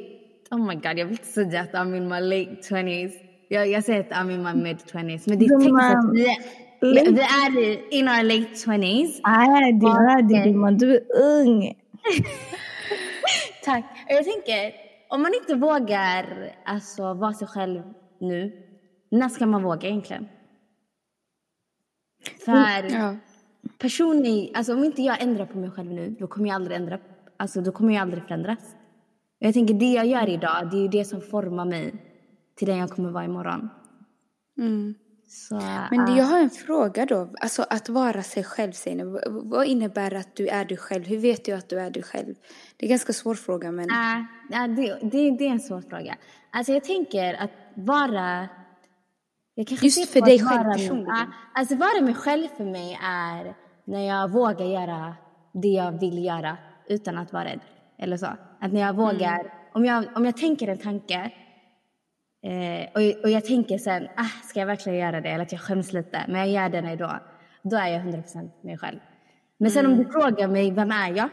oh 0.51 0.67
my 0.67 0.75
god, 0.75 0.99
jag 0.99 1.07
vill 1.07 1.13
inte 1.13 1.25
säga 1.25 1.61
att 1.61 1.73
I'm 1.73 1.97
in 1.97 2.09
my 2.09 2.21
late 2.21 2.75
20s. 2.75 3.13
Jag, 3.49 3.69
jag 3.69 3.85
säger 3.85 4.01
att 4.01 4.11
I'm 4.11 4.31
in 4.35 4.43
my 4.43 4.63
mid 4.63 4.77
20s. 4.77 5.23
Men 5.27 5.39
det 5.39 5.45
är 5.45 5.59
tekniskt 5.59 5.95
att 5.95 6.15
vi, 6.15 7.13
vi 7.13 7.21
är 7.21 7.95
in 7.95 8.09
our 8.09 8.23
late 8.23 8.55
20s. 8.55 9.21
Nej, 9.25 9.73
det 9.73 9.87
är 9.87 10.23
det 10.23 10.51
gumman. 10.51 10.79
Du 10.79 10.97
är 10.97 11.03
ung. 11.23 11.75
Tack. 13.65 13.85
Jag 14.09 14.25
tänker, 14.25 14.73
om 15.09 15.23
man 15.23 15.33
inte 15.35 15.55
vågar 15.55 16.25
alltså, 16.65 17.15
vara 17.15 17.33
sig 17.33 17.49
själv 17.49 17.83
nu, 18.21 18.53
när 19.11 19.29
ska 19.29 19.47
man 19.47 19.63
våga 19.63 19.89
egentligen? 19.89 20.29
För 22.45 22.93
ja. 22.93 23.17
personlig, 23.79 24.53
alltså 24.55 24.75
om 24.75 24.85
inte 24.85 25.03
jag 25.03 25.23
ändrar 25.23 25.47
på 25.47 25.59
mig 25.59 25.71
själv 25.71 25.93
nu, 25.93 26.17
då 26.19 26.27
kommer 26.27 26.49
jag 26.49 26.55
aldrig 26.55 26.77
ändra, 26.77 26.99
alltså 27.37 27.61
då 27.61 27.73
kommer 27.73 27.95
jag 27.95 28.03
aldrig 28.03 28.23
förändras. 28.23 28.77
Jag 29.39 29.55
tänker 29.55 29.75
det 29.75 29.93
jag 29.93 30.07
gör 30.07 30.29
idag, 30.29 30.71
det 30.71 30.85
är 30.85 30.89
det 30.89 31.05
som 31.05 31.21
formar 31.21 31.65
mig 31.65 31.95
till 32.57 32.69
den 32.69 32.79
jag 32.79 32.91
kommer 32.91 33.11
vara 33.11 33.25
imorgon. 33.25 33.69
Mm. 34.59 34.95
Så, 35.33 35.61
Men 35.91 36.17
jag 36.17 36.25
har 36.25 36.41
en 36.41 36.51
fråga 36.51 37.07
då. 37.07 37.29
Alltså 37.41 37.65
att 37.71 37.89
vara 37.89 38.23
sig 38.23 38.45
själv, 38.45 38.73
Zeynep. 38.73 39.07
Vad 39.27 39.67
innebär 39.67 40.15
att 40.15 40.37
du 40.37 40.49
är 40.49 40.65
dig 40.65 40.77
själv? 40.77 41.05
Hur 41.05 41.19
vet 41.19 41.45
du 41.45 41.53
att 41.53 41.69
du 41.69 41.81
är 41.81 41.91
dig 41.91 42.03
själv? 42.03 42.35
Det 42.77 42.87
är 42.87 42.89
en 42.89 42.91
ganska 42.91 43.13
svår 43.13 43.35
fråga. 43.35 43.73
Men... 43.73 43.91
Uh, 43.91 44.77
det, 44.77 44.99
det, 45.03 45.31
det 45.31 45.47
är 45.47 45.51
en 45.51 45.61
svår 45.61 45.81
fråga. 45.81 46.17
Alltså 46.51 46.73
jag 46.73 46.85
tänker 46.85 47.35
att 47.35 47.51
vara 47.75 48.49
Just 49.57 50.13
för 50.13 50.21
dig 50.21 50.39
själv 50.39 50.73
personligen? 50.73 51.07
Ja, 51.07 51.27
alltså 51.55 51.77
vara 51.77 52.01
mig 52.03 52.15
själv 52.15 52.49
för 52.57 52.65
mig 52.65 52.99
är 53.03 53.55
när 53.85 54.07
jag 54.07 54.31
vågar 54.31 54.67
göra 54.67 55.15
det 55.53 55.69
jag 55.69 56.01
vill 56.01 56.25
göra 56.25 56.57
utan 56.89 57.19
att 57.19 57.33
vara 57.33 57.45
rädd. 57.45 57.61
Eller 57.99 58.17
så. 58.17 58.27
Att 58.61 58.73
när 58.73 58.81
jag 58.81 58.97
vågar, 58.97 59.41
mm. 59.41 59.53
om, 59.73 59.85
jag, 59.85 60.05
om 60.15 60.25
jag 60.25 60.37
tänker 60.37 60.69
en 60.69 60.79
tanke 60.79 61.31
eh, 62.43 62.89
och, 62.95 63.25
och 63.25 63.31
jag 63.31 63.45
tänker 63.45 63.79
sen, 63.79 64.09
ah, 64.17 64.45
ska 64.45 64.61
jag 64.61 64.67
verkligen 64.67 64.99
göra 64.99 65.21
det? 65.21 65.29
Eller 65.29 65.43
att 65.43 65.53
jag 65.53 65.61
skäms 65.61 65.93
lite, 65.93 66.25
men 66.29 66.41
jag 66.41 66.49
gör 66.49 66.69
det 66.69 66.79
ändå. 66.79 67.19
Då 67.63 67.77
är 67.77 67.89
jag 67.89 68.03
100% 68.03 68.51
mig 68.63 68.79
själv. 68.79 68.99
Men 69.59 69.71
sen 69.71 69.85
mm. 69.85 69.99
om 69.99 70.05
du 70.05 70.13
frågar 70.13 70.49
mig, 70.49 70.71
vem 70.71 70.91
är 70.91 71.17
jag? 71.17 71.29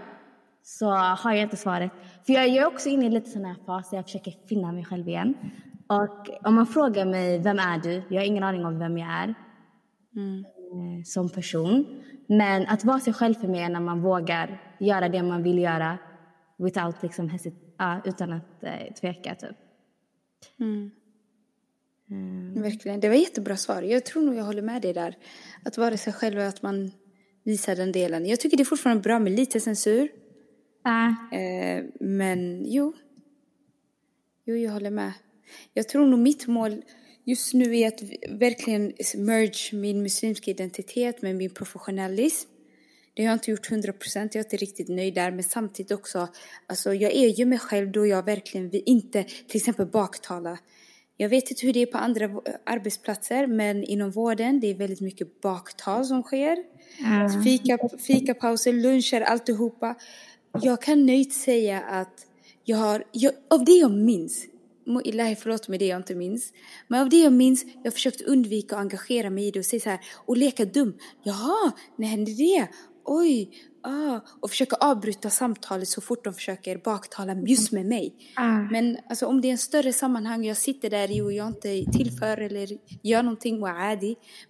Så 0.63 0.89
har 0.91 1.33
jag 1.33 1.43
inte 1.43 1.57
svaret. 1.57 1.91
För 2.25 2.33
jag 2.33 2.45
är 2.45 2.67
också 2.67 2.89
inne 2.89 3.05
i 3.05 3.09
lite 3.09 3.29
sån 3.29 3.45
här 3.45 3.55
fas 3.65 3.89
där 3.89 3.97
jag 3.97 4.05
försöker 4.05 4.33
finna 4.47 4.71
mig 4.71 4.85
själv 4.85 5.07
igen. 5.07 5.33
Och 5.89 6.29
om 6.47 6.55
man 6.55 6.67
frågar 6.67 7.05
mig, 7.05 7.39
vem 7.39 7.59
är 7.59 7.79
du? 7.79 8.03
Jag 8.09 8.21
har 8.21 8.25
ingen 8.25 8.43
aning 8.43 8.65
om 8.65 8.79
vem 8.79 8.97
jag 8.97 9.09
är 9.09 9.35
mm. 10.15 10.45
Eh, 10.45 11.03
som 11.03 11.29
person. 11.29 12.01
Men 12.27 12.67
att 12.67 12.83
vara 12.83 12.99
sig 12.99 13.13
själv 13.13 13.33
för 13.33 13.47
mig 13.47 13.61
är 13.61 13.69
när 13.69 13.79
man 13.79 14.01
vågar 14.01 14.75
göra 14.79 15.09
det 15.09 15.23
man 15.23 15.43
vill 15.43 15.59
göra 15.59 15.97
without, 16.57 17.03
liksom, 17.03 17.29
hesit 17.29 17.53
utan 18.05 18.33
att 18.33 18.63
eh, 18.63 18.93
tveka. 19.01 19.35
Typ. 19.35 19.57
Mm. 20.59 20.91
Mm. 22.09 22.61
Verkligen. 22.61 22.99
Det 22.99 23.09
var 23.09 23.15
jättebra 23.15 23.57
svar. 23.57 23.81
Jag 23.81 24.05
tror 24.05 24.23
nog 24.23 24.35
jag 24.35 24.43
håller 24.43 24.61
med 24.61 24.81
dig 24.81 24.93
där. 24.93 25.17
Att 25.65 25.77
vara 25.77 25.97
sig 25.97 26.13
själv 26.13 26.37
och 26.37 26.43
att 26.43 26.61
man 26.61 26.91
visar 27.43 27.75
den 27.75 27.91
delen. 27.91 28.25
Jag 28.25 28.39
tycker 28.39 28.57
det 28.57 28.63
är 28.63 28.65
fortfarande 28.65 29.03
bra 29.03 29.19
med 29.19 29.31
lite 29.31 29.59
censur. 29.59 30.09
Äh. 30.85 31.39
Eh, 31.39 31.85
men 31.99 32.65
jo. 32.65 32.93
Jo, 34.45 34.55
jag 34.55 34.71
håller 34.71 34.91
med. 34.91 35.13
Jag 35.73 35.89
tror 35.89 36.05
nog 36.05 36.19
mitt 36.19 36.47
mål 36.47 36.81
just 37.25 37.53
nu 37.53 37.77
är 37.77 37.87
att 37.87 38.01
verkligen 38.29 38.93
merge 39.15 39.75
min 39.75 40.03
muslimska 40.03 40.51
identitet 40.51 41.21
med 41.21 41.35
min 41.35 41.49
professionalism. 41.49 42.49
Det 43.13 43.23
har 43.23 43.29
jag 43.29 43.35
inte 43.35 43.51
gjort 43.51 43.69
hundra 43.69 43.93
procent, 43.93 44.35
jag 44.35 44.39
är 44.39 44.45
inte 44.45 44.57
riktigt 44.57 44.89
nöjd 44.89 45.13
där. 45.13 45.31
Men 45.31 45.43
samtidigt 45.43 45.91
också, 45.91 46.27
alltså 46.67 46.93
jag 46.93 47.11
är 47.11 47.27
ju 47.27 47.45
mig 47.45 47.59
själv 47.59 47.91
då 47.91 48.07
jag 48.07 48.25
verkligen 48.25 48.69
vill 48.69 48.83
inte 48.85 49.23
till 49.23 49.57
exempel 49.57 49.85
baktala. 49.85 50.57
Jag 51.17 51.29
vet 51.29 51.51
inte 51.51 51.65
hur 51.65 51.73
det 51.73 51.79
är 51.79 51.85
på 51.85 51.97
andra 51.97 52.25
arbetsplatser, 52.65 53.47
men 53.47 53.83
inom 53.83 54.11
vården 54.11 54.59
det 54.59 54.67
är 54.67 54.73
väldigt 54.73 55.01
mycket 55.01 55.41
baktal 55.41 56.05
som 56.05 56.23
sker. 56.23 56.57
Mm. 57.05 57.43
Fika, 57.43 57.77
fikapauser, 58.07 58.73
luncher, 58.73 59.21
alltihopa. 59.21 59.95
Jag 60.61 60.81
kan 60.81 61.05
nöjt 61.05 61.33
säga 61.33 61.81
att 61.81 62.25
jag 62.63 62.77
har, 62.77 63.03
jag, 63.11 63.33
av 63.49 63.65
det 63.65 63.71
jag 63.71 63.91
minns, 63.91 64.45
Illahi, 65.03 65.35
förlåt 65.35 65.67
mig 65.67 65.79
det 65.79 65.85
jag 65.85 65.99
inte 65.99 66.15
minns. 66.15 66.53
Men 66.87 67.01
av 67.01 67.09
det 67.09 67.19
jag 67.19 67.33
minns, 67.33 67.65
jag 67.83 67.93
försökte 67.93 68.23
undvika 68.23 68.75
att 68.75 68.81
engagera 68.81 69.29
mig 69.29 69.47
i 69.47 69.51
det 69.51 69.59
och 69.59 69.65
säga 69.65 69.79
så 69.79 69.89
här, 69.89 69.99
och 70.25 70.37
leka 70.37 70.65
dum. 70.65 70.97
Jaha, 71.23 71.71
när 71.97 72.07
hände 72.07 72.31
det? 72.31 72.67
Oj, 73.11 73.49
ah, 73.83 74.19
och 74.39 74.49
försöka 74.49 74.75
avbryta 74.75 75.29
samtalet 75.29 75.87
så 75.87 76.01
fort 76.01 76.23
de 76.23 76.33
försöker 76.33 76.77
baktala 76.77 77.33
just 77.33 77.71
med 77.71 77.85
mig. 77.85 78.13
Ah. 78.35 78.57
Men 78.71 78.97
alltså, 79.09 79.25
om 79.25 79.41
det 79.41 79.47
är 79.47 79.51
en 79.51 79.57
större 79.57 79.93
sammanhang, 79.93 80.45
jag 80.45 80.57
sitter 80.57 80.89
där 80.89 81.11
i 81.11 81.21
och 81.21 81.33
jag 81.33 81.47
inte 81.47 81.91
tillför 81.91 82.37
eller 82.37 82.67
gör 83.03 83.23
någonting 83.23 83.63
och 83.63 83.69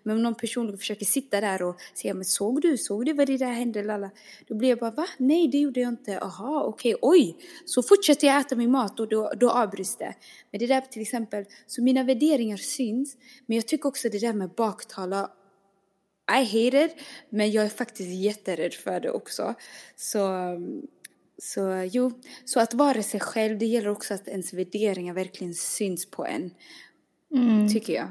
Men 0.04 0.16
om 0.16 0.24
någon 0.24 0.36
person 0.36 0.78
försöker 0.78 1.06
sitta 1.06 1.42
där 1.42 1.64
och 1.64 1.76
säga, 1.94 2.14
men 2.14 2.26
såg 2.26 2.62
du, 2.62 2.78
såg 2.78 3.06
du 3.06 3.14
vad 3.14 3.28
det 3.28 3.38
där 3.38 3.52
hände? 3.52 3.84
Lala? 3.84 4.10
Då 4.48 4.56
blir 4.56 4.70
jag 4.70 4.80
bara, 4.80 4.92
va? 4.92 5.06
Nej, 5.18 5.48
det 5.48 5.58
gjorde 5.58 5.80
jag 5.80 5.90
inte. 5.90 6.20
Aha, 6.20 6.64
okej, 6.64 6.96
okay, 6.96 7.10
oj. 7.10 7.36
Så 7.66 7.84
fortsätter 7.84 8.28
jag 8.28 8.40
äta 8.40 8.56
min 8.56 8.72
mat 8.72 9.00
och 9.00 9.08
då, 9.08 9.32
då 9.40 9.52
avbryts 9.52 9.98
det. 9.98 10.16
Men 10.52 10.60
det 10.60 10.68
där 10.68 10.82
till 10.82 11.02
exempel, 11.02 11.46
så 11.68 11.84
mina 11.84 12.04
värderingar 12.04 12.58
syns. 12.58 13.18
Men 13.46 13.56
jag 13.56 13.68
tycker 13.68 13.90
också 13.90 14.10
det 14.10 14.20
där 14.20 14.34
med 14.34 14.50
baktala 14.50 15.30
i 16.30 16.44
hate 16.44 16.86
it, 16.86 16.96
men 17.30 17.52
jag 17.52 17.66
är 17.66 17.70
faktiskt 17.70 18.10
jätterädd 18.10 18.74
för 18.74 19.00
det 19.00 19.12
också. 19.12 19.54
Så, 19.96 20.56
så 21.38 21.90
jo, 21.92 22.12
så 22.46 22.60
att 22.60 22.74
vara 22.74 23.04
sig 23.04 23.20
själv, 23.20 23.58
det 23.58 23.66
gäller 23.66 23.90
också 23.90 24.14
att 24.14 24.28
ens 24.28 24.54
värderingar 24.54 25.14
verkligen 25.14 25.54
syns 25.54 26.12
på 26.12 26.26
en. 26.26 26.52
Mm. 27.36 27.70
Tycker 27.70 27.94
jag. 27.94 28.08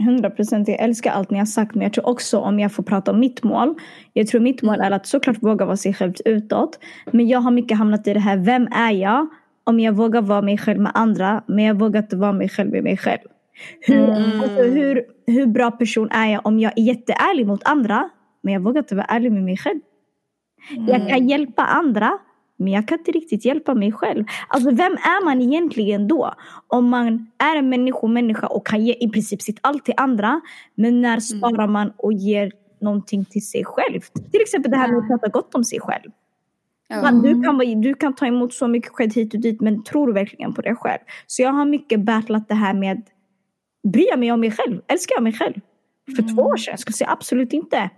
Uh. 0.00 0.30
procent, 0.30 0.68
jag 0.68 0.80
älskar 0.80 1.10
allt 1.10 1.30
ni 1.30 1.38
har 1.38 1.46
sagt 1.46 1.74
men 1.74 1.82
jag 1.82 1.92
tror 1.92 2.06
också 2.06 2.38
om 2.38 2.60
jag 2.60 2.72
får 2.72 2.82
prata 2.82 3.10
om 3.10 3.20
mitt 3.20 3.42
mål. 3.42 3.74
Jag 4.12 4.26
tror 4.26 4.40
mitt 4.40 4.62
mål 4.62 4.74
mm. 4.74 4.86
är 4.86 4.96
att 4.96 5.06
såklart 5.06 5.42
våga 5.42 5.64
vara 5.64 5.76
sig 5.76 5.94
själv 5.94 6.14
utåt. 6.24 6.78
Men 7.10 7.28
jag 7.28 7.40
har 7.40 7.50
mycket 7.50 7.78
hamnat 7.78 8.06
i 8.06 8.14
det 8.14 8.20
här, 8.20 8.36
vem 8.36 8.68
är 8.72 8.90
jag? 8.90 9.28
Om 9.64 9.80
jag 9.80 9.92
vågar 9.92 10.22
vara 10.22 10.42
mig 10.42 10.58
själv 10.58 10.80
med 10.80 10.92
andra 10.94 11.44
men 11.46 11.64
jag 11.64 11.78
vågar 11.78 12.02
inte 12.02 12.16
vara 12.16 12.32
mig 12.32 12.48
själv 12.48 12.70
med 12.70 12.82
mig 12.84 12.96
själv. 12.96 13.31
Hur, 13.80 14.08
mm. 14.08 14.40
alltså, 14.40 14.62
hur, 14.62 15.04
hur 15.26 15.46
bra 15.46 15.70
person 15.70 16.08
är 16.10 16.32
jag 16.32 16.46
om 16.46 16.58
jag 16.58 16.72
är 16.78 16.82
jätteärlig 16.82 17.46
mot 17.46 17.64
andra 17.64 18.10
men 18.42 18.54
jag 18.54 18.60
vågar 18.60 18.78
inte 18.78 18.94
vara 18.94 19.06
ärlig 19.06 19.32
med 19.32 19.42
mig 19.42 19.56
själv? 19.56 19.80
Mm. 20.70 20.88
Jag 20.88 21.08
kan 21.08 21.28
hjälpa 21.28 21.62
andra 21.62 22.18
men 22.56 22.72
jag 22.72 22.88
kan 22.88 22.98
inte 22.98 23.10
riktigt 23.10 23.44
hjälpa 23.44 23.74
mig 23.74 23.92
själv. 23.92 24.24
Alltså 24.48 24.70
vem 24.70 24.92
är 24.92 25.24
man 25.24 25.40
egentligen 25.40 26.08
då? 26.08 26.34
Om 26.66 26.88
man 26.88 27.30
är 27.38 27.56
en 27.56 27.68
människomänniska 27.68 28.46
och 28.46 28.66
kan 28.66 28.84
ge 28.84 28.96
i 29.00 29.08
princip 29.08 29.42
sitt 29.42 29.58
allt 29.60 29.84
till 29.84 29.94
andra 29.96 30.40
men 30.74 31.00
när 31.00 31.08
mm. 31.08 31.20
sparar 31.20 31.66
man 31.66 31.92
och 31.96 32.12
ger 32.12 32.52
någonting 32.80 33.24
till 33.24 33.46
sig 33.46 33.64
själv? 33.64 34.00
Till 34.32 34.40
exempel 34.40 34.70
det 34.70 34.76
här 34.76 34.88
med 34.88 34.98
att 34.98 35.08
prata 35.08 35.28
gott 35.28 35.54
om 35.54 35.64
sig 35.64 35.80
själv. 35.80 36.10
Mm. 36.92 37.22
Du, 37.22 37.42
kan, 37.42 37.80
du 37.80 37.94
kan 37.94 38.14
ta 38.14 38.26
emot 38.26 38.54
så 38.54 38.68
mycket 38.68 38.90
skit 38.92 39.16
hit 39.16 39.34
och 39.34 39.40
dit 39.40 39.60
men 39.60 39.84
tror 39.84 40.12
verkligen 40.12 40.54
på 40.54 40.62
det 40.62 40.74
själv? 40.74 41.00
Så 41.26 41.42
jag 41.42 41.52
har 41.52 41.64
mycket 41.64 42.00
battlat 42.00 42.48
det 42.48 42.54
här 42.54 42.74
med 42.74 43.02
Bryr 43.82 44.06
jag 44.08 44.18
mig 44.18 44.32
om 44.32 44.40
mig 44.40 44.50
själv? 44.50 44.80
Älskar 44.88 45.14
jag 45.16 45.22
mig 45.22 45.32
själv? 45.32 45.54
För 46.16 46.22
mm. 46.22 46.34
två 46.36 46.42
år 46.42 46.56
sedan 46.56 46.78
skulle 46.78 46.92
jag 46.92 46.96
säga 46.98 47.10
absolut 47.10 47.52
inte. 47.52 47.90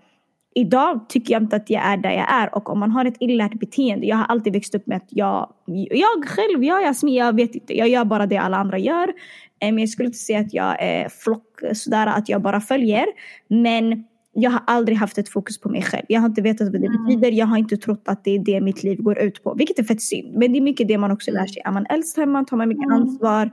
Idag 0.54 1.08
tycker 1.08 1.32
jag 1.34 1.42
inte 1.42 1.56
att 1.56 1.70
jag 1.70 1.84
är 1.84 1.96
där 1.96 2.10
jag 2.10 2.32
är 2.32 2.54
och 2.54 2.70
om 2.70 2.78
man 2.78 2.90
har 2.90 3.04
ett 3.04 3.16
illärt 3.20 3.54
beteende. 3.54 4.06
Jag 4.06 4.16
har 4.16 4.24
alltid 4.24 4.52
växt 4.52 4.74
upp 4.74 4.86
med 4.86 4.96
att 4.96 5.08
jag, 5.08 5.52
jag 5.90 6.24
själv, 6.28 6.64
jag 6.64 6.82
Jasmin, 6.82 7.14
jag 7.14 7.36
vet 7.36 7.54
inte. 7.54 7.76
Jag 7.76 7.88
gör 7.88 8.04
bara 8.04 8.26
det 8.26 8.36
alla 8.36 8.56
andra 8.56 8.78
gör. 8.78 9.12
Men 9.60 9.78
jag 9.78 9.88
skulle 9.88 10.06
inte 10.06 10.18
säga 10.18 10.38
att 10.40 10.54
jag 10.54 10.82
är 10.82 11.08
flock 11.08 11.60
sådär 11.72 12.06
att 12.06 12.28
jag 12.28 12.42
bara 12.42 12.60
följer. 12.60 13.06
Men 13.48 14.04
jag 14.32 14.50
har 14.50 14.60
aldrig 14.66 14.98
haft 14.98 15.18
ett 15.18 15.28
fokus 15.28 15.60
på 15.60 15.68
mig 15.68 15.82
själv. 15.82 16.04
Jag 16.08 16.20
har 16.20 16.28
inte 16.28 16.42
vetat 16.42 16.72
vad 16.72 16.80
det 16.80 16.86
Mm. 16.86 17.04
betyder. 17.04 17.32
Jag 17.32 17.46
har 17.46 17.56
inte 17.58 17.76
trott 17.76 18.02
att 18.06 18.24
det 18.24 18.30
är 18.30 18.38
det 18.38 18.60
mitt 18.60 18.82
liv 18.82 18.98
går 19.02 19.18
ut 19.18 19.42
på. 19.44 19.54
Vilket 19.54 19.78
är 19.78 19.82
fett 19.84 20.02
synd. 20.02 20.34
Men 20.38 20.52
det 20.52 20.58
är 20.58 20.62
mycket 20.62 20.88
det 20.88 20.98
man 20.98 21.10
också 21.10 21.30
lär 21.30 21.46
sig. 21.46 21.62
Är 21.64 21.72
man 21.72 21.86
äldst 21.90 22.16
hemma 22.16 22.44
tar 22.44 22.56
man 22.56 22.68
mycket 22.68 22.84
Mm. 22.84 23.02
ansvar. 23.02 23.50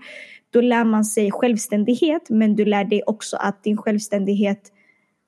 Då 0.54 0.62
lär 0.62 0.84
man 0.84 1.06
sig 1.06 1.32
självständighet. 1.32 2.30
Men 2.30 2.56
du 2.56 2.66
lär 2.66 2.84
dig 2.84 3.04
också 3.06 3.38
att 3.38 3.64
din 3.64 3.78
självständighet, 3.78 4.62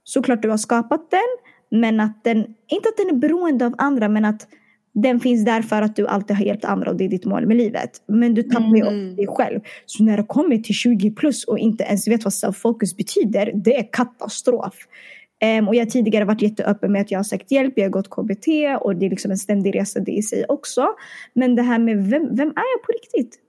såklart 0.04 0.42
du 0.42 0.50
har 0.50 0.58
skapat 0.58 1.12
den. 1.12 1.80
Men 1.80 2.00
att 2.00 2.24
den, 2.24 2.38
inte 2.68 2.90
att 2.90 2.98
den 2.98 3.16
är 3.16 3.20
beroende 3.20 3.66
av 3.66 3.76
andra 3.78 4.10
men 4.10 4.26
att 4.26 4.48
den 4.94 5.20
finns 5.20 5.46
där 5.46 5.62
för 5.62 5.82
att 5.82 5.96
du 5.96 6.08
alltid 6.08 6.38
har 6.38 6.46
hjälpt 6.46 6.66
andra 6.66 6.92
och 6.92 6.98
det 6.98 7.06
är 7.06 7.10
ditt 7.10 7.26
mål 7.26 7.46
med 7.48 7.58
livet. 7.58 7.92
Men 8.08 8.34
du 8.34 8.44
tappar 8.44 8.76
ju 8.76 8.82
Mm. 8.82 9.08
också 9.08 9.16
dig 9.16 9.28
själv. 9.28 9.60
Så 9.86 10.04
när 10.04 10.18
det 10.18 10.24
kommer 10.24 10.58
till 10.58 10.76
20 10.76 11.12
plus 11.12 11.44
och 11.44 11.60
inte 11.60 11.84
ens 11.84 12.08
vet 12.08 12.24
vad 12.24 12.34
self-focus 12.34 12.98
betyder, 12.98 13.52
det 13.56 13.78
är 13.78 13.94
katastrof. 13.94 14.74
Ehm, 15.42 15.68
och 15.68 15.76
jag 15.76 15.82
har 15.82 15.90
tidigare 15.90 16.26
varit 16.26 16.42
jätteöppen 16.42 16.92
med 16.92 17.02
att 17.02 17.12
jag 17.12 17.20
har 17.20 17.24
sökt 17.24 17.52
hjälp, 17.52 17.74
jag 17.76 17.86
har 17.86 17.90
gått 17.90 18.10
KBT 18.10 18.48
och 18.82 18.96
det 18.96 19.06
är 19.06 19.10
liksom 19.10 19.32
en 19.32 19.38
ständig 19.38 19.76
resa 19.76 20.00
det 20.00 20.12
i 20.12 20.22
sig 20.22 20.46
också. 20.50 20.88
Men 21.34 21.56
det 21.56 21.62
här 21.62 21.80
med 21.80 21.98
vem, 21.98 22.36
vem 22.36 22.48
är 22.50 22.68
jag 22.76 22.84
på 22.86 22.92
riktigt? 22.92 23.40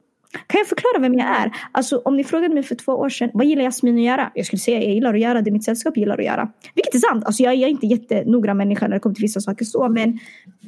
Kan 0.46 0.58
jag 0.58 0.66
förklara 0.66 0.98
vem 1.00 1.14
jag 1.14 1.28
är? 1.28 1.52
Alltså 1.72 1.98
om 2.04 2.16
ni 2.16 2.24
frågade 2.24 2.54
mig 2.54 2.62
för 2.62 2.74
två 2.74 2.92
år 2.92 3.08
sedan, 3.08 3.30
vad 3.34 3.46
gillar 3.46 3.62
Jasmin 3.62 3.94
att 3.98 4.04
göra? 4.04 4.30
Jag 4.34 4.46
skulle 4.46 4.60
säga 4.60 4.82
jag 4.82 4.94
gillar 4.94 5.14
att 5.14 5.20
göra 5.20 5.42
det 5.42 5.50
mitt 5.50 5.64
sällskap 5.64 5.96
gillar 5.96 6.18
att 6.18 6.24
göra. 6.24 6.50
Vilket 6.74 6.94
är 6.94 6.98
sant, 6.98 7.24
alltså 7.24 7.42
jag, 7.42 7.54
jag 7.56 7.66
är 7.66 7.70
inte 7.70 7.86
jättenoggrann 7.86 8.56
människa 8.56 8.86
när 8.88 8.94
det 8.96 9.00
kommer 9.00 9.14
till 9.14 9.22
vissa 9.24 9.40
saker 9.40 9.64
så, 9.64 9.88
men 9.88 10.18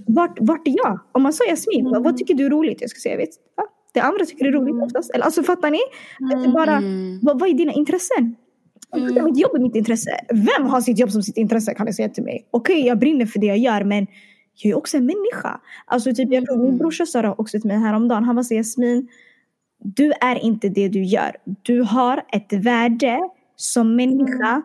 vart, 0.07 0.39
vart 0.41 0.69
är 0.69 0.75
jag? 0.77 1.01
Om 1.13 1.23
man 1.23 1.33
sa 1.33 1.45
Jasmin, 1.49 1.85
vad, 1.91 2.05
vad 2.05 2.17
tycker 2.17 2.35
du 2.35 2.47
är 2.47 2.51
roligt? 2.51 2.81
Jag 2.81 2.91
ska 2.91 3.01
säga, 3.01 3.17
vet 3.17 3.29
va? 3.57 3.65
Det 3.95 4.01
andra 4.01 4.25
tycker 4.25 4.47
är 4.47 4.53
roligt 4.53 4.83
oftast. 4.85 5.11
Eller, 5.11 5.25
alltså 5.25 5.43
fattar 5.43 5.71
ni? 5.71 5.79
Det 6.19 6.49
är 6.49 6.53
bara, 6.53 6.77
Mm. 6.77 7.19
vad, 7.23 7.41
vad 7.41 7.49
är 7.49 7.55
dina 7.55 7.73
intressen? 7.73 8.37
Mm. 8.97 9.25
Mitt 9.25 9.39
jobb 9.39 9.55
är 9.55 9.59
mitt 9.61 9.77
intresse. 9.77 10.11
Vem 10.29 10.67
har 10.67 10.81
sitt 10.81 10.99
jobb 10.99 11.11
som 11.11 11.23
sitt 11.23 11.37
intresse 11.37 11.75
kan 11.75 11.87
ni 11.87 11.93
säga 11.93 12.09
till 12.09 12.25
mig? 12.25 12.47
Okej, 12.51 12.87
jag 12.87 12.99
brinner 12.99 13.27
för 13.27 13.39
det 13.41 13.47
jag 13.47 13.59
gör 13.59 13.85
men 13.85 14.07
jag 14.55 14.71
är 14.71 14.77
också 14.77 14.97
en 14.97 15.07
människa. 15.07 15.61
Alltså 15.87 16.15
typ 16.15 16.33
jag 16.33 16.47
tror 16.47 16.59
min 16.59 16.79
brorsa 16.79 17.07
sa 17.07 17.23
det 17.23 17.35
också 17.39 17.61
till 17.61 17.69
mig 17.69 17.79
häromdagen. 17.79 18.25
Han 18.25 18.37
var 18.37 18.43
så 18.43 18.55
Jasmin, 18.55 19.09
du 19.85 20.13
är 20.21 20.45
inte 20.45 20.69
det 20.69 20.89
du 20.89 21.03
gör. 21.03 21.37
Du 21.63 21.83
har 21.83 22.23
ett 22.33 22.53
värde 22.53 23.21
som 23.57 23.97
människa 23.97 24.63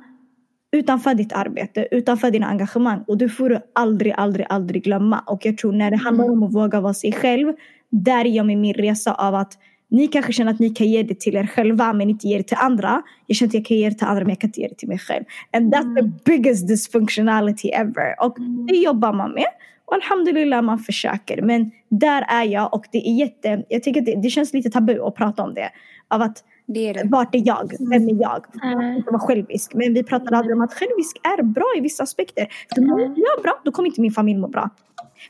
utanför 0.71 1.13
ditt 1.13 1.33
arbete, 1.33 1.87
utanför 1.91 2.31
dina 2.31 2.47
engagemang. 2.47 3.03
Och 3.07 3.17
det 3.17 3.29
får 3.29 3.49
du 3.49 3.59
aldrig, 3.73 4.13
aldrig, 4.17 4.45
aldrig 4.49 4.83
glömma. 4.83 5.19
Och 5.27 5.45
jag 5.45 5.57
tror 5.57 5.73
när 5.73 5.91
det 5.91 5.97
handlar 5.97 6.31
om 6.31 6.43
att 6.43 6.53
våga 6.53 6.81
vara 6.81 6.93
sig 6.93 7.11
själv, 7.11 7.53
där 7.89 8.25
är 8.25 8.29
jag 8.29 8.45
med 8.45 8.57
min 8.57 8.73
resa 8.73 9.13
av 9.13 9.35
att 9.35 9.57
ni 9.89 10.07
kanske 10.07 10.33
känner 10.33 10.51
att 10.51 10.59
ni 10.59 10.69
kan 10.69 10.87
ge 10.87 11.03
det 11.03 11.19
till 11.19 11.35
er 11.35 11.47
själva 11.47 11.93
men 11.93 12.09
inte 12.09 12.27
ge 12.27 12.37
det 12.37 12.43
till 12.43 12.57
andra. 12.59 13.01
Jag 13.27 13.37
känner 13.37 13.49
att 13.49 13.53
jag 13.53 13.65
kan 13.65 13.77
ge 13.77 13.89
det 13.89 13.95
till 13.95 14.07
andra 14.07 14.21
men 14.23 14.29
jag 14.29 14.39
kan 14.39 14.47
inte 14.47 14.61
ge 14.61 14.67
det 14.67 14.75
till 14.75 14.87
mig 14.87 14.99
själv. 14.99 15.23
And 15.53 15.73
that's 15.73 15.95
the 15.95 16.31
biggest 16.31 16.67
dysfunctionality 16.67 17.67
ever. 17.69 18.15
Och 18.19 18.37
det 18.67 18.77
jobbar 18.77 19.13
man 19.13 19.31
med. 19.31 19.45
Och 19.91 19.95
alhamdulillah 19.95 20.61
man 20.61 20.79
försöker. 20.79 21.41
Men 21.41 21.71
där 21.89 22.25
är 22.27 22.43
jag 22.43 22.73
och 22.73 22.85
det 22.91 22.97
är 23.09 23.13
jätte, 23.19 23.63
jag 23.69 23.83
tycker 23.83 23.99
att 24.01 24.05
det, 24.05 24.15
det 24.23 24.29
känns 24.29 24.53
lite 24.53 24.69
tabu 24.69 24.99
att 25.01 25.15
prata 25.15 25.43
om 25.43 25.53
det. 25.53 25.69
Av 26.07 26.21
att 26.21 26.43
Det 26.65 26.89
är 26.89 26.93
det. 26.93 27.01
vart 27.05 27.35
är 27.35 27.41
jag? 27.45 27.71
Vem 27.89 28.09
är 28.09 28.21
jag? 28.21 28.45
Mm. 28.63 28.97
inte 28.97 29.11
vara 29.11 29.19
självisk. 29.19 29.73
Men 29.73 29.93
vi 29.93 30.03
pratar 30.03 30.35
aldrig 30.35 30.55
om 30.55 30.61
att 30.61 30.73
självisk 30.73 31.17
är 31.23 31.43
bra 31.43 31.65
i 31.77 31.81
vissa 31.81 32.03
aspekter. 32.03 32.47
För 32.75 32.81
om 32.81 32.99
jag 32.99 33.39
är 33.39 33.43
bra, 33.43 33.61
då 33.65 33.71
kommer 33.71 33.89
inte 33.89 34.01
min 34.01 34.11
familj 34.11 34.39
må 34.39 34.47
bra. 34.47 34.69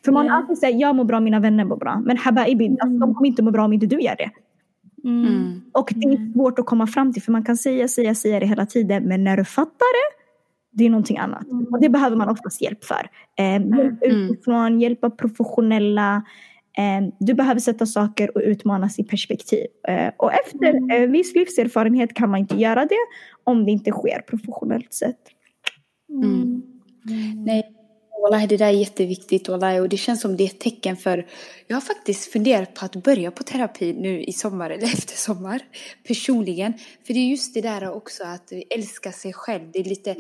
För 0.06 0.12
man 0.12 0.26
Mm. 0.26 0.38
alltid 0.38 0.58
säger 0.58 0.80
jag 0.80 0.96
mår 0.96 1.04
bra, 1.04 1.20
mina 1.20 1.40
vänner 1.40 1.66
mår 1.66 1.78
bra. 1.78 2.02
Men 2.06 2.18
habaibi, 2.18 2.78
alltså, 2.80 2.98
de 3.00 3.16
kommer 3.16 3.28
inte 3.28 3.44
må 3.44 3.52
bra 3.52 3.66
om 3.66 3.74
inte 3.74 3.86
du 3.86 4.00
gör 4.02 4.16
det. 4.16 4.30
Mm. 5.04 5.62
Och 5.74 5.94
det 5.96 6.08
är 6.08 6.34
svårt 6.34 6.60
att 6.60 6.66
komma 6.66 6.88
fram 6.88 7.14
till 7.14 7.22
för 7.22 7.32
man 7.32 7.44
kan 7.44 7.58
säga, 7.58 7.88
säga, 7.88 8.16
säga 8.16 8.40
det 8.40 8.46
hela 8.46 8.66
tiden. 8.66 9.04
Men 9.04 9.24
när 9.24 9.38
du 9.38 9.46
fattar 9.46 9.70
det, 9.94 10.21
det 10.72 10.86
är 10.86 10.90
någonting 10.90 11.18
annat. 11.18 11.46
Och 11.72 11.82
det 11.82 11.90
behöver 11.90 12.16
man 12.16 12.30
oftast 12.30 12.62
hjälp 12.62 12.84
för. 12.84 13.10
Eh, 13.40 13.46
hjälp 13.46 14.04
utifrån, 14.04 14.82
hjälpa 14.82 15.10
professionella. 15.10 16.24
Eh, 16.78 17.14
du 17.20 17.34
behöver 17.34 17.60
sätta 17.60 17.86
saker 17.86 18.38
och 18.38 18.42
utmanas 18.46 19.00
i 19.00 19.04
perspektiv. 19.04 19.66
Eh, 19.88 20.12
och 20.18 20.34
efter 20.34 20.96
eh, 20.96 21.10
viss 21.10 21.36
livserfarenhet 21.36 22.14
kan 22.14 22.30
man 22.30 22.40
inte 22.40 22.58
göra 22.58 22.86
det 22.86 23.06
om 23.44 23.66
det 23.66 23.72
inte 23.72 23.92
sker 23.92 24.22
professionellt 24.28 24.94
sett. 24.94 25.20
Mm. 26.10 26.62
Nej, 27.46 27.64
wallahi, 28.22 28.48
det 28.48 28.58
där 28.58 28.66
är 28.66 28.72
jätteviktigt 28.72 29.50
wallahi, 29.50 29.80
och 29.80 29.90
det 29.90 29.98
känns 29.98 30.22
som 30.22 30.38
det 30.38 30.44
är 30.44 30.48
ett 30.48 30.60
tecken 30.60 30.98
för 30.98 31.28
jag 31.68 31.76
har 31.76 31.82
faktiskt 31.82 32.32
funderat 32.32 32.74
på 32.74 32.86
att 32.86 32.96
börja 32.96 33.32
på 33.32 33.44
terapi 33.44 33.94
nu 33.94 34.24
i 34.24 34.34
sommar 34.34 34.70
eller 34.70 34.84
efter 34.94 35.16
sommar 35.16 35.62
personligen. 36.08 36.74
För 37.08 37.14
det 37.14 37.20
är 37.20 37.30
just 37.30 37.54
det 37.54 37.62
där 37.62 37.90
också 37.92 38.24
att 38.24 38.52
älska 38.70 39.12
sig 39.12 39.34
själv. 39.34 39.72
Det 39.74 39.80
är 39.80 39.84
lite, 39.84 40.14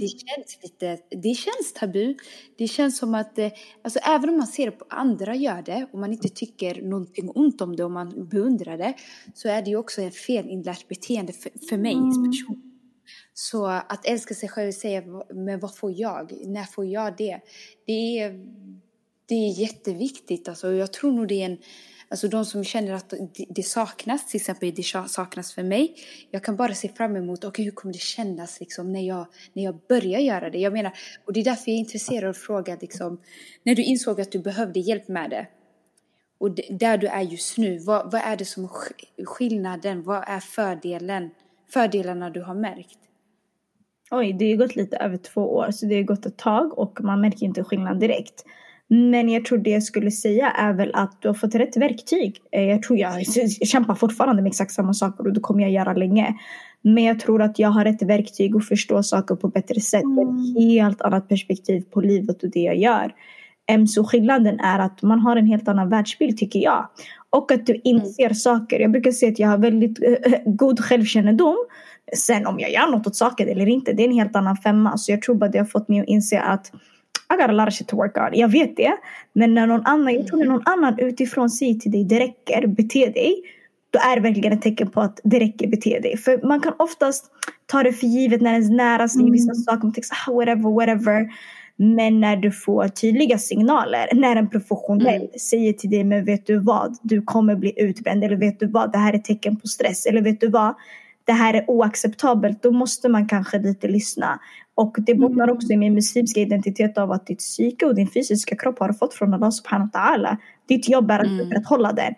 det 0.00 0.08
känns 0.08 0.58
lite, 0.62 0.98
det 1.22 1.34
känns 1.34 1.72
tabu. 1.74 2.14
Det 2.58 2.68
känns 2.68 2.98
som 2.98 3.14
att, 3.14 3.38
eh, 3.38 3.50
alltså 3.82 3.98
även 3.98 4.28
om 4.28 4.36
man 4.36 4.46
ser 4.46 4.70
på 4.70 4.84
andra 4.88 5.34
gör 5.34 5.62
det 5.62 5.86
och 5.92 5.98
man 5.98 6.12
inte 6.12 6.28
tycker 6.28 6.82
någonting 6.82 7.30
ont 7.34 7.60
om 7.60 7.76
det 7.76 7.84
och 7.84 7.90
man 7.90 8.28
beundrar 8.28 8.78
det 8.78 8.94
så 9.34 9.48
är 9.48 9.62
det 9.62 9.70
ju 9.70 9.76
också 9.76 10.02
ett 10.02 10.16
felinlärt 10.16 10.88
beteende 10.88 11.32
för, 11.32 11.50
för 11.68 11.76
mig 11.76 11.94
personligen. 11.94 12.69
Så 13.34 13.66
att 13.66 14.06
älska 14.06 14.34
sig 14.34 14.48
själv 14.48 14.68
och 14.68 14.74
säga, 14.74 15.02
men 15.34 15.60
vad 15.60 15.76
får 15.76 15.92
jag? 15.92 16.32
När 16.46 16.64
får 16.64 16.86
jag 16.86 17.16
det? 17.16 17.40
Det 17.86 18.18
är, 18.18 18.30
det 19.26 19.34
är 19.34 19.60
jätteviktigt. 19.60 20.48
Alltså, 20.48 20.72
jag 20.72 20.92
tror 20.92 21.12
nog 21.12 21.28
det 21.28 21.42
är 21.42 21.46
en, 21.46 21.58
alltså 22.08 22.28
de 22.28 22.44
som 22.44 22.64
känner 22.64 22.92
att 22.92 23.14
det, 23.48 23.62
saknas, 23.62 24.26
till 24.26 24.40
exempel 24.40 24.74
det 24.74 24.82
saknas 25.08 25.52
för 25.52 25.62
mig. 25.62 25.94
Jag 26.30 26.44
kan 26.44 26.56
bara 26.56 26.74
se 26.74 26.88
fram 26.88 27.16
emot, 27.16 27.44
okej 27.44 27.64
hur 27.64 27.72
kommer 27.72 27.92
det 27.92 28.00
kännas 28.00 28.60
liksom, 28.60 28.92
när, 28.92 29.06
jag, 29.06 29.26
när 29.52 29.62
jag 29.64 29.78
börjar 29.88 30.20
göra 30.20 30.50
det? 30.50 30.58
Jag 30.58 30.72
menar, 30.72 30.92
och 31.24 31.32
det 31.32 31.40
är 31.40 31.44
därför 31.44 31.70
jag 31.70 31.74
är 31.76 31.80
intresserad 31.80 32.24
av 32.24 32.30
att 32.30 32.36
fråga, 32.36 32.76
liksom, 32.80 33.20
när 33.62 33.74
du 33.74 33.82
insåg 33.82 34.20
att 34.20 34.32
du 34.32 34.38
behövde 34.38 34.80
hjälp 34.80 35.08
med 35.08 35.30
det. 35.30 35.46
Och 36.38 36.50
där 36.70 36.98
du 36.98 37.06
är 37.06 37.20
just 37.20 37.58
nu, 37.58 37.78
vad, 37.78 38.12
vad 38.12 38.20
är 38.20 38.36
det 38.36 38.44
som 38.44 38.68
skillnaden? 39.24 40.02
Vad 40.02 40.24
är 40.26 40.40
fördelen? 40.40 41.30
Fördelarna 41.72 42.30
du 42.30 42.42
har 42.42 42.54
märkt? 42.54 42.98
Oj, 44.10 44.32
det 44.32 44.50
har 44.50 44.56
gått 44.56 44.76
lite 44.76 44.96
över 44.96 45.16
två 45.16 45.40
år 45.40 45.70
så 45.70 45.86
det 45.86 45.96
har 45.96 46.02
gått 46.02 46.26
ett 46.26 46.38
tag 46.38 46.78
och 46.78 47.00
man 47.00 47.20
märker 47.20 47.46
inte 47.46 47.64
skillnad 47.64 48.00
direkt. 48.00 48.44
Men 48.88 49.28
jag 49.28 49.44
tror 49.44 49.58
det 49.58 49.70
jag 49.70 49.82
skulle 49.82 50.10
säga 50.10 50.50
är 50.50 50.72
väl 50.72 50.90
att 50.94 51.22
du 51.22 51.28
har 51.28 51.34
fått 51.34 51.54
rätt 51.54 51.76
verktyg. 51.76 52.36
Eh, 52.52 52.62
Jag 52.62 52.82
tror 52.82 52.98
jag, 52.98 53.22
jag 53.60 53.68
kämpar 53.68 53.94
fortfarande 53.94 54.42
med 54.42 54.50
exakt 54.50 54.72
samma 54.72 54.94
saker 54.94 55.26
och 55.26 55.32
det 55.32 55.40
kommer 55.40 55.62
jag 55.62 55.70
göra 55.70 55.92
länge. 55.94 56.34
Men 56.82 57.04
jag 57.04 57.20
tror 57.20 57.42
att 57.42 57.58
jag 57.58 57.68
har 57.68 57.84
rätt 57.84 58.02
verktyg 58.02 58.56
att 58.56 58.68
förstå 58.68 59.02
saker 59.02 59.34
på 59.34 59.48
bättre 59.48 59.80
sätt. 59.80 60.02
Ett 60.02 60.58
helt 60.58 61.00
annat 61.02 61.28
perspektiv 61.28 61.84
på 61.90 62.00
livet 62.00 62.42
och 62.42 62.50
det 62.50 62.60
jag 62.60 62.76
gör. 62.76 63.14
Så 63.88 64.04
skillnaden 64.04 64.60
är 64.60 64.78
att 64.78 65.02
man 65.02 65.20
har 65.20 65.36
en 65.36 65.46
helt 65.46 65.68
annan 65.68 65.88
världsbild 65.88 66.38
tycker 66.38 66.58
jag. 66.58 66.88
Och 67.30 67.52
att 67.52 67.66
du 67.66 67.80
inser 67.84 68.32
saker. 68.32 68.80
Jag 68.80 68.90
brukar 68.90 69.12
säga 69.12 69.32
att 69.32 69.38
jag 69.38 69.48
har 69.48 69.58
väldigt 69.58 70.02
eh, 70.02 70.38
god 70.44 70.80
självkännedom. 70.80 71.56
Sen 72.16 72.46
om 72.46 72.60
jag 72.60 72.72
gör 72.72 72.90
något 72.90 73.06
åt 73.06 73.16
saken 73.16 73.48
eller 73.48 73.66
inte, 73.66 73.92
det 73.92 74.02
är 74.02 74.06
en 74.08 74.14
helt 74.14 74.36
annan 74.36 74.56
femma. 74.56 74.98
Så 74.98 75.12
jag 75.12 75.22
tror 75.22 75.34
bara 75.34 75.50
det 75.50 75.58
har 75.58 75.64
fått 75.64 75.88
mig 75.88 76.00
att 76.00 76.08
inse 76.08 76.40
att 76.40 76.72
I 77.34 77.36
got 77.36 77.48
a 77.48 77.52
lot 77.52 77.68
of 77.68 77.74
shit 77.74 77.88
to 77.88 77.96
work 77.96 78.16
on. 78.16 78.28
Jag 78.32 78.48
vet 78.48 78.76
det. 78.76 78.92
Men 79.32 79.54
när 79.54 79.66
någon 79.66 79.86
annan, 79.86 80.14
jag 80.14 80.26
tror 80.26 80.38
när 80.38 80.46
någon 80.46 80.66
annan 80.66 80.98
utifrån 80.98 81.50
säger 81.50 81.74
till 81.74 81.90
dig 81.90 82.04
det 82.04 82.20
räcker, 82.20 82.66
bete 82.66 83.10
dig. 83.10 83.42
Då 83.90 83.98
är 83.98 84.16
det 84.16 84.22
verkligen 84.22 84.52
ett 84.52 84.62
tecken 84.62 84.90
på 84.90 85.00
att 85.00 85.20
det 85.24 85.38
räcker, 85.38 85.68
bete 85.68 85.98
dig. 85.98 86.16
För 86.16 86.46
man 86.46 86.60
kan 86.60 86.72
oftast 86.78 87.30
ta 87.66 87.82
det 87.82 87.92
för 87.92 88.06
givet 88.06 88.40
när 88.40 88.52
ens 88.52 88.70
nära 88.70 89.08
säger 89.08 89.30
vissa 89.30 89.54
saker. 89.54 89.82
Man 89.82 89.92
tänker 89.92 90.10
ah, 90.28 90.32
whatever, 90.32 90.70
whatever. 90.70 91.28
Men 91.82 92.20
när 92.20 92.36
du 92.36 92.52
får 92.52 92.88
tydliga 92.88 93.38
signaler, 93.38 94.08
när 94.12 94.36
en 94.36 94.50
professionell 94.50 95.28
säger 95.40 95.72
till 95.72 95.90
dig, 95.90 96.04
men 96.04 96.24
vet 96.24 96.46
du 96.46 96.58
vad, 96.58 96.98
du 97.02 97.22
kommer 97.22 97.56
bli 97.56 97.72
utbränd, 97.76 98.24
eller 98.24 98.36
vet 98.36 98.60
du 98.60 98.66
vad, 98.66 98.92
det 98.92 98.98
här 98.98 99.12
är 99.12 99.18
tecken 99.18 99.56
på 99.56 99.66
stress, 99.66 100.06
eller 100.06 100.22
vet 100.22 100.40
du 100.40 100.48
vad, 100.48 100.74
det 101.24 101.32
här 101.32 101.54
är 101.54 101.70
oacceptabelt, 101.70 102.62
då 102.62 102.70
måste 102.70 103.08
man 103.08 103.28
kanske 103.28 103.58
lite 103.58 103.88
lyssna. 103.88 104.40
Och 104.74 104.96
det 104.98 105.14
bottnar 105.14 105.50
också 105.50 105.72
i 105.72 105.76
min 105.76 105.94
muslimska 105.94 106.40
identitet 106.40 106.98
av 106.98 107.12
att 107.12 107.26
ditt 107.26 107.38
psyke 107.38 107.86
och 107.86 107.94
din 107.94 108.08
fysiska 108.08 108.56
kropp 108.56 108.78
har 108.78 108.92
fått 108.92 109.14
från 109.14 109.34
Allah 109.34 109.50
subhanahu 109.50 109.90
wa 109.92 110.00
ta'ala. 110.00 110.36
Ditt 110.68 110.88
jobb 110.88 111.10
är 111.10 111.18
att 111.18 111.40
upprätthålla 111.40 111.92
den. 111.92 112.14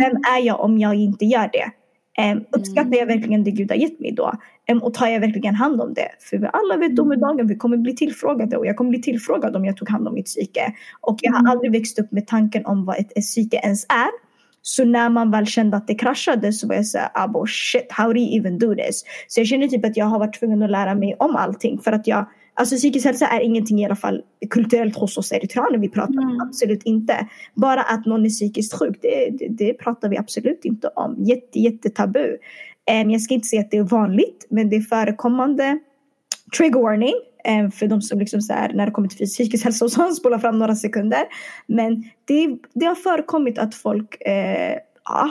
Vem 0.00 0.12
är 0.12 0.42
jag 0.42 0.60
om 0.60 0.78
jag 0.78 0.94
inte 0.94 1.24
gör 1.24 1.50
det? 1.52 1.70
Um, 2.18 2.44
uppskattar 2.50 2.96
jag 2.98 3.06
verkligen 3.06 3.44
det 3.44 3.50
Gud 3.50 3.70
har 3.70 3.76
gett 3.76 4.00
mig 4.00 4.12
då? 4.12 4.32
Um, 4.70 4.82
och 4.82 4.94
tar 4.94 5.06
jag 5.06 5.20
verkligen 5.20 5.54
hand 5.54 5.80
om 5.80 5.94
det? 5.94 6.08
För 6.20 6.38
vi 6.38 6.46
alla 6.52 6.76
vet 6.76 6.96
domedagen, 6.96 7.46
vi 7.46 7.56
kommer 7.56 7.76
bli 7.76 7.96
tillfrågade 7.96 8.56
och 8.56 8.66
jag 8.66 8.76
kommer 8.76 8.90
bli 8.90 9.02
tillfrågad 9.02 9.56
om 9.56 9.64
jag 9.64 9.76
tog 9.76 9.90
hand 9.90 10.08
om 10.08 10.14
mitt 10.14 10.26
psyke. 10.26 10.74
Och 11.00 11.18
jag 11.22 11.32
har 11.32 11.50
aldrig 11.50 11.72
växt 11.72 11.98
upp 11.98 12.12
med 12.12 12.26
tanken 12.26 12.66
om 12.66 12.84
vad 12.84 12.98
ett, 12.98 13.14
psyke 13.14 13.56
ens 13.56 13.84
är. 13.84 14.26
Så 14.62 14.84
när 14.84 15.08
man 15.08 15.30
väl 15.30 15.46
kände 15.46 15.76
att 15.76 15.86
det 15.86 15.94
kraschade 15.94 16.52
så 16.52 16.68
var 16.68 16.74
jag 16.74 16.86
såhär, 16.86 17.10
abo 17.14 17.46
shit, 17.46 17.92
how 17.92 18.12
do 18.12 18.18
you 18.18 18.38
even 18.38 18.58
do 18.58 18.74
this? 18.74 19.04
Så 19.28 19.40
jag 19.40 19.46
känner 19.46 19.68
typ 19.68 19.84
att 19.84 19.96
jag 19.96 20.06
har 20.06 20.18
varit 20.18 20.38
tvungen 20.38 20.62
att 20.62 20.70
lära 20.70 20.94
mig 20.94 21.16
om 21.18 21.36
allting 21.36 21.78
för 21.78 21.92
att 21.92 22.06
jag 22.06 22.26
Alltså 22.58 22.76
psykisk 22.76 23.06
hälsa 23.06 23.26
är 23.26 23.40
ingenting 23.40 23.80
i 23.80 23.84
alla 23.84 23.96
fall 23.96 24.22
kulturellt 24.50 24.96
hos 24.96 25.18
oss 25.18 25.32
eritreaner 25.32 25.78
vi 25.78 25.88
pratar 25.88 26.18
om. 26.18 26.40
Absolut 26.48 26.82
inte. 26.82 27.28
Bara 27.54 27.82
att 27.82 28.06
någon 28.06 28.24
är 28.24 28.30
psykiskt 28.30 28.78
sjuk, 28.78 28.98
det, 29.02 29.30
det, 29.38 29.48
det 29.48 29.74
pratar 29.74 30.08
vi 30.08 30.18
absolut 30.18 30.64
inte 30.64 30.88
om. 30.88 31.16
Jätte, 31.24 31.60
jätte 31.60 31.90
tabu. 31.90 32.36
Um, 33.02 33.10
jag 33.10 33.20
ska 33.20 33.34
inte 33.34 33.46
säga 33.46 33.62
att 33.62 33.70
det 33.70 33.76
är 33.76 33.82
vanligt, 33.82 34.46
men 34.50 34.70
det 34.70 34.76
är 34.76 34.80
förekommande. 34.80 35.78
Trigger 36.58 36.80
warning. 36.80 37.14
Eh, 37.44 37.70
för 37.70 37.86
de 37.86 38.02
som 38.02 38.18
liksom 38.18 38.40
så 38.40 38.52
här, 38.52 38.72
när 38.72 38.86
det 38.86 38.92
kommer 38.92 39.08
till 39.08 39.26
psykisk 39.26 39.64
hälsa 39.64 39.84
och 39.84 39.92
sånt, 39.92 40.16
spolar 40.16 40.38
fram 40.38 40.58
några 40.58 40.74
sekunder. 40.74 41.22
Men 41.66 42.04
det, 42.24 42.58
det 42.74 42.86
har 42.86 42.94
förekommit 42.94 43.58
att 43.58 43.74
folk 43.74 44.20
eh, 44.20 44.78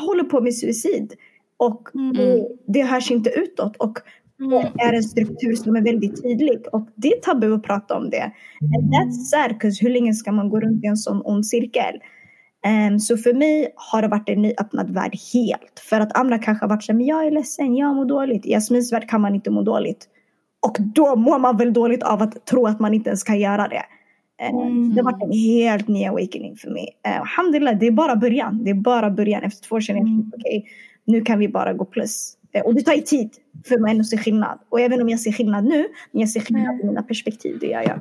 håller 0.06 0.24
på 0.24 0.42
med 0.42 0.56
suicid. 0.56 1.14
Och 1.58 1.96
mm. 1.96 2.14
det, 2.14 2.48
det 2.68 2.84
hörs 2.84 3.12
inte 3.12 3.30
utåt. 3.30 3.78
Och 3.78 4.00
det 4.38 4.46
mm. 4.46 4.74
är 4.80 4.94
en 4.94 5.04
struktur 5.04 5.56
som 5.56 5.76
är 5.76 5.82
väldigt 5.82 6.24
tydlig. 6.24 6.60
Och 6.72 6.88
det 6.96 7.08
är 7.08 7.20
tabu 7.20 7.54
att 7.54 7.64
prata 7.64 7.98
om 7.98 8.10
det. 8.10 8.24
And 8.62 8.94
that's 8.94 9.12
sad, 9.12 9.74
hur 9.82 9.90
länge 9.90 10.14
ska 10.14 10.32
man 10.32 10.50
gå 10.50 10.60
runt 10.60 10.84
i 10.84 10.88
en 10.88 10.98
sån 10.98 11.22
ond 11.26 11.48
cirkel? 11.48 12.00
Um, 12.90 13.00
så 13.00 13.18
för 13.18 13.34
mig 13.34 13.74
har 13.76 14.02
det 14.02 14.08
varit 14.08 14.30
en 14.30 14.42
nyöppnad 14.42 14.90
värld 14.90 15.16
helt. 15.34 15.80
För 15.90 16.00
att 16.00 16.18
andra 16.18 16.38
kanske 16.38 16.64
har 16.64 16.70
varit 16.70 16.84
så 16.84 16.94
men 16.94 17.06
jag 17.06 17.26
är 17.26 17.32
ledsen, 17.32 17.76
jag 17.76 17.96
mår 17.96 18.06
dåligt. 18.06 18.46
I 18.46 18.52
Jasmins 18.52 18.94
värld 18.94 19.10
kan 19.10 19.22
man 19.22 19.36
inte 19.36 19.52
må 19.52 19.62
dåligt. 19.62 20.08
Och 20.68 20.78
då 20.80 21.16
mår 21.16 21.40
man 21.40 21.58
väl 21.58 21.74
dåligt 21.74 22.04
av 22.04 22.22
att 22.22 22.46
tro 22.46 22.68
att 22.68 22.80
man 22.80 22.94
inte 22.94 23.10
ens 23.10 23.24
kan 23.24 23.40
göra 23.40 23.68
det. 23.68 23.84
Mm. 24.42 24.96
Det 24.96 25.02
har 25.02 25.12
varit 25.12 25.24
en 25.24 25.32
helt 25.32 25.88
ny 25.88 26.06
awakening 26.06 26.56
för 26.56 26.70
mig. 26.70 26.88
Uh, 27.08 27.20
alhamdulillah, 27.20 27.78
det 27.80 27.88
är 27.88 27.92
bara 27.92 28.16
början. 28.16 28.64
Det 28.64 28.70
är 28.70 28.76
bara 28.76 29.10
början. 29.10 29.44
Efter 29.44 29.68
två 29.68 29.76
år 29.76 29.82
känner 29.82 30.00
jag 30.00 30.08
mm. 30.08 30.32
okej, 30.36 30.58
okay, 30.58 30.70
nu 31.06 31.22
kan 31.22 31.40
vi 31.40 31.48
bara 31.48 31.74
gå 31.74 31.86
plus. 31.86 32.38
Uh, 32.56 32.62
och 32.62 32.76
det 32.76 32.82
tar 32.82 32.94
ju 32.94 33.02
tid 33.02 33.30
för 33.66 33.78
mig 33.78 34.00
att 34.00 34.08
se 34.08 34.18
skillnad. 34.18 34.60
Och 34.70 34.80
även 34.80 35.02
om 35.02 35.10
jag 35.10 35.20
ser 35.20 35.32
skillnad 35.32 35.64
nu, 35.64 35.88
men 36.12 36.22
jag 36.22 36.30
ser 36.30 36.40
skillnad 36.40 36.74
mm. 36.74 36.82
i 36.82 36.84
mina 36.84 37.04
perspektiv, 37.04 37.58
det 37.60 37.68
gör 37.68 37.82
jag. 37.82 38.00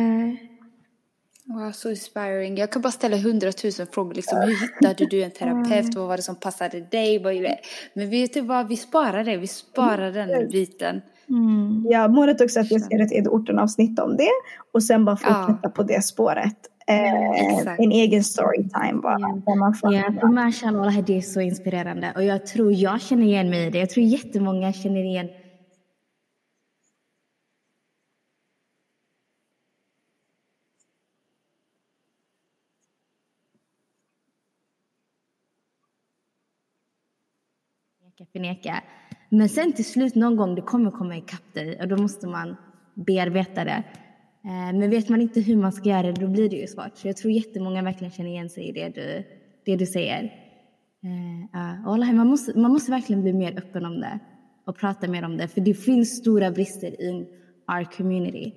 Uh. 0.00 0.34
Wow, 1.44 1.72
så 1.72 1.90
inspiring. 1.90 2.56
Jag 2.56 2.72
kan 2.72 2.82
bara 2.82 2.92
ställa 2.92 3.16
hundratusen 3.16 3.86
frågor. 3.86 4.14
Liksom, 4.14 4.38
hur 4.38 4.60
hittade 4.60 5.06
du 5.06 5.22
en 5.22 5.30
terapeut? 5.30 5.94
Vad 5.94 6.08
var 6.08 6.16
det 6.16 6.22
som 6.22 6.36
passade 6.36 6.80
dig? 6.80 7.20
Men 7.94 8.10
vet 8.10 8.34
du 8.34 8.40
vad? 8.40 8.68
Vi 8.68 8.76
sparar 8.76 9.24
det. 9.24 9.36
Vi 9.36 9.46
sparar 9.46 10.12
den 10.12 10.48
biten. 10.50 11.00
Mm. 11.28 11.86
Ja, 11.90 12.08
målet 12.08 12.40
också 12.40 12.60
att 12.60 12.70
jag 12.70 12.80
ska 12.80 12.94
göra 12.94 13.04
ett 13.04 13.12
Edorten-avsnitt 13.12 13.98
om 13.98 14.16
det 14.16 14.30
och 14.72 14.82
sen 14.82 15.04
bara 15.04 15.16
fortsätta 15.16 15.58
ja. 15.62 15.68
på 15.68 15.82
det 15.82 16.04
spåret. 16.04 16.69
Eh, 16.90 17.74
en 17.78 17.92
egen 17.92 18.24
storytime 18.24 19.00
bara. 19.02 19.40
Ja, 19.46 19.54
man 19.54 19.74
får 19.74 19.94
ja 19.94 20.12
för 20.20 20.28
mashallah, 20.28 20.98
det 21.06 21.16
är 21.16 21.20
så 21.20 21.40
inspirerande 21.40 22.12
och 22.16 22.24
jag 22.24 22.46
tror 22.46 22.72
jag 22.72 23.00
känner 23.00 23.26
igen 23.26 23.50
mig 23.50 23.66
i 23.66 23.70
det. 23.70 23.78
Jag 23.78 23.90
tror 23.90 24.06
jättemånga 24.06 24.72
känner 24.72 25.04
igen 25.04 25.28
förneka. 38.32 38.82
Men 39.28 39.48
sen 39.48 39.72
till 39.72 39.84
slut 39.84 40.14
någon 40.14 40.36
gång 40.36 40.54
det 40.54 40.62
kommer 40.62 40.90
komma 40.90 41.16
ikapp 41.16 41.54
dig 41.54 41.80
och 41.80 41.88
då 41.88 41.96
måste 41.96 42.26
man 42.26 42.56
bearbeta 42.94 43.64
det. 43.64 43.82
Eh, 44.44 44.78
men 44.78 44.90
vet 44.90 45.08
man 45.08 45.20
inte 45.20 45.40
hur 45.40 45.56
man 45.56 45.72
ska 45.72 45.88
göra 45.88 46.02
det 46.02 46.20
då 46.20 46.28
blir 46.28 46.50
det 46.50 46.56
ju 46.56 46.66
svårt. 46.66 46.96
Så 46.96 47.08
jag 47.08 47.16
tror 47.16 47.32
jättemånga 47.32 47.82
verkligen 47.82 48.12
känner 48.12 48.30
igen 48.30 48.50
sig 48.50 48.68
i 48.68 48.72
det 48.72 48.88
du, 48.88 49.24
det 49.64 49.76
du 49.76 49.86
säger. 49.86 50.22
Uh, 51.04 52.14
man, 52.14 52.26
måste, 52.26 52.58
man 52.58 52.72
måste 52.72 52.90
verkligen 52.90 53.22
bli 53.22 53.32
mer 53.32 53.58
öppen 53.58 53.86
om 53.86 54.00
det 54.00 54.18
och 54.66 54.76
prata 54.76 55.08
mer 55.08 55.24
om 55.24 55.36
det 55.36 55.48
för 55.48 55.60
det 55.60 55.74
finns 55.74 56.16
stora 56.16 56.50
brister 56.50 57.02
i 57.02 57.26
our 57.68 57.84
community. 57.96 58.52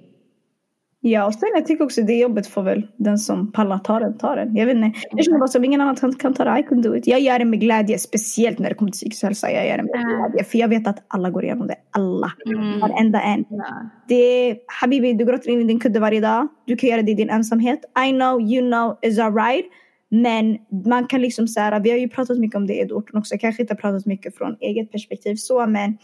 Ja, 1.06 1.26
och 1.26 1.34
sen 1.34 1.50
jag 1.56 1.66
tycker 1.66 1.84
också 1.84 2.02
det 2.02 2.14
jobbet 2.14 2.48
får 2.48 2.64
väl 2.64 2.88
den 2.98 3.18
som 3.18 3.52
pallar 3.52 3.78
ta 3.78 4.00
den, 4.00 4.18
ta 4.18 4.36
den. 4.36 4.56
Jag 4.56 4.66
vet 4.66 4.76
inte. 4.76 5.00
Jag 5.12 5.26
känner 5.26 5.40
bara 5.40 5.48
som 5.48 5.66
ingen 5.66 5.82
annan 5.82 5.96
kan, 5.96 6.14
kan 6.14 6.34
ta 6.34 6.44
det. 6.44 6.60
I 6.60 6.64
can 6.64 6.82
do 6.82 6.96
it. 6.96 7.08
Jag 7.08 7.20
gör 7.20 7.40
det 7.40 7.46
med 7.46 7.60
glädje, 7.60 8.00
speciellt 8.00 8.60
när 8.60 8.70
det 8.70 8.76
kommer 8.76 8.92
till 8.92 8.98
psykisk 8.98 9.24
hälsa. 9.24 9.52
Jag 9.52 9.68
gör 9.68 9.78
det 9.78 9.84
med 9.84 9.92
glädje. 9.92 10.44
För 10.44 10.58
jag 10.58 10.68
vet 10.68 10.88
att 10.88 11.04
alla 11.08 11.30
går 11.30 11.44
igenom 11.44 11.68
det. 11.68 11.76
Alla. 11.92 12.32
Mm. 12.46 12.80
Varenda 12.80 13.22
en. 13.22 13.46
Ja. 13.50 13.90
Det 14.08 14.58
Habibi, 14.82 15.14
du 15.14 15.26
gråter 15.26 15.50
in 15.50 15.62
i 15.62 15.64
din 15.64 15.80
kudde 15.80 16.00
varje 16.00 16.22
dag. 16.22 16.48
Du 16.66 16.76
kan 16.76 16.90
göra 16.90 17.02
det 17.02 17.12
i 17.12 17.16
din 17.16 17.30
ensamhet. 17.30 17.80
I 18.08 18.12
know, 18.12 18.42
you 18.42 18.72
know, 18.72 18.98
is 19.02 19.20
alright. 19.20 19.66
Men 20.10 20.58
man 20.86 21.08
kan 21.08 21.22
liksom 21.22 21.48
så 21.48 21.60
här, 21.60 21.80
vi 21.80 21.92
har 21.92 21.98
ju 21.98 22.10
pratat 22.10 22.38
mycket 22.38 22.56
om 22.56 22.68
det 22.68 22.74
i 22.74 22.92
orten 22.92 23.18
också. 23.18 23.34
Jag 23.34 23.42
kanske 23.42 23.62
inte 23.62 23.74
har 23.74 23.80
pratat 23.80 24.06
mycket 24.06 24.38
från 24.38 24.58
eget 24.60 24.92
perspektiv 24.92 25.36
så, 25.36 25.66
men 25.66 25.98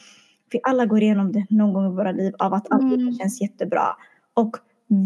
vi 0.51 0.59
alla 0.63 0.85
går 0.85 1.01
igenom 1.01 1.31
det 1.31 1.45
någon 1.49 1.73
gång 1.73 1.93
i 1.93 1.95
våra 1.95 2.11
liv 2.11 2.33
av 2.39 2.53
att 2.53 2.71
allt 2.71 2.93
mm. 2.93 3.13
känns 3.13 3.41
jättebra. 3.41 3.83
Och 4.33 4.57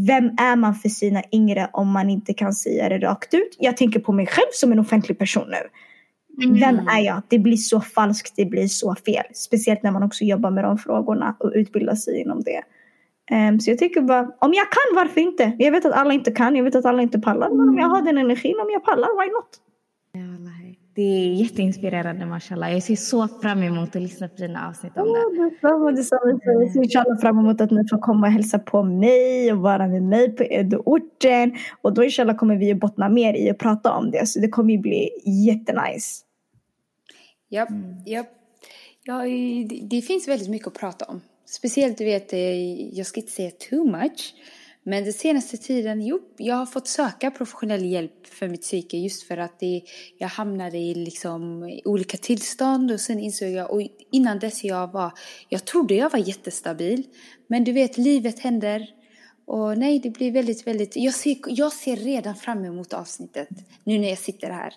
vem 0.08 0.26
är 0.26 0.56
man 0.56 0.76
för 0.76 0.90
sina 0.90 1.24
yngre 1.32 1.70
om 1.74 1.92
man 1.92 2.10
inte 2.10 2.34
kan 2.34 2.54
säga 2.54 2.90
det 2.90 2.98
rakt 2.98 3.34
ut? 3.34 3.56
Jag 3.60 3.78
tänker 3.78 4.00
på 4.00 4.12
mig 4.12 4.28
själv 4.28 4.50
som 4.54 4.72
en 4.72 4.80
offentlig 4.80 5.18
person 5.18 5.48
nu. 5.50 5.70
Mm. 6.44 6.60
Vem 6.60 6.88
är 6.88 7.00
jag? 7.00 7.22
Det 7.28 7.40
blir 7.40 7.58
så 7.58 7.82
falskt, 7.82 8.34
det 8.36 8.46
blir 8.46 8.68
så 8.68 8.96
fel. 8.96 9.24
Speciellt 9.34 9.84
när 9.84 9.92
man 9.92 10.04
också 10.04 10.24
jobbar 10.24 10.52
med 10.52 10.64
de 10.64 10.78
frågorna 10.78 11.36
och 11.40 11.52
utbildar 11.56 11.96
sig 11.96 12.22
inom 12.22 12.42
det. 12.44 12.64
Um, 13.32 13.60
så 13.60 13.72
jag 13.72 13.80
tycker 13.80 14.02
bara, 14.02 14.22
om 14.22 14.54
jag 14.54 14.72
kan, 14.72 14.96
varför 14.96 15.22
inte? 15.22 15.52
Jag 15.60 15.72
vet 15.72 15.86
att 15.86 15.94
alla 15.94 16.14
inte 16.14 16.32
kan, 16.32 16.56
jag 16.56 16.64
vet 16.64 16.76
att 16.76 16.86
alla 16.86 17.02
inte 17.02 17.20
pallar. 17.20 17.50
Men 17.50 17.70
om 17.70 17.78
jag 17.78 17.88
har 17.88 18.02
den 18.02 18.18
energin, 18.18 18.60
om 18.60 18.70
jag 18.70 18.84
pallar, 18.84 19.24
why 19.24 19.32
not? 19.32 19.60
Det 20.96 21.02
är 21.02 21.34
jätteinspirerande 21.34 22.26
mashallah. 22.26 22.74
Jag 22.74 22.84
ser 22.84 22.96
så 22.96 23.28
fram 23.28 23.64
emot 23.64 23.96
att 23.96 24.02
lyssna 24.02 24.28
på 24.28 24.36
dina 24.36 24.70
avsnitt 24.70 24.98
om 24.98 25.04
det. 25.04 25.20
Ja, 25.20 25.50
detsamma, 25.50 25.92
detsamma. 25.92 26.40
Jag 26.44 26.72
ser 26.72 26.84
inshallah 26.84 27.20
fram 27.22 27.40
emot 27.40 27.62
att 27.62 27.72
ni 27.72 27.88
får 27.90 27.98
komma 27.98 28.28
och 28.28 28.34
hälsa 28.34 28.60
på 28.60 28.84
mig 28.84 29.54
och 29.54 29.60
vara 29.60 29.88
med 29.88 30.04
mig 30.04 30.36
på 30.36 30.44
Edo-orten. 30.44 31.58
Och 31.82 31.94
då 31.94 32.04
inshallah 32.04 32.36
kommer 32.36 32.56
vi 32.56 32.72
att 32.72 32.80
bottna 32.80 33.10
mer 33.10 33.34
i 33.34 33.50
att 33.50 33.58
prata 33.58 33.94
om 33.94 34.12
det. 34.12 34.28
Så 34.28 34.40
det 34.40 34.48
kommer 34.48 34.72
ju 34.74 34.80
bli 34.80 35.10
jättenice. 35.48 36.24
Japp, 37.50 37.70
mm. 37.70 37.96
japp. 38.06 38.28
Ja, 39.04 39.24
det, 39.70 39.80
det 39.90 40.02
finns 40.02 40.28
väldigt 40.28 40.50
mycket 40.50 40.68
att 40.68 40.80
prata 40.80 41.06
om. 41.06 41.22
Speciellt, 41.46 41.98
du 41.98 42.06
vet, 42.06 42.34
jag 42.98 43.06
ska 43.06 43.20
inte 43.20 43.32
säga 43.32 43.52
too 43.70 43.86
much. 43.86 44.34
Men 44.84 45.04
den 45.04 45.14
senaste 45.14 45.58
tiden, 45.58 46.02
jo, 46.02 46.20
jag 46.38 46.56
har 46.56 46.66
fått 46.66 46.88
söka 46.88 47.32
professionell 47.32 47.86
hjälp 47.86 48.28
för 48.28 48.48
mitt 48.48 48.62
psyke 48.62 48.98
just 48.98 49.24
för 49.24 49.38
att 49.38 49.60
det, 49.60 49.82
jag 50.18 50.28
hamnade 50.28 50.78
i 50.78 50.96
liksom 50.96 51.72
olika 51.86 52.18
tillstånd 52.18 52.92
och 52.92 53.00
sen 53.00 53.20
insåg 53.20 53.50
jag, 53.50 53.72
och 53.72 53.82
innan 54.12 54.40
dess 54.40 54.64
jag 54.64 54.92
var, 54.92 55.12
jag 55.50 55.66
trodde 55.66 55.96
jag 55.96 56.10
var 56.10 56.20
jättestabil. 56.20 57.04
Men 57.48 57.64
du 57.64 57.72
vet, 57.72 57.98
livet 57.98 58.40
händer. 58.40 58.88
Och 59.46 59.78
nej, 59.78 60.00
det 60.00 60.10
blir 60.10 60.32
väldigt, 60.32 60.68
väldigt, 60.68 60.96
jag 60.96 61.14
ser, 61.14 61.36
jag 61.48 61.72
ser 61.72 61.96
redan 61.96 62.36
fram 62.36 62.66
emot 62.66 62.94
avsnittet 62.94 63.50
nu 63.84 64.00
när 64.00 64.10
jag 64.10 64.18
sitter 64.18 64.50
här. 64.50 64.74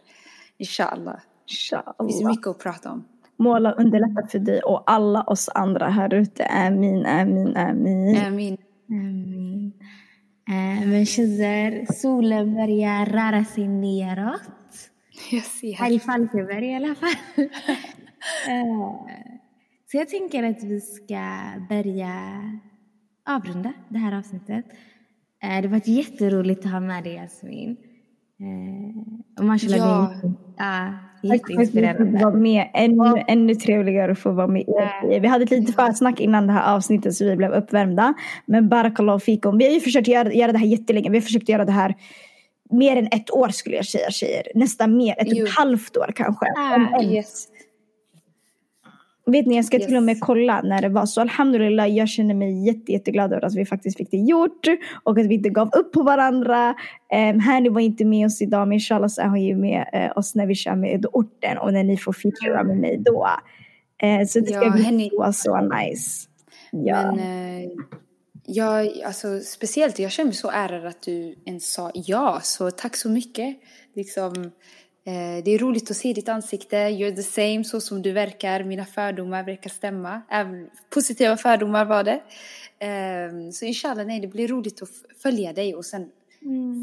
Inshallah. 0.58 1.20
Inshallah. 1.50 1.94
Det 1.98 2.06
finns 2.06 2.24
mycket 2.24 2.46
att 2.46 2.58
prata 2.58 2.90
om. 2.90 3.04
Måla 3.36 3.72
underlätta 3.72 4.26
för 4.26 4.38
dig 4.38 4.62
och 4.62 4.82
alla 4.90 5.22
oss 5.22 5.48
andra 5.54 5.88
här 5.88 6.14
ute. 6.14 6.46
Amin, 6.46 7.06
amin, 7.06 7.56
amin. 7.56 8.16
Amin. 8.16 8.58
Men 8.86 9.72
tjejer, 11.06 11.86
solen 11.92 12.54
börjar 12.54 13.06
röra 13.06 13.44
sig 13.44 13.68
neråt. 13.68 14.90
Jag 15.30 15.44
ser. 15.44 15.74
Här 15.74 15.90
i 16.62 16.74
alla 16.74 16.94
fall. 16.94 17.14
eh, 18.48 18.94
så 19.90 19.96
jag 19.96 20.08
tänker 20.08 20.42
att 20.42 20.62
vi 20.62 20.80
ska 20.80 21.52
börja 21.68 22.12
avrunda 23.26 23.72
det 23.88 23.98
här 23.98 24.18
avsnittet. 24.18 24.64
Eh, 25.42 25.48
det 25.48 25.54
har 25.54 25.68
varit 25.68 25.88
jätteroligt 25.88 26.66
att 26.66 26.72
ha 26.72 26.80
med 26.80 27.04
dig 27.04 27.14
Jasmin. 27.14 27.76
Eh, 28.40 29.38
och 29.38 29.44
mashallah, 29.44 29.78
ja. 29.78 30.12
det 30.22 30.62
är 30.62 30.92
ja, 31.20 31.34
jätteinspirerande. 31.34 32.24
Vara 32.24 32.34
med. 32.34 32.70
Ännu, 32.74 33.24
ännu 33.28 33.54
trevligare 33.54 34.12
att 34.12 34.18
få 34.18 34.32
vara 34.32 34.46
med 34.46 34.62
er. 34.62 35.20
Vi 35.20 35.28
hade 35.28 35.44
ett 35.44 35.50
litet 35.50 35.74
försnack 35.74 36.20
innan 36.20 36.46
det 36.46 36.52
här 36.52 36.74
avsnittet 36.74 37.14
så 37.14 37.24
vi 37.24 37.36
blev 37.36 37.52
uppvärmda. 37.52 38.14
Men 38.46 38.68
barakallahu 38.68 39.20
fikum. 39.20 39.58
Vi 39.58 39.64
har 39.64 39.72
ju 39.72 39.80
försökt 39.80 40.08
göra, 40.08 40.32
göra 40.32 40.52
det 40.52 40.58
här 40.58 40.66
jättelänge. 40.66 41.10
Vi 41.10 41.16
har 41.16 41.22
försökt 41.22 41.48
göra 41.48 41.64
det 41.64 41.72
här 41.72 41.94
mer 42.70 42.96
än 42.96 43.06
ett 43.06 43.30
år 43.30 43.48
skulle 43.48 43.76
jag 43.76 43.86
säga 43.86 44.10
tjejer. 44.10 44.42
Nästan 44.54 44.96
mer, 44.96 45.14
ett, 45.18 45.32
ett 45.32 45.48
halvt 45.48 45.96
år 45.96 46.12
kanske. 46.14 46.46
Ah, 46.46 47.02
yes. 47.02 47.48
Vet 49.30 49.46
ni, 49.46 49.56
jag 49.56 49.64
ska 49.64 49.76
yes. 49.76 49.86
till 49.86 49.96
och 49.96 50.02
med 50.02 50.20
kolla 50.20 50.62
när 50.62 50.82
det 50.82 50.88
var 50.88 51.06
så. 51.06 51.20
Alhamdulillah, 51.20 51.88
jag 51.88 52.08
känner 52.08 52.34
mig 52.34 52.66
jätte, 52.66 52.92
jätteglad 52.92 53.32
över 53.32 53.46
att 53.46 53.54
vi 53.54 53.66
faktiskt 53.66 53.96
fick 53.96 54.10
det 54.10 54.16
gjort. 54.16 54.66
Och 55.02 55.18
att 55.18 55.26
vi 55.26 55.34
inte 55.34 55.48
gav 55.48 55.70
upp 55.72 55.92
på 55.92 56.02
varandra. 56.02 56.74
Um, 57.30 57.40
Hani 57.40 57.68
var 57.68 57.80
inte 57.80 58.04
med 58.04 58.26
oss 58.26 58.42
idag, 58.42 58.68
men 58.68 58.72
inshallah 58.72 59.08
så 59.08 59.22
är 59.22 59.26
hon 59.26 59.42
ju 59.42 59.56
med 59.56 59.86
uh, 59.94 60.18
oss 60.18 60.34
när 60.34 60.46
vi 60.46 60.54
kör 60.54 60.74
med 60.74 61.06
orten 61.12 61.58
och 61.58 61.72
när 61.72 61.84
ni 61.84 61.96
får 61.96 62.12
featura 62.12 62.64
med 62.64 62.76
mig 62.76 62.98
då. 62.98 63.28
Uh, 64.02 64.26
så 64.26 64.40
det 64.40 64.46
ska 64.46 64.64
ja, 64.64 64.70
bli 64.70 64.82
henne... 64.82 65.10
så, 65.10 65.32
så 65.32 65.60
nice. 65.60 66.28
Ja. 66.70 67.12
Men, 67.12 67.64
uh, 67.64 67.70
jag, 68.44 68.88
alltså, 69.06 69.40
speciellt, 69.40 69.98
jag 69.98 70.10
känner 70.10 70.26
mig 70.26 70.34
så 70.34 70.50
ärad 70.50 70.86
att 70.86 71.02
du 71.02 71.34
ens 71.44 71.72
sa 71.72 71.90
ja, 71.94 72.40
så 72.42 72.70
tack 72.70 72.96
så 72.96 73.08
mycket. 73.08 73.56
Liksom, 73.94 74.32
Eh, 74.42 74.85
det 75.44 75.50
är 75.54 75.58
roligt 75.58 75.90
att 75.90 75.96
se 75.96 76.12
ditt 76.12 76.28
ansikte, 76.28 76.76
you're 76.76 77.16
the 77.16 77.22
same, 77.22 77.64
så 77.64 77.80
som 77.80 78.02
du 78.02 78.12
verkar. 78.12 78.64
Mina 78.64 78.84
fördomar 78.84 79.42
verkar 79.44 79.70
stämma. 79.70 80.22
Även 80.30 80.68
positiva 80.90 81.36
fördomar 81.36 81.84
var 81.84 82.04
det. 82.04 82.20
Ehm, 82.78 83.52
så 83.52 83.64
inshallah, 83.64 84.06
nej, 84.06 84.20
det 84.20 84.26
blir 84.28 84.48
roligt 84.48 84.82
att 84.82 84.88
följa 85.22 85.52
dig 85.52 85.74
och 85.74 85.84
sen 85.84 86.06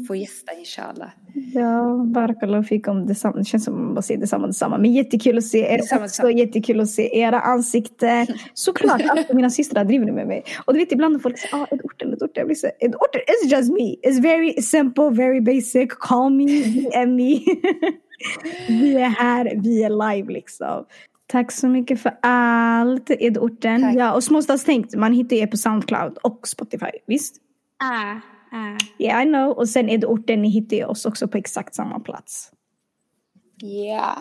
få 0.08 0.16
gästa 0.16 0.52
inshallah. 0.52 1.08
Ja, 1.54 2.04
Barakallah 2.06 2.62
fick 2.62 2.88
om 2.88 3.06
detsamma. 3.06 3.36
Det 3.36 3.44
känns 3.44 3.64
som 3.64 3.84
man 3.84 3.94
bara 3.94 4.02
säger 4.02 4.20
detsamma, 4.20 4.46
detsamma. 4.46 4.78
Men 4.78 4.92
jättekul 4.92 5.38
att 5.38 5.44
se 5.44 5.58
er 5.58 5.78
Detsamma, 5.78 6.04
också. 6.04 6.22
detsamma. 6.22 6.30
Jättekul 6.30 6.80
att 6.80 6.90
se 6.90 7.18
era 7.18 7.40
ansikten. 7.40 8.26
Såklart, 8.54 9.02
alltid 9.08 9.36
mina 9.36 9.50
systrar 9.50 9.84
driver 9.84 10.12
med 10.12 10.26
mig. 10.26 10.44
Och 10.64 10.72
du 10.72 10.78
vet 10.78 10.92
ibland 10.92 11.12
när 11.12 11.20
folk 11.20 11.38
säger 11.38 11.56
ah, 11.56 11.66
Edorten, 11.70 12.08
Edorten. 12.12 12.32
Jag 12.34 12.46
blir 12.46 12.56
så 12.56 12.70
Edorten 12.78 13.20
is 13.44 13.52
just 13.52 13.72
me. 13.72 13.96
It's 14.10 14.22
very 14.22 14.62
simple, 14.62 15.10
very 15.10 15.40
basic. 15.40 15.88
Call 15.98 16.30
me, 16.30 16.44
DM 16.62 17.16
me. 17.16 17.40
vi 18.68 18.94
är 18.94 19.08
här, 19.08 19.52
vi 19.62 19.82
är 19.82 20.14
live 20.14 20.32
liksom. 20.32 20.84
Tack 21.26 21.52
så 21.52 21.68
mycket 21.68 22.00
för 22.00 22.18
allt, 22.22 23.10
Edorten. 23.10 23.82
Tack. 23.82 23.96
Ja, 23.96 24.14
och 24.14 24.24
Småstadstänkt, 24.24 24.94
man 24.94 25.12
hittar 25.12 25.36
er 25.36 25.46
på 25.46 25.56
Soundcloud 25.56 26.18
och 26.18 26.48
Spotify, 26.48 26.90
visst? 27.06 27.36
Ah, 27.78 28.14
ah. 28.56 28.78
Yeah, 28.98 29.22
I 29.22 29.26
know. 29.26 29.50
Och 29.50 29.68
sen 29.68 29.88
Edorten, 29.88 30.42
ni 30.42 30.48
hittar 30.48 30.86
oss 30.86 31.06
också 31.06 31.28
på 31.28 31.38
exakt 31.38 31.74
samma 31.74 32.00
plats. 32.00 32.52
Ja, 33.62 34.16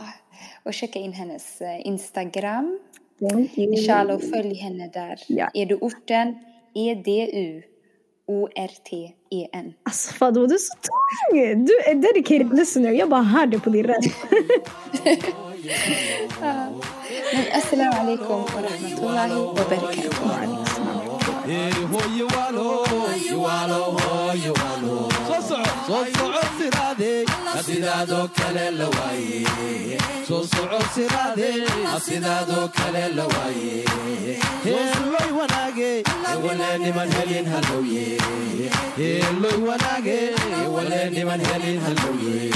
och 0.64 0.74
checka 0.74 1.00
in 1.00 1.14
hennes 1.14 1.62
eh, 1.62 1.88
Instagram. 1.88 2.80
Thank 3.20 3.58
you. 3.58 3.74
Inshallah, 3.74 4.20
följ 4.20 4.56
henne 4.56 4.90
där. 4.94 5.20
Ja. 5.28 5.50
Edu-orten, 5.54 6.36
E 6.76 7.04
E-D-U-O-R-T-E-N. 8.28 9.74
Alltså 9.84 10.14
Fado, 10.14 10.48
du 10.48 10.56
är 10.56 10.60
så 10.60 10.74
tung! 10.74 11.66
Du 11.66 11.80
är 11.80 11.96
dedicated 11.96 12.54
listener. 12.58 12.92
Jag 12.92 13.10
bara 13.10 13.22
hör 13.22 13.46
det 13.46 13.60
på 13.60 13.70
din 13.70 13.84
röst. 13.84 14.10
Men 17.34 17.46
assalamu 17.54 18.00
alaikum 18.00 18.28
wa 18.28 18.62
rahmatullahi 18.62 19.34
wa 19.34 19.54
barakatuh. 19.54 20.74
sidaadoo 27.66 28.28
kale 28.38 28.66
la 28.80 28.88
waaye 28.96 29.98
soo 30.28 30.44
socod 30.54 30.86
siraade 30.96 31.50
sidaadoo 32.06 32.68
kale 32.78 33.04
la 33.18 33.26
waaye 33.34 33.86
heelloy 34.66 35.30
wanaage 35.40 35.92
walee 36.46 36.78
dhiman 36.84 37.12
helin 37.18 37.46
halowye 37.54 38.06
heelloy 38.98 39.58
wanaage 39.70 40.20
walee 40.76 41.10
dhiman 41.16 41.42
helin 41.50 41.80
halowye 41.86 42.52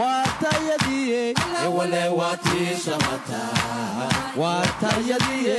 waatayadiye 0.00 1.34
walee 1.76 2.08
waatii 2.20 2.68
samata 2.84 3.42
waatayadiye 4.42 5.58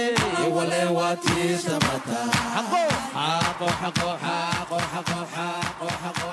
walee 0.56 0.86
waatii 1.00 1.50
samata 1.66 2.20
xaqo 2.56 2.84
xaqo 3.16 3.68
xaqo 3.82 4.10
xaqo 4.24 4.78
xaqo 4.94 5.20
xaqo 5.36 5.88
xaqo 6.04 6.30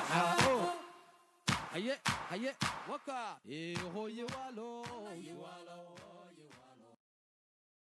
haye 1.77 1.97
haye 2.29 2.55
waka 2.89 3.37
e 3.49 3.77
ho 3.93 4.07
you 4.09 4.25
walo 4.25 4.83
You 5.21 5.37
walo 5.37 5.86